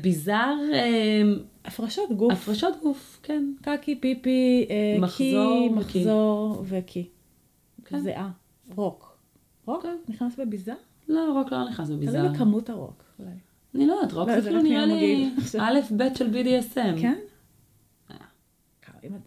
bizarre, 0.00 0.54
אה, 0.72 1.22
הפרשות 1.64 2.12
גוף, 2.12 2.32
הפרשות 2.32 2.74
גוף, 2.82 3.20
כן. 3.22 3.52
קקי, 3.62 3.94
פיפי, 4.00 4.66
אה, 4.70 4.96
מחזור 5.00 5.68
קי. 5.68 5.68
מחזור 5.74 6.64
וקיא. 6.68 7.08
כן. 7.84 7.98
זיעה, 7.98 8.30
רוק. 8.76 9.16
רוק? 9.66 9.82
כן. 9.82 9.96
נכנס 10.08 10.36
ב 10.38 10.42
bizarre? 10.42 10.74
לא, 11.08 11.38
רוק 11.40 11.52
לא 11.52 11.68
נכנס 11.68 11.86
תלוי 11.86 11.98
ב 12.00 12.04
bizarre. 12.04 12.32
בכמות 12.32 12.70
הרוק, 12.70 13.02
אולי. 13.18 13.30
אני 13.74 13.86
לא 13.86 13.92
יודעת, 13.92 14.12
רוק 14.12 14.28
לא, 14.28 14.40
זה 14.40 14.48
כאילו 14.50 14.62
נראה 14.62 14.86
לי. 14.86 15.30
א' 15.60 15.80
ב' 15.96 16.02
של 16.14 16.28
BDSM. 16.30 17.00
כן? 17.00 17.18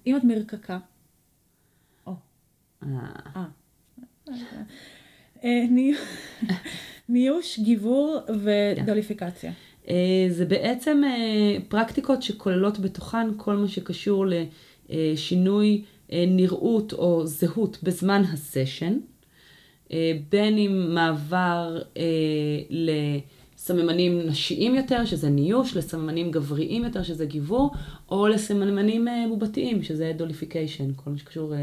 אם 0.07 0.18
את- 0.18 0.23
מרקקה. 0.23 0.80
או. 2.07 2.14
אה, 2.84 2.88
אה. 3.36 3.45
ניוש, 7.10 7.60
גיבור 7.60 8.19
ודוליפיקציה. 8.44 9.52
אה, 9.90 10.27
זה 10.30 10.45
בעצם 10.45 11.02
אה, 11.06 11.57
פרקטיקות 11.68 12.23
שכוללות 12.23 12.80
בתוכן 12.80 13.27
כל 13.38 13.56
מה 13.56 13.68
שקשור 13.68 14.26
לשינוי 14.90 15.84
אה, 16.11 16.26
נראות 16.27 16.94
או 16.94 17.27
זהות 17.27 17.77
בזמן 17.84 18.22
הסשן, 18.34 18.98
בין 20.30 20.57
אם 20.57 20.94
מעבר 20.94 21.82
אה, 21.98 22.03
לסממנים 22.69 24.19
נשיים 24.19 24.76
יותר, 24.76 25.06
שזה 25.06 25.30
ניוש, 25.30 25.77
לסממנים 25.77 26.32
גבריים 26.32 26.84
יותר, 26.84 27.03
שזה 27.03 27.26
גיבור, 27.26 27.72
או 28.10 28.27
לסממנים 28.27 29.07
בובתיים, 29.30 29.84
שזה 29.84 30.11
dollification, 30.16 30.94
כל 30.95 31.10
מה 31.11 31.18
שקשור 31.18 31.53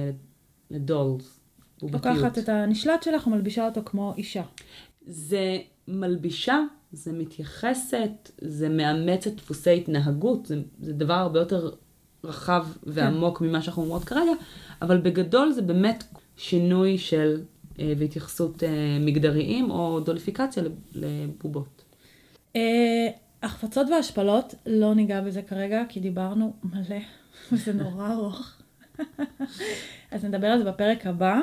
ל 0.70 0.80
dolls, 0.80 1.40
בובתיות. 1.82 2.16
לוקחת 2.16 2.38
את 2.38 2.48
הנשלט 2.48 3.02
שלך 3.02 3.26
ומלבישה 3.26 3.66
אותו 3.66 3.80
כמו 3.84 4.14
אישה. 4.16 4.42
זה 5.06 5.58
מלבישה, 5.88 6.60
זה 6.92 7.12
מתייחסת, 7.12 8.30
זה 8.40 8.68
מאמץ 8.68 9.26
את 9.26 9.36
דפוסי 9.36 9.76
התנהגות, 9.76 10.46
זה, 10.46 10.56
זה 10.80 10.92
דבר 10.92 11.14
הרבה 11.14 11.38
יותר 11.38 11.70
רחב 12.24 12.66
ועמוק 12.82 13.40
ממה 13.40 13.62
שאנחנו 13.62 13.82
אומרות 13.82 14.04
כרגע, 14.04 14.32
אבל 14.82 14.98
בגדול 14.98 15.52
זה 15.52 15.62
באמת 15.62 16.04
שינוי 16.36 16.98
של 16.98 17.40
אה, 17.80 17.92
והתייחסות 17.98 18.62
אה, 18.62 18.68
מגדריים 19.00 19.70
או 19.70 20.00
דוליפיקציה 20.00 20.62
לב- 20.62 20.72
לבובות. 20.94 21.84
אה, 22.56 23.08
החפצות 23.42 23.86
והשפלות, 23.90 24.54
לא 24.66 24.94
ניגע 24.94 25.20
בזה 25.20 25.42
כרגע, 25.42 25.82
כי 25.88 26.00
דיברנו 26.00 26.52
מלא, 26.64 27.00
וזה 27.52 27.72
נורא 27.72 28.12
ארוך. 28.12 28.52
אז 30.10 30.24
נדבר 30.24 30.46
על 30.46 30.58
זה 30.58 30.64
בפרק 30.64 31.06
הבא, 31.06 31.40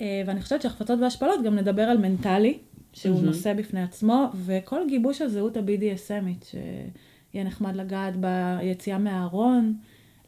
אה, 0.00 0.22
ואני 0.26 0.42
חושבת 0.42 0.62
שהחפצות 0.62 0.98
והשפלות 1.00 1.42
גם 1.44 1.54
נדבר 1.54 1.82
על 1.82 1.98
מנטלי, 1.98 2.58
שהוא 2.92 3.14
מהמם. 3.14 3.26
נושא 3.26 3.54
בפני 3.54 3.82
עצמו, 3.82 4.30
וכל 4.44 4.80
גיבוש 4.88 5.22
הזהות 5.22 5.56
ה-BDSMית, 5.56 6.44
שיהיה 6.44 7.44
נחמד 7.44 7.76
לגעת 7.76 8.14
ביציאה 8.16 8.98
מהארון, 8.98 9.74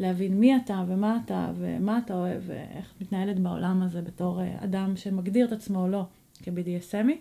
להבין 0.01 0.41
מי 0.41 0.57
אתה 0.57 0.85
ומה 0.89 1.19
אתה 1.25 1.51
ומה 1.59 2.01
אתה 2.05 2.15
אוהב, 2.15 2.43
ואיך 2.47 2.93
את 2.97 3.03
מתנהלת 3.03 3.39
בעולם 3.39 3.83
הזה 3.83 4.03
בתור 4.03 4.41
אה, 4.41 4.57
אדם 4.65 4.97
שמגדיר 4.97 5.47
את 5.47 5.53
עצמו 5.53 5.83
או 5.83 5.89
לא 5.89 6.05
כ-BDSMי. 6.43 7.13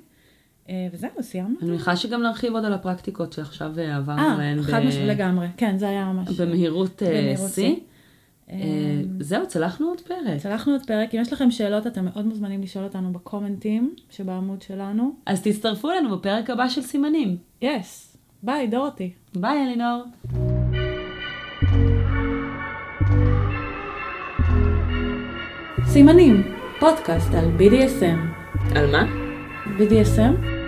אה, 0.70 0.88
וזהו, 0.94 1.10
סיימנו. 1.22 1.56
אני 1.62 1.70
מניחה 1.70 1.96
שגם 1.96 2.22
נרחיב 2.24 2.54
עוד 2.54 2.66
על 2.66 2.74
הפרקטיקות 2.74 3.34
שעכשיו 3.34 3.80
אה, 3.80 3.96
עברנו 3.96 4.22
אה, 4.22 4.34
עליהן 4.34 4.62
חד 4.62 4.80
משמעית 4.80 5.08
לגמרי. 5.08 5.48
כן, 5.58 5.78
זה 5.78 5.90
היה 5.90 6.06
ממש... 6.14 6.40
אה, 6.40 6.46
במהירות 6.46 7.02
שיא. 7.54 7.76
אה, 8.52 8.58
זהו, 9.20 9.48
צלחנו 9.48 9.88
עוד 9.88 10.02
פרק. 10.02 10.38
צלחנו 10.42 10.74
עוד 10.74 10.86
פרק. 10.86 11.16
אם 11.16 11.22
יש 11.22 11.34
לכם 11.34 11.52
שאלות, 11.52 11.88
אתם 11.88 12.06
מאוד 12.06 12.26
מוזמנים 12.26 12.62
לשאול 12.62 12.84
אותנו 12.84 13.14
בקומנטים 13.14 13.96
שבעמוד 14.10 14.62
שלנו. 14.62 15.12
אז 15.26 15.42
תצטרפו 15.42 15.92
אלינו 15.92 16.18
בפרק 16.18 16.50
הבא 16.50 16.70
של 16.70 16.82
סימנים. 16.82 17.38
יס, 17.62 18.18
ביי, 18.44 18.68
דורותי. 18.68 19.12
ביי 19.36 19.64
אלינור. 19.64 20.04
סימנים, 25.86 26.44
פודקאסט 26.80 27.34
על 27.34 27.46
BDSM. 27.58 28.20
על 28.76 28.92
מה? 28.92 29.04
BDSM? 29.78 30.59